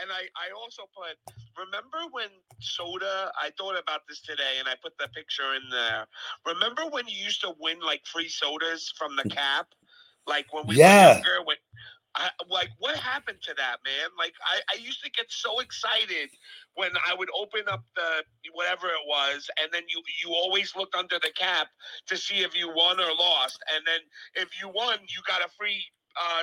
[0.00, 1.16] And I, I also put,
[1.58, 2.28] remember when
[2.60, 6.06] soda, I thought about this today and I put the picture in there.
[6.46, 9.68] Remember when you used to win like free sodas from the cap?
[10.26, 10.84] Like when we Yeah.
[10.84, 11.56] were younger, when,
[12.14, 14.10] I, like what happened to that, man?
[14.18, 16.30] Like I, I used to get so excited
[16.74, 20.94] when I would open up the whatever it was, and then you you always looked
[20.96, 21.68] under the cap
[22.08, 24.00] to see if you won or lost, and then
[24.34, 25.84] if you won, you got a free
[26.20, 26.42] uh,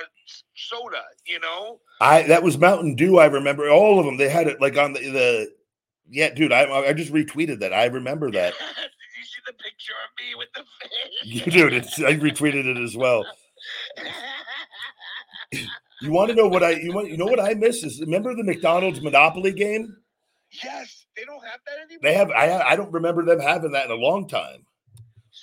[0.54, 1.02] soda.
[1.26, 1.80] You know?
[2.00, 3.18] I that was Mountain Dew.
[3.18, 4.16] I remember all of them.
[4.16, 5.52] They had it like on the the.
[6.08, 7.72] Yeah, dude, I I just retweeted that.
[7.72, 8.54] I remember that.
[8.58, 11.52] Did you see the picture of me with the fish?
[11.54, 11.72] dude.
[11.72, 13.24] It's I retweeted it as well.
[16.02, 18.34] You want to know what I you want you know what I miss is remember
[18.34, 19.96] the McDonald's Monopoly game?
[20.62, 22.00] yes, they don't have that anymore.
[22.02, 24.65] They have I I don't remember them having that in a long time.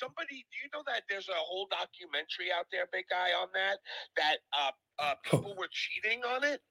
[0.04, 3.78] Somebody, do you know that there's a whole documentary out there, big guy, on that?
[4.18, 6.62] That uh, uh, people were cheating on it.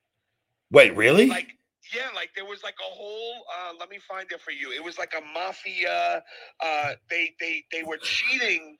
[0.71, 1.29] Wait, really?
[1.29, 1.57] Like,
[1.95, 3.45] yeah, like there was like a whole.
[3.49, 4.71] Uh, let me find it for you.
[4.71, 6.23] It was like a mafia.
[6.61, 8.77] Uh, they they they were cheating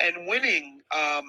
[0.00, 0.80] and winning.
[0.92, 1.24] Um,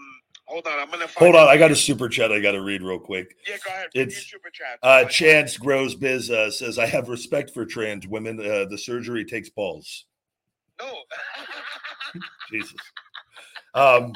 [0.47, 1.31] hold on, I'm gonna find.
[1.31, 3.35] Hold on, I got a super chat I got to read real quick.
[3.47, 3.87] Yeah, go ahead.
[3.93, 4.79] It's, super chat.
[4.81, 8.39] Uh, Chance Grows Biz uh, says, "I have respect for trans women.
[8.39, 10.05] Uh, the surgery takes balls."
[12.51, 12.75] Jesus.
[13.73, 14.13] Um,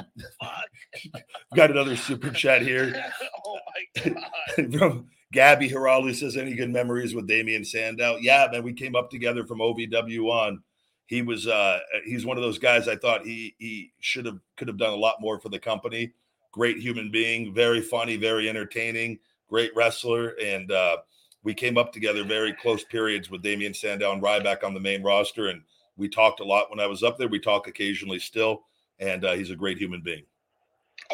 [1.55, 3.03] got another super chat here.
[3.45, 3.59] oh
[3.95, 4.73] my god.
[4.73, 9.09] from Gabby Hiralu says, "Any good memories with Damien Sandow?" Yeah, man, we came up
[9.09, 10.63] together from OVW on.
[11.07, 14.67] He was uh he's one of those guys I thought he he should have could
[14.67, 16.11] have done a lot more for the company.
[16.51, 19.19] Great human being, very funny, very entertaining,
[19.49, 20.97] great wrestler, and uh
[21.43, 25.01] we came up together very close periods with Damien Sandow and Ryback on the main
[25.01, 25.61] roster, and
[25.97, 27.27] we talked a lot when I was up there.
[27.27, 28.63] We talk occasionally still,
[28.99, 30.23] and uh, he's a great human being.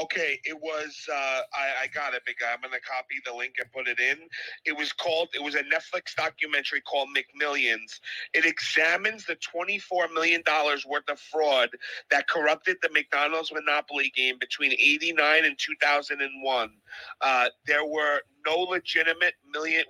[0.02, 1.08] Okay, it was.
[1.12, 2.52] Uh, I, I got it, big guy.
[2.52, 4.18] I'm gonna copy the link and put it in.
[4.66, 5.30] It was called.
[5.36, 8.00] It was a Netflix documentary called McMillions.
[8.34, 11.70] It examines the 24 million dollars worth of fraud
[12.10, 16.72] that corrupted the McDonald's monopoly game between '89 and 2001.
[17.22, 19.84] Uh, there were no legitimate million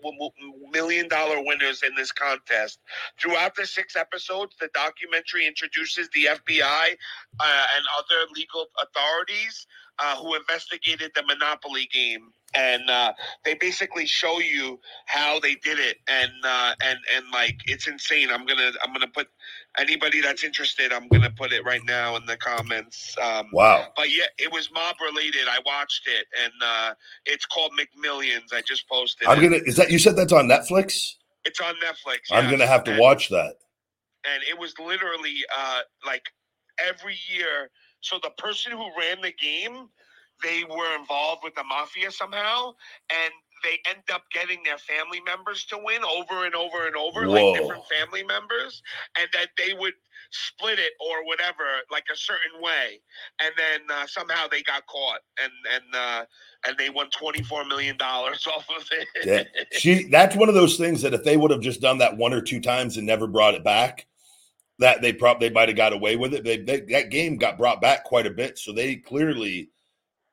[0.72, 2.80] million dollar winners in this contest.
[3.20, 6.96] Throughout the six episodes, the documentary introduces the FBI
[7.40, 9.68] uh, and other legal authorities
[10.00, 13.14] uh, who investigated the Monopoly game, and uh,
[13.46, 18.30] they basically show you how they did it, and uh, and and like it's insane.
[18.32, 19.28] I'm gonna I'm gonna put
[19.78, 20.92] anybody that's interested.
[20.94, 23.16] I'm gonna put it right now in the comments.
[23.22, 23.88] Um, Wow.
[23.96, 25.48] but yeah, it was mob related.
[25.50, 26.94] I watched it, and uh,
[27.26, 28.52] it's called McMillions.
[28.54, 29.28] I just posted.
[29.28, 29.44] I'm it.
[29.44, 29.62] gonna.
[29.66, 31.14] Is that you said that's on Netflix?
[31.46, 32.20] It's on Netflix.
[32.32, 32.52] I'm yes.
[32.52, 33.56] gonna have to And- watch that.
[34.26, 36.24] and it was literally uh, like
[36.80, 37.70] every year.
[38.04, 39.88] So the person who ran the game,
[40.44, 42.74] they were involved with the mafia somehow,
[43.10, 47.26] and they end up getting their family members to win over and over and over,
[47.26, 47.52] Whoa.
[47.52, 48.84] like different family members,
[49.18, 49.94] and that they would
[50.32, 53.00] split it or whatever, like a certain way,
[53.42, 56.26] and then uh, somehow they got caught, and and uh,
[56.68, 59.08] and they won twenty four million dollars off of it.
[59.26, 59.44] Yeah.
[59.80, 60.10] She.
[60.10, 62.42] That's one of those things that if they would have just done that one or
[62.42, 64.08] two times and never brought it back,
[64.84, 66.44] that they probably they might have got away with it.
[66.44, 69.70] They, they that game got brought back quite a bit, so they clearly.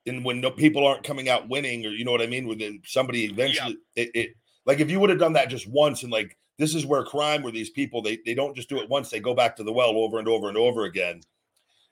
[0.06, 2.60] And when no, people aren't coming out winning, or you know what I mean, with
[2.84, 4.30] somebody eventually, it, it
[4.66, 7.44] like if you would have done that just once, and like this is where crime,
[7.44, 9.72] where these people they they don't just do it once, they go back to the
[9.72, 11.20] well over and over and over again.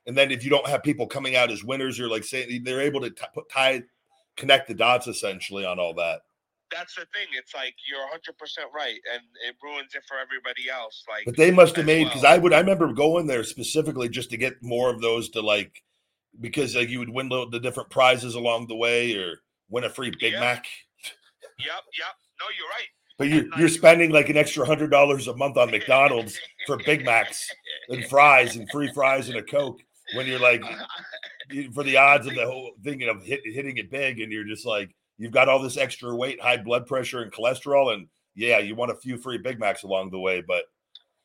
[0.09, 2.81] And then if you don't have people coming out as winners, you're like saying they're
[2.81, 3.85] able to t- put tie
[4.37, 6.23] connect the dots essentially on all that.
[6.71, 7.29] That's the thing.
[7.33, 11.05] It's like you're 100 percent right, and it ruins it for everybody else.
[11.09, 12.35] Like, But they must have made because well.
[12.35, 15.83] I would I remember going there specifically just to get more of those to like
[16.41, 20.13] because like you would win the, different prizes along the way or win a free
[20.21, 20.41] Big Yeah.
[20.41, 20.67] Mac.
[21.59, 22.15] yep, yep.
[22.41, 22.89] No, you're right.
[23.19, 27.05] But you're you're spending like an extra hundred dollars a month on McDonald's for Big
[27.05, 27.49] Macs
[27.89, 29.81] and fries and free fries and a Coke
[30.15, 30.63] when you're like
[31.75, 34.65] for the odds of the whole thing of hit, hitting it big and you're just
[34.65, 38.77] like you've got all this extra weight, high blood pressure and cholesterol and yeah, you
[38.77, 40.65] want a few free Big Macs along the way, but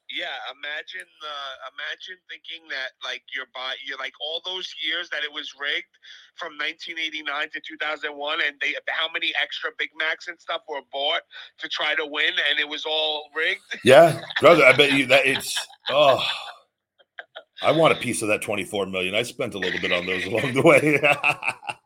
[0.09, 5.23] yeah, imagine, uh, imagine thinking that like your body, you're like all those years that
[5.23, 5.93] it was rigged
[6.35, 11.21] from 1989 to 2001, and they how many extra Big Macs and stuff were bought
[11.59, 13.61] to try to win, and it was all rigged.
[13.83, 15.57] Yeah, brother, I bet you that it's
[15.89, 16.23] oh
[17.61, 19.15] I want a piece of that 24 million.
[19.15, 20.99] I spent a little bit on those along the way.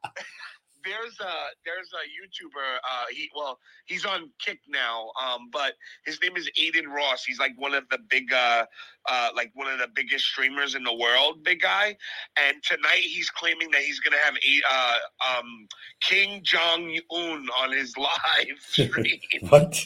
[0.88, 1.34] there's a
[1.66, 2.78] there's a YouTuber.
[2.78, 5.12] Uh, he well, he's on Kick now.
[5.22, 5.74] Um, but
[6.06, 7.24] his name is Adin Ross.
[7.24, 8.66] He's like one of the big, uh,
[9.10, 11.44] uh, like one of the biggest streamers in the world.
[11.44, 11.98] Big guy.
[12.38, 15.68] And tonight he's claiming that he's gonna have a uh, um,
[16.02, 19.20] Kim Jong Un on his live stream.
[19.50, 19.84] what?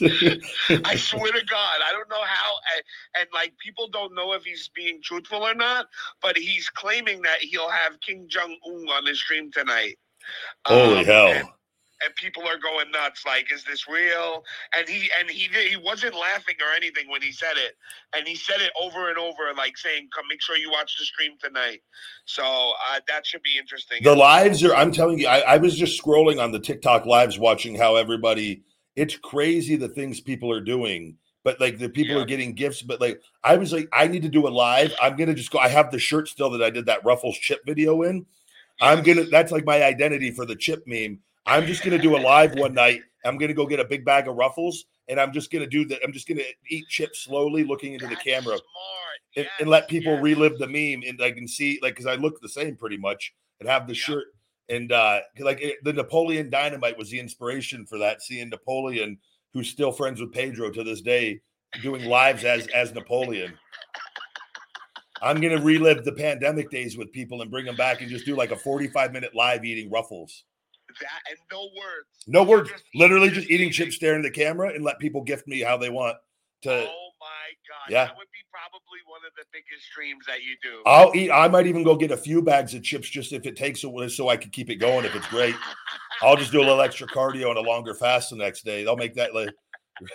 [0.84, 2.82] I swear to God, I don't know how, and,
[3.20, 5.86] and like people don't know if he's being truthful or not,
[6.20, 9.96] but he's claiming that he'll have Kim Jong Un on his stream tonight.
[10.66, 11.28] Holy Um, hell.
[11.32, 11.48] And,
[12.04, 13.24] and people are going nuts.
[13.26, 14.44] Like, is this real?
[14.76, 17.76] And he and he he wasn't laughing or anything when he said it,
[18.16, 21.04] and he said it over and over, like saying, "Come, make sure you watch the
[21.04, 21.80] stream tonight."
[22.26, 24.02] So uh, that should be interesting.
[24.02, 27.38] the lives are i'm telling you I, I was just scrolling on the tiktok lives
[27.38, 28.62] watching how everybody
[28.96, 32.22] it's crazy the things people are doing but like the people Yeah.
[32.22, 35.16] are getting gifts but like i was like i need to do a live i'm
[35.16, 38.02] gonna just go i have the shirt still that i did that ruffles chip video
[38.02, 38.26] in
[38.80, 42.18] i'm gonna that's like my identity for the chip meme i'm just gonna do a
[42.18, 45.50] live one night i'm gonna go get a big bag of ruffles and i'm just
[45.50, 48.54] gonna do that i'm just gonna eat chips slowly looking into the camera
[49.34, 50.22] and, Yes, and let people yes.
[50.22, 53.32] relive the meme and I can see like because I look the same pretty much
[53.60, 54.00] and have the Yeah.
[54.02, 54.24] shirt
[54.68, 58.20] and uh like it, the Napoleon Dynamite was the inspiration for that.
[58.20, 59.16] Seeing Napoleon,
[59.54, 61.40] who's still friends with Pedro to this day,
[61.80, 63.54] doing lives as as Napoleon.
[65.22, 68.34] I'm gonna relive the pandemic days with people and bring them back and just do
[68.34, 70.44] like a 45 minute live eating ruffles.
[71.00, 72.08] that and no words.
[72.26, 75.46] No words, Just- literally just eating chips, staring at the camera, and let people gift
[75.46, 76.16] me how they want.
[76.62, 77.26] To oh my
[77.68, 78.04] god, yeah.
[78.04, 80.82] that would be probably one of the biggest streams that you do.
[80.86, 81.30] I'll eat.
[81.30, 83.88] I might even go get a few bags of chips just if it takes a
[83.88, 85.04] while, so I can keep it going.
[85.04, 85.56] If it's great,
[86.22, 88.84] I'll just do a little extra cardio and a longer fast the next day.
[88.84, 89.50] They'll make that like.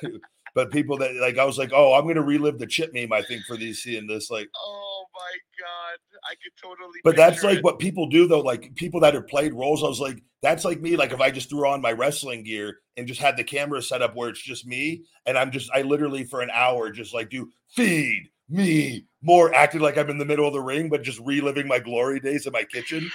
[0.55, 3.13] but people that like, I was like, oh, I'm going to relive the chip meme.
[3.13, 4.86] I think for these seeing this, like, Oh
[5.17, 6.99] my god, I could totally.
[7.03, 7.63] but that's like it.
[7.63, 8.39] what people do though.
[8.39, 10.95] Like people that have played roles, I was like, that's like me.
[10.95, 14.01] Like if I just threw on my wrestling gear and just had the camera set
[14.01, 17.29] up where it's just me, and I'm just, I literally for an hour just like
[17.29, 21.19] do feed me more, acting like I'm in the middle of the ring, but just
[21.19, 23.11] reliving my glory days in my kitchen.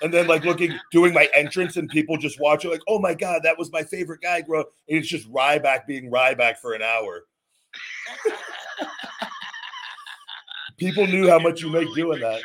[0.00, 3.42] and then like looking doing my entrance and people just watching like oh my god
[3.42, 4.66] that was my favorite guy bro and
[4.98, 7.24] it's just ryback being ryback for an hour
[10.78, 12.40] people knew how much you make doing that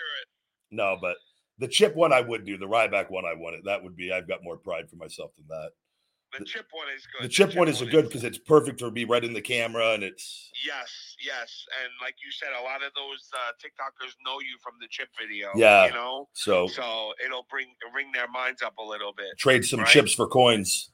[0.72, 1.16] no but
[1.60, 4.28] the chip one i would do the ryback one i wanted that would be i've
[4.28, 5.70] got more pride for myself than that
[6.40, 7.24] The chip one is good.
[7.26, 9.94] The chip one is a good because it's perfect for me right in the camera
[9.94, 14.40] and it's Yes, yes, and like you said, a lot of those uh, TikTokers know
[14.40, 15.50] you from the chip video.
[15.56, 15.86] Yeah.
[15.88, 19.38] you know, so so it'll bring ring their minds up a little bit.
[19.38, 19.88] trade some Right.
[19.90, 20.90] chips for coins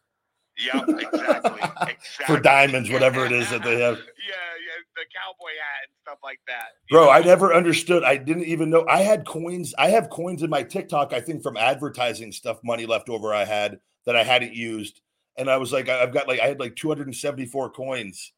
[0.60, 2.26] Yeah, exactly, exactly.
[2.26, 4.00] for diamonds, whatever it is that they have.
[4.30, 6.74] Yeah, yeah, the cowboy hat and stuff like that.
[6.92, 7.10] Bro, know?
[7.10, 8.04] I never understood.
[8.04, 9.74] I didn't even know I had coins.
[9.80, 13.46] I have coins in my TikTok, I think from advertising stuff, money left over I
[13.46, 15.02] had that I hadn't used.
[15.36, 18.34] And I was like, I've got like, I had like 274 coins.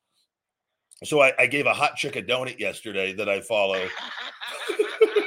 [1.04, 3.84] So I, I gave a hot chick a donut yesterday that I follow.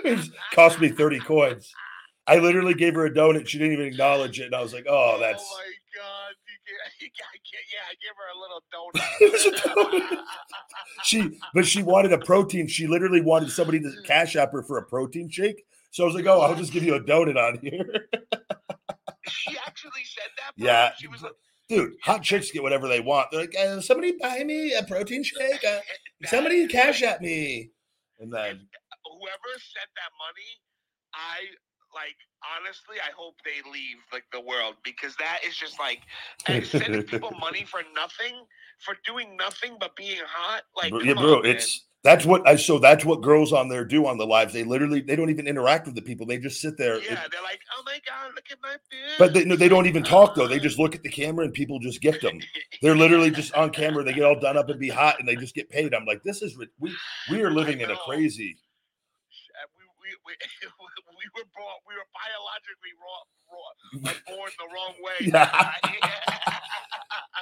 [0.04, 1.74] it cost me 30 coins.
[2.26, 3.48] I literally gave her a donut.
[3.48, 4.46] She didn't even acknowledge it.
[4.46, 5.44] And I was like, oh, oh that's.
[5.44, 5.60] Oh
[6.66, 6.92] my god!
[7.00, 9.04] You can, you can, yeah, I give her a little donut.
[9.20, 10.24] It was a donut.
[11.04, 12.66] she, but she wanted a protein.
[12.68, 15.64] She literally wanted somebody to cash app her for a protein shake.
[15.90, 18.08] So I was like, oh, I'll just give you a donut on here.
[19.28, 20.56] she actually said that.
[20.56, 20.66] bro?
[20.66, 21.32] Yeah, she was like,
[21.68, 23.30] dude, hot chicks get whatever they want.
[23.30, 25.64] They're like, uh, somebody buy me a protein shake.
[25.64, 25.80] Uh,
[26.24, 27.70] somebody cash at me.
[28.20, 28.66] And then,
[29.04, 30.50] whoever sent that money,
[31.14, 31.46] I
[31.94, 32.16] like
[32.58, 36.00] honestly, I hope they leave like the world because that is just like
[36.46, 38.44] and sending people money for nothing,
[38.84, 40.62] for doing nothing but being hot.
[40.76, 43.84] Like, Bro- yeah, bro, on, it's that's what I so that's what girls on there
[43.84, 44.52] do on the lives.
[44.52, 46.26] They literally they don't even interact with the people.
[46.26, 46.98] They just sit there.
[46.98, 47.24] yeah.
[47.32, 49.14] They're like, oh my god, look at my boobs.
[49.18, 50.46] But they no, they don't even talk though.
[50.46, 52.40] They just look at the camera and people just gift them.
[52.82, 54.04] They're literally just on camera.
[54.04, 55.94] They get all done up and be hot, and they just get paid.
[55.94, 56.94] I'm like, this is we
[57.30, 58.58] we are living in a crazy.
[59.62, 59.66] Uh,
[60.02, 60.34] we, we,
[61.24, 63.70] we, we were born, we were biologically raw, raw,
[64.12, 65.18] like born the wrong way.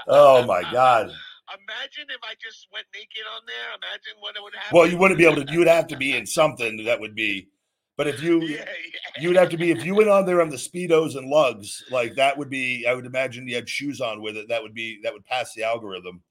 [0.08, 1.12] Oh my god.
[1.52, 3.68] Imagine if I just went naked on there.
[3.76, 4.76] Imagine what it would happen.
[4.76, 5.52] Well, you wouldn't be able to.
[5.52, 7.48] You would have to be in something that would be.
[7.96, 9.22] But if you Yeah, yeah.
[9.22, 11.84] you would have to be if you went on there on the speedos and lugs
[11.90, 12.86] like that would be.
[12.86, 14.48] I would imagine you had shoes on with it.
[14.48, 16.22] That would be that would pass the algorithm.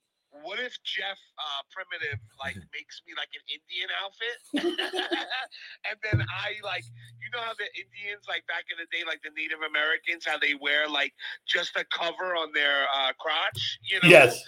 [0.44, 4.38] What if Jeff uh, Primitive like makes me like an Indian outfit,
[5.88, 6.86] and then I like
[7.22, 10.38] you know how the Indians like back in the day, like the Native Americans, how
[10.38, 11.14] they wear like
[11.48, 13.80] just a cover on their uh, crotch.
[13.90, 14.44] You know, Yes.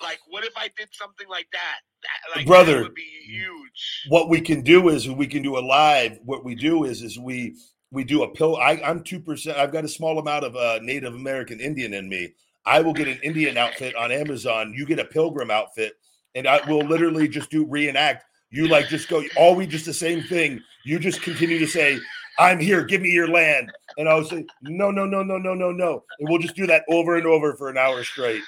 [0.00, 1.80] Like, what if I did something like that?
[2.02, 2.74] that like, Brother.
[2.74, 4.06] that would be huge.
[4.08, 6.18] what we can do is we can do a live.
[6.24, 7.56] What we do is is we
[7.90, 8.56] we do a pill.
[8.56, 9.58] I, I'm two percent.
[9.58, 12.34] I've got a small amount of uh, Native American Indian in me.
[12.68, 14.74] I will get an Indian outfit on Amazon.
[14.76, 15.94] You get a pilgrim outfit,
[16.34, 18.26] and I will literally just do reenact.
[18.50, 19.24] You like just go.
[19.36, 20.60] All we just the same thing.
[20.84, 21.98] You just continue to say,
[22.38, 22.84] "I'm here.
[22.84, 26.28] Give me your land," and I'll say, "No, no, no, no, no, no, no," and
[26.28, 28.42] we'll just do that over and over for an hour straight.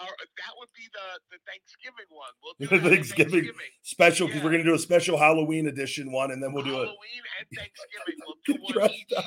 [0.00, 0.54] Or that
[0.94, 2.32] the the Thanksgiving one.
[2.42, 3.50] We'll do The that Thanksgiving.
[3.82, 6.88] Special because we're gonna do a special Halloween edition one, and then we'll do it.
[6.88, 8.16] Halloween and Thanksgiving.
[8.24, 9.12] We'll do one each.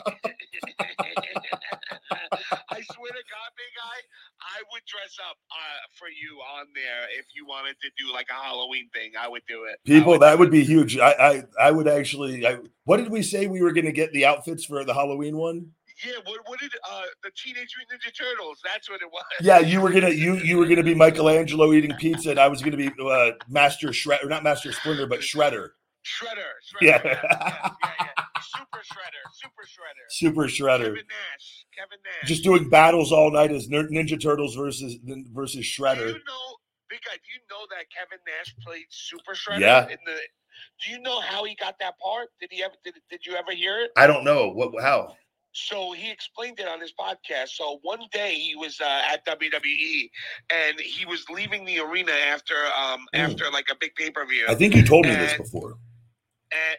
[2.72, 4.00] I swear to God, big guy,
[4.40, 8.28] I would dress up uh, for you on there if you wanted to do like
[8.30, 9.12] a Halloween thing.
[9.20, 9.80] I would do it.
[9.86, 10.52] People, that would it.
[10.52, 10.98] be huge.
[10.98, 12.46] I, I, I would actually.
[12.46, 15.38] I, what did we say we were going to get the outfits for the Halloween
[15.38, 15.72] one?
[16.06, 16.14] Yeah.
[16.26, 18.60] What, what did uh, the Teenage Mutant Ninja Turtles?
[18.64, 19.24] That's what it was.
[19.42, 22.62] Yeah, you were gonna you you were gonna be Michelangelo eating pizza, and I was
[22.62, 25.70] gonna be uh, Master Shred, or not Master Splinter, but Shredder,
[26.06, 26.54] Shredder.
[26.64, 27.02] Shredder Yeah.
[27.04, 27.20] yeah.
[27.24, 28.08] yeah, yeah.
[28.42, 29.24] Super Shredder.
[29.34, 30.06] Super Shredder.
[30.10, 30.84] Super Shredder.
[30.84, 31.66] Kevin Nash.
[31.76, 32.30] Kevin Nash.
[32.30, 34.98] Just doing battles all night as Ninja Turtles versus
[35.34, 36.08] versus Do Shredder.
[36.08, 36.58] you know,
[36.90, 37.16] big guy?
[37.16, 39.60] Do you know that Kevin Nash played Super Shredder?
[39.60, 39.84] Yeah.
[39.88, 40.14] In the,
[40.86, 42.30] do you know how he got that part?
[42.40, 42.74] Did he ever?
[42.84, 43.92] Did, did you ever hear it?
[43.98, 45.16] I don't know what how.
[45.58, 47.50] So he explained it on his podcast.
[47.50, 50.10] So one day he was uh, at WWE
[50.54, 53.20] and he was leaving the arena after um Mm.
[53.20, 54.46] after like a big pay per view.
[54.48, 55.78] I think you told me this before.
[56.52, 56.78] And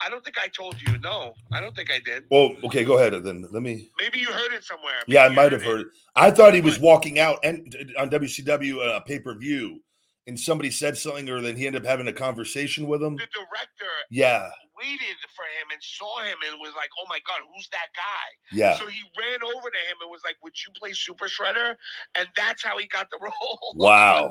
[0.00, 0.98] I don't think I told you.
[0.98, 2.24] No, I don't think I did.
[2.30, 3.46] Well, okay, go ahead then.
[3.50, 3.90] Let me.
[4.00, 4.94] Maybe you heard it somewhere.
[5.06, 5.86] Yeah, I might have heard it.
[6.16, 9.80] I thought he was walking out and on WCW uh, pay per view,
[10.26, 13.16] and somebody said something, or then he ended up having a conversation with him.
[13.16, 17.40] The director Yeah, waited for him and saw him and was like, "Oh my god,
[17.54, 18.76] who's that guy?" yeah.
[18.78, 21.76] So he ran over to him and was like, "Would you play Super Shredder?"
[22.14, 23.74] And that's how he got the role.
[23.74, 24.30] Wow,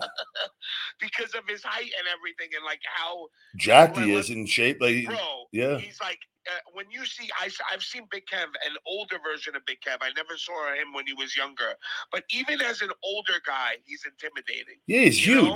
[0.99, 4.45] because of his height and everything, and like how, jacked Well, he well, is in
[4.45, 4.81] shape.
[4.81, 5.77] Like, bro, yeah.
[5.77, 6.19] he's like.
[6.45, 9.99] Uh, when you see, I, have seen Big Kev, an older version of Big Kev.
[10.01, 11.71] I never saw him when he was younger,
[12.11, 14.75] but even as an older guy, he's intimidating.
[14.85, 15.41] Yeah, he's huge.
[15.41, 15.55] know?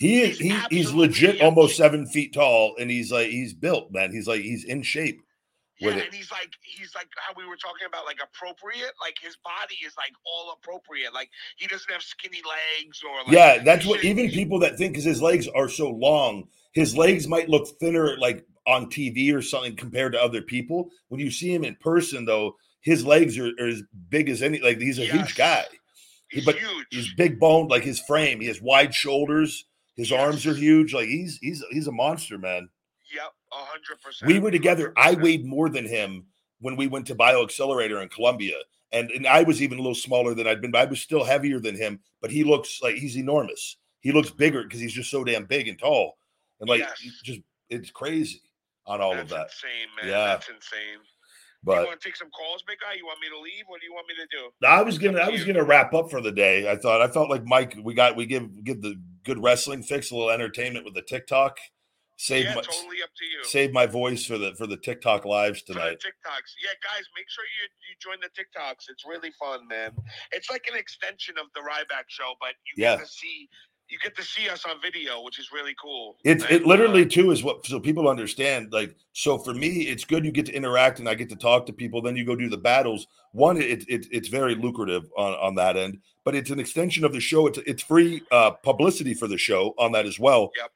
[0.00, 0.38] He is.
[0.38, 4.10] He's He, he's legit almost seven feet tall, and he's like he's built, man.
[4.12, 5.20] He's like he's in shape.
[5.78, 6.04] Yeah, With it.
[6.06, 8.92] and he's like, he's like how we were talking about, like appropriate.
[9.00, 11.12] Like his body is like all appropriate.
[11.14, 13.32] Like he doesn't have skinny legs or like.
[13.32, 17.28] yeah, that's what even people that think because his legs are so long, his legs
[17.28, 20.90] might look thinner, like on TV or something compared to other people.
[21.08, 24.60] When you see him in person, though, his legs are, are as big as any.
[24.60, 25.12] Like he's a Yes.
[25.12, 25.64] huge guy.
[26.30, 26.86] He's but huge.
[26.90, 28.40] he's big boned, like his frame.
[28.40, 29.64] He has wide shoulders.
[29.96, 30.94] His arms are huge.
[30.94, 32.68] Like he's he's he's a monster, man.
[33.14, 34.28] Yep, a hundred percent.
[34.30, 34.92] We were together.
[34.96, 35.22] I 100%.
[35.22, 36.26] weighed more than him
[36.60, 38.54] when we went to Bio Accelerator in Columbia.
[38.92, 41.22] And, and I was even a little smaller than I'd been, but I was still
[41.24, 42.00] heavier than him.
[42.20, 43.76] But he looks like he's enormous.
[44.00, 46.16] He looks bigger because he's just so damn big and tall.
[46.60, 47.00] And like Yes.
[47.22, 48.42] just it's crazy
[48.86, 49.44] on all That's of that.
[49.46, 50.10] insane, man.
[50.10, 50.26] Yeah.
[50.26, 50.98] That's insane.
[51.66, 52.94] You want to take some calls, big guy?
[52.96, 53.64] You want me to leave?
[53.66, 54.66] What do you want me to do?
[54.66, 56.70] I was gonna I was gonna wrap up for the day.
[56.70, 60.10] I thought I felt like Mike, we got we give give the good wrestling fix,
[60.10, 61.58] a little entertainment with the TikTok.
[62.16, 63.42] Save yeah, my totally up to you.
[63.44, 65.96] save my voice for the for the TikTok lives tonight.
[66.04, 66.52] TikToks.
[66.62, 68.90] Yeah, guys, make sure you you join the TikToks.
[68.90, 69.92] It's really fun, man.
[70.32, 72.96] It's like an extension of the Ryback show, but you Yeah.
[72.96, 73.48] get to see
[73.90, 76.16] you get to see us on video, which is really cool.
[76.24, 78.72] It's And, it literally uh, too is what so people understand.
[78.72, 81.66] Like so for me, it's good you get to interact and I get to talk
[81.66, 82.00] to people.
[82.00, 83.06] Then you go do the battles.
[83.32, 87.12] One, it, it it's very lucrative on on that end, but it's an extension of
[87.12, 87.46] the show.
[87.46, 90.50] It's it's free uh, publicity for the show on that as well.
[90.56, 90.70] Yep.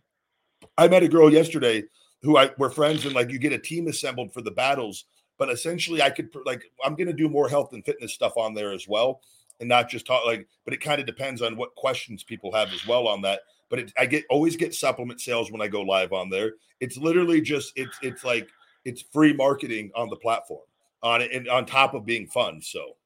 [0.76, 1.84] I met a girl yesterday
[2.22, 5.04] who I we're friends and like you get a team assembled for the battles.
[5.36, 8.54] But essentially, I could like I'm going to do more health and fitness stuff on
[8.54, 9.20] there as well,
[9.60, 10.46] and not just talk like.
[10.64, 13.40] But it kind of depends on what questions people have as well on that
[13.74, 16.52] but it, I get always get supplement sales when I go live on there.
[16.78, 18.48] It's literally just it's it's like
[18.84, 20.62] it's free marketing on the platform
[21.02, 22.60] on it and on top of being fun.
[22.62, 22.96] So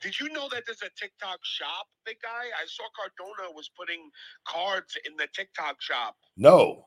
[0.00, 2.28] Did you know that there's a TikTok shop, big guy?
[2.28, 4.10] I saw Cardona was putting
[4.46, 6.16] cards in the TikTok shop.
[6.36, 6.86] no,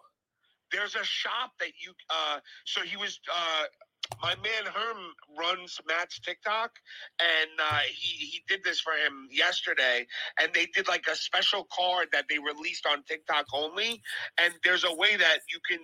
[0.71, 3.63] There's a shop that you uh so he was uh
[4.21, 4.97] my man Herm
[5.37, 6.71] runs Matt's TikTok,
[7.19, 10.05] and uh, he he did this for him yesterday,
[10.41, 14.01] and they did like a special card that they released on TikTok only,
[14.41, 15.79] and there's a way that you can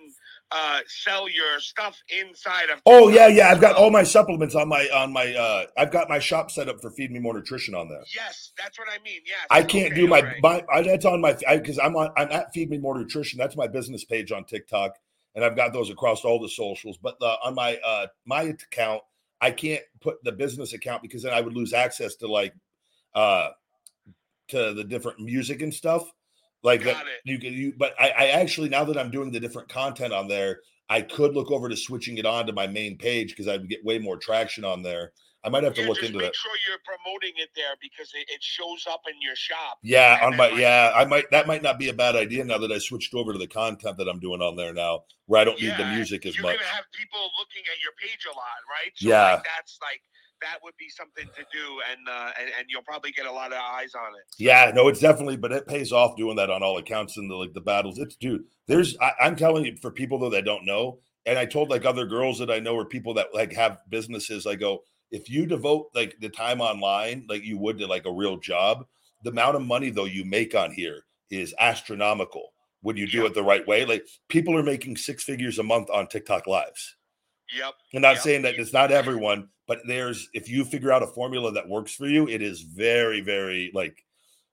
[0.52, 2.80] uh, sell your stuff inside of.
[2.86, 6.08] oh yeah, yeah, I've got all my supplements on my on my uh I've got
[6.08, 8.02] my shop set up for Feed Me More Nutrition on there.
[8.14, 9.20] Yes, that's what I mean.
[9.26, 10.42] Yes, I can't Okay, do my, right.
[10.42, 13.38] my I, that's on my because I'm on I'm at Feed Me More Nutrition.
[13.38, 14.92] That's my business page on TikTok,
[15.34, 16.98] and I've got those across all the socials.
[17.02, 19.02] But uh, on my uh my account,
[19.40, 22.54] I can't put the business account because then I would lose access to like
[23.14, 23.50] uh
[24.48, 26.10] to the different music and stuff.
[26.62, 29.68] Like that you can you but I, I actually now that I'm doing the different
[29.68, 33.30] content on there, I could look over to switching it on to my main page
[33.30, 35.12] because I would get way more traction on there.
[35.44, 36.34] I might have to Yeah, look into make that.
[36.36, 39.78] sure you're promoting it there because it, it shows up in your shop.
[39.82, 42.72] Yeah, on my yeah, I might that might not be a bad idea now that
[42.72, 45.60] I switched over to the content that I'm doing on there now, where I don't
[45.60, 46.56] need the music as You're much.
[46.56, 48.92] gonna have people looking at your page a lot, right?
[49.00, 49.34] Yeah.
[49.34, 50.00] like, that's like
[50.42, 53.52] that would be something to do, and uh, and and you'll probably get a lot
[53.52, 54.24] of eyes on it.
[54.38, 57.34] Yeah, no, it's definitely, but it pays off doing that on all accounts and the
[57.34, 57.98] like the battles.
[57.98, 61.44] It's dude, there's I, I'm telling you for people though that don't know, and I
[61.46, 64.82] told like other girls that I know or people that like have businesses, I go,
[65.14, 68.84] if you devote like the time online like you would to like a real job,
[69.22, 73.26] the amount of money though you make on here is astronomical when you do Yeah.
[73.26, 73.84] it the right way.
[73.84, 76.96] Like people are making six figures a month on TikTok lives.
[77.56, 77.74] Yep.
[77.94, 78.22] I'm not Yep.
[78.22, 81.94] saying that it's not everyone, but there's if you figure out a formula that works
[81.94, 84.04] for you, it is very, very like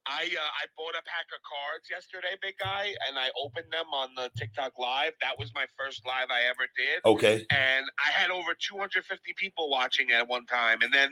[0.07, 3.85] I uh, I bought a pack of cards yesterday, big guy, and I opened them
[3.93, 5.13] on the TikTok live.
[5.21, 7.05] That was my first live I ever did.
[7.05, 7.45] okay.
[7.51, 11.09] and I had over 250 people watching at one time, and then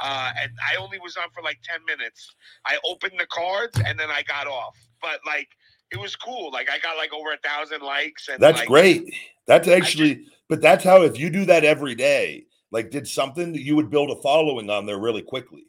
[0.00, 2.34] uh, and I only was on for like 10 minutes.
[2.66, 5.48] I opened the cards and then I got off, but like
[5.92, 6.50] it was cool.
[6.50, 9.14] Like I got like over a thousand likes, and That's like, great.
[9.46, 13.62] That's actually, but that's how if you do that every day, like did something, that
[13.62, 15.66] you would build a following on there really quickly.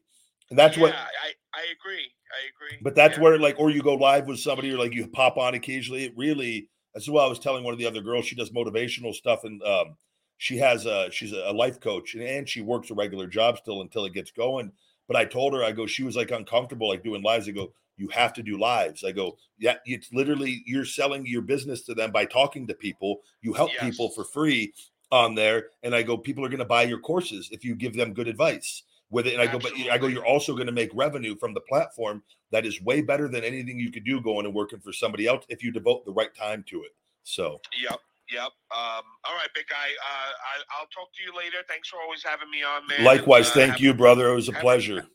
[0.50, 2.10] And that's yeah, what I I agree.
[2.34, 2.80] I agree.
[2.82, 3.24] but that's Yeah.
[3.24, 6.06] where like or you go live with somebody or like you pop on occasionally.
[6.06, 8.26] It really that's what I was telling one of the other girls.
[8.26, 9.96] She does motivational stuff and um
[10.38, 13.82] she has a she's a life coach and, and she works a regular job still
[13.82, 14.72] until it gets going.
[15.08, 17.48] But I told her, I go, she was like uncomfortable, like doing lives.
[17.48, 19.04] I go, you have to do lives.
[19.04, 23.22] I go, yeah, it's literally you're selling your business to them by talking to people.
[23.42, 24.74] You help people for free
[25.12, 25.68] on there.
[25.84, 28.28] And I go, people are going to buy your courses if you give them good
[28.28, 28.84] advice
[29.14, 29.34] with it.
[29.34, 32.22] And I go, but I go, you're also going to make revenue from the platform
[32.52, 35.46] that is way better than anything you could do going and working for somebody else
[35.50, 36.92] if you devote the right time to it.
[37.24, 38.00] So Yep.
[38.32, 38.42] Yep.
[38.44, 39.76] Um, all right, big guy.
[39.76, 41.58] Uh, I, I'll talk to you later.
[41.70, 43.04] Thanks for always having me on, man.
[43.04, 44.30] likewise, Uh, thank you, brother.
[44.32, 45.08] It was a have- pleasure.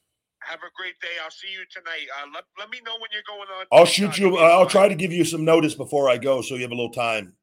[0.45, 1.09] Have a great day.
[1.23, 2.07] I'll see you tonight.
[2.17, 3.67] Uh, let, let me know when you're going on.
[3.73, 4.31] I'll shoot you.
[4.31, 6.75] Give I'll try to give you some notice before I go, so you have a
[6.77, 7.35] little time.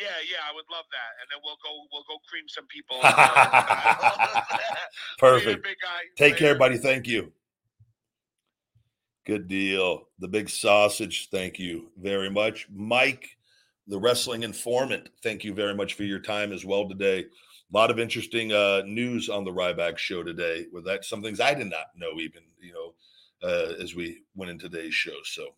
[0.00, 1.70] Yeah, yeah, I would love that, and then we'll go.
[1.92, 3.00] We'll go cream some people.
[5.18, 5.64] Perfect.
[5.64, 5.76] Later.
[6.16, 6.76] Take care, buddy.
[6.76, 7.32] Thank you.
[9.24, 10.08] Good deal.
[10.18, 11.28] The big sausage.
[11.30, 12.66] Thank you very much.
[12.70, 13.36] Mike,
[13.86, 15.10] the wrestling informant.
[15.22, 17.20] Thank you very much for your time as well today.
[17.20, 20.66] A lot of interesting uh, news on the Ryback show today.
[20.72, 22.94] With that, some things I did not know, even you know,
[23.46, 25.16] uh, as we went in today's show.
[25.24, 25.48] So,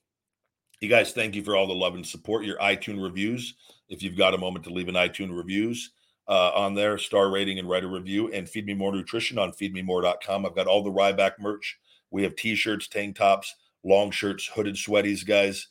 [0.81, 2.45] you guys, thank you for all the love and support.
[2.45, 3.55] Your iTunes reviews,
[3.89, 5.91] if you've got a moment to leave an iTunes reviews
[6.29, 9.53] uh, on there, star rating and write a review, and feed me more nutrition on
[9.53, 10.47] feedmemore.com.
[10.47, 11.79] I've got all the Ryback merch.
[12.11, 13.55] We have t-shirts, tank tops,
[13.85, 15.69] long shirts, hooded sweaties, guys,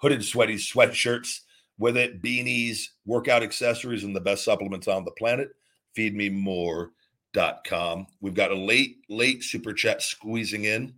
[0.00, 1.40] hooded sweaties, sweatshirts
[1.78, 5.48] with it, beanies, workout accessories, and the best supplements on the planet.
[5.96, 8.06] Feedmemore.com.
[8.20, 10.92] We've got a late, late super chat squeezing in.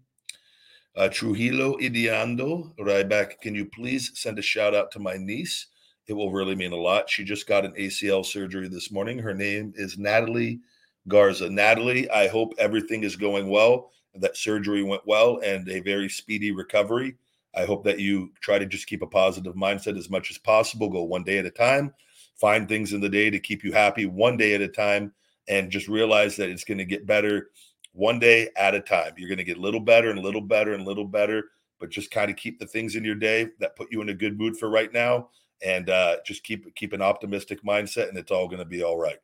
[0.97, 5.67] Uh, Trujillo Idiando, Ryback, can you please send a shout out to my niece?
[6.07, 7.11] It will really mean a lot.
[7.11, 9.19] She just got an ACL surgery this morning.
[9.19, 10.61] Her name is Natalie
[11.09, 11.51] Garza.
[11.51, 16.53] Natalie, I hope everything is going well, that surgery went well, and a very speedy
[16.53, 17.17] recovery.
[17.57, 20.89] I hope that you try to just keep a positive mindset as much as possible.
[20.89, 21.93] Go one day at a time.
[22.37, 25.13] Find things in the day to keep you happy one day at a time,
[25.49, 27.51] and just realize that it's going to get better
[27.95, 29.13] one day at a time.
[29.17, 31.45] You're going to get a little better and a little better and a little better,
[31.81, 34.15] but just kind of keep the things in your day that put you in a
[34.15, 35.31] good mood for right now,
[35.65, 38.99] and uh, just keep keep an optimistic mindset, and it's all going to be all
[38.99, 39.19] right.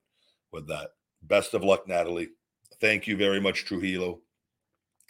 [0.52, 0.90] With that,
[1.22, 2.30] best of luck, Natalie.
[2.80, 4.20] Thank you very much, Trujillo.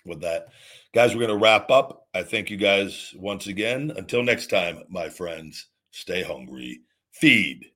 [0.06, 0.48] With that,
[0.94, 2.06] guys, we're going to wrap up.
[2.14, 3.92] I thank you guys once again.
[3.96, 6.80] Until next time, my friends, stay hungry.
[7.12, 7.66] Feed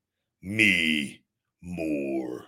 [0.43, 1.23] me
[1.62, 2.47] more.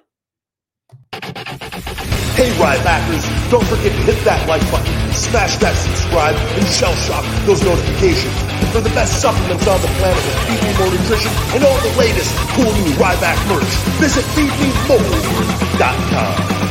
[2.37, 7.25] Hey, Rybackers, don't forget to hit that like button, smash that subscribe, and shell shock
[7.47, 8.37] those notifications
[8.71, 11.91] for the best supplements on the planet with Feed Me More Nutrition and all the
[11.99, 13.75] latest cool new Ryback merch.
[13.99, 16.66] Visit feedmemore.com.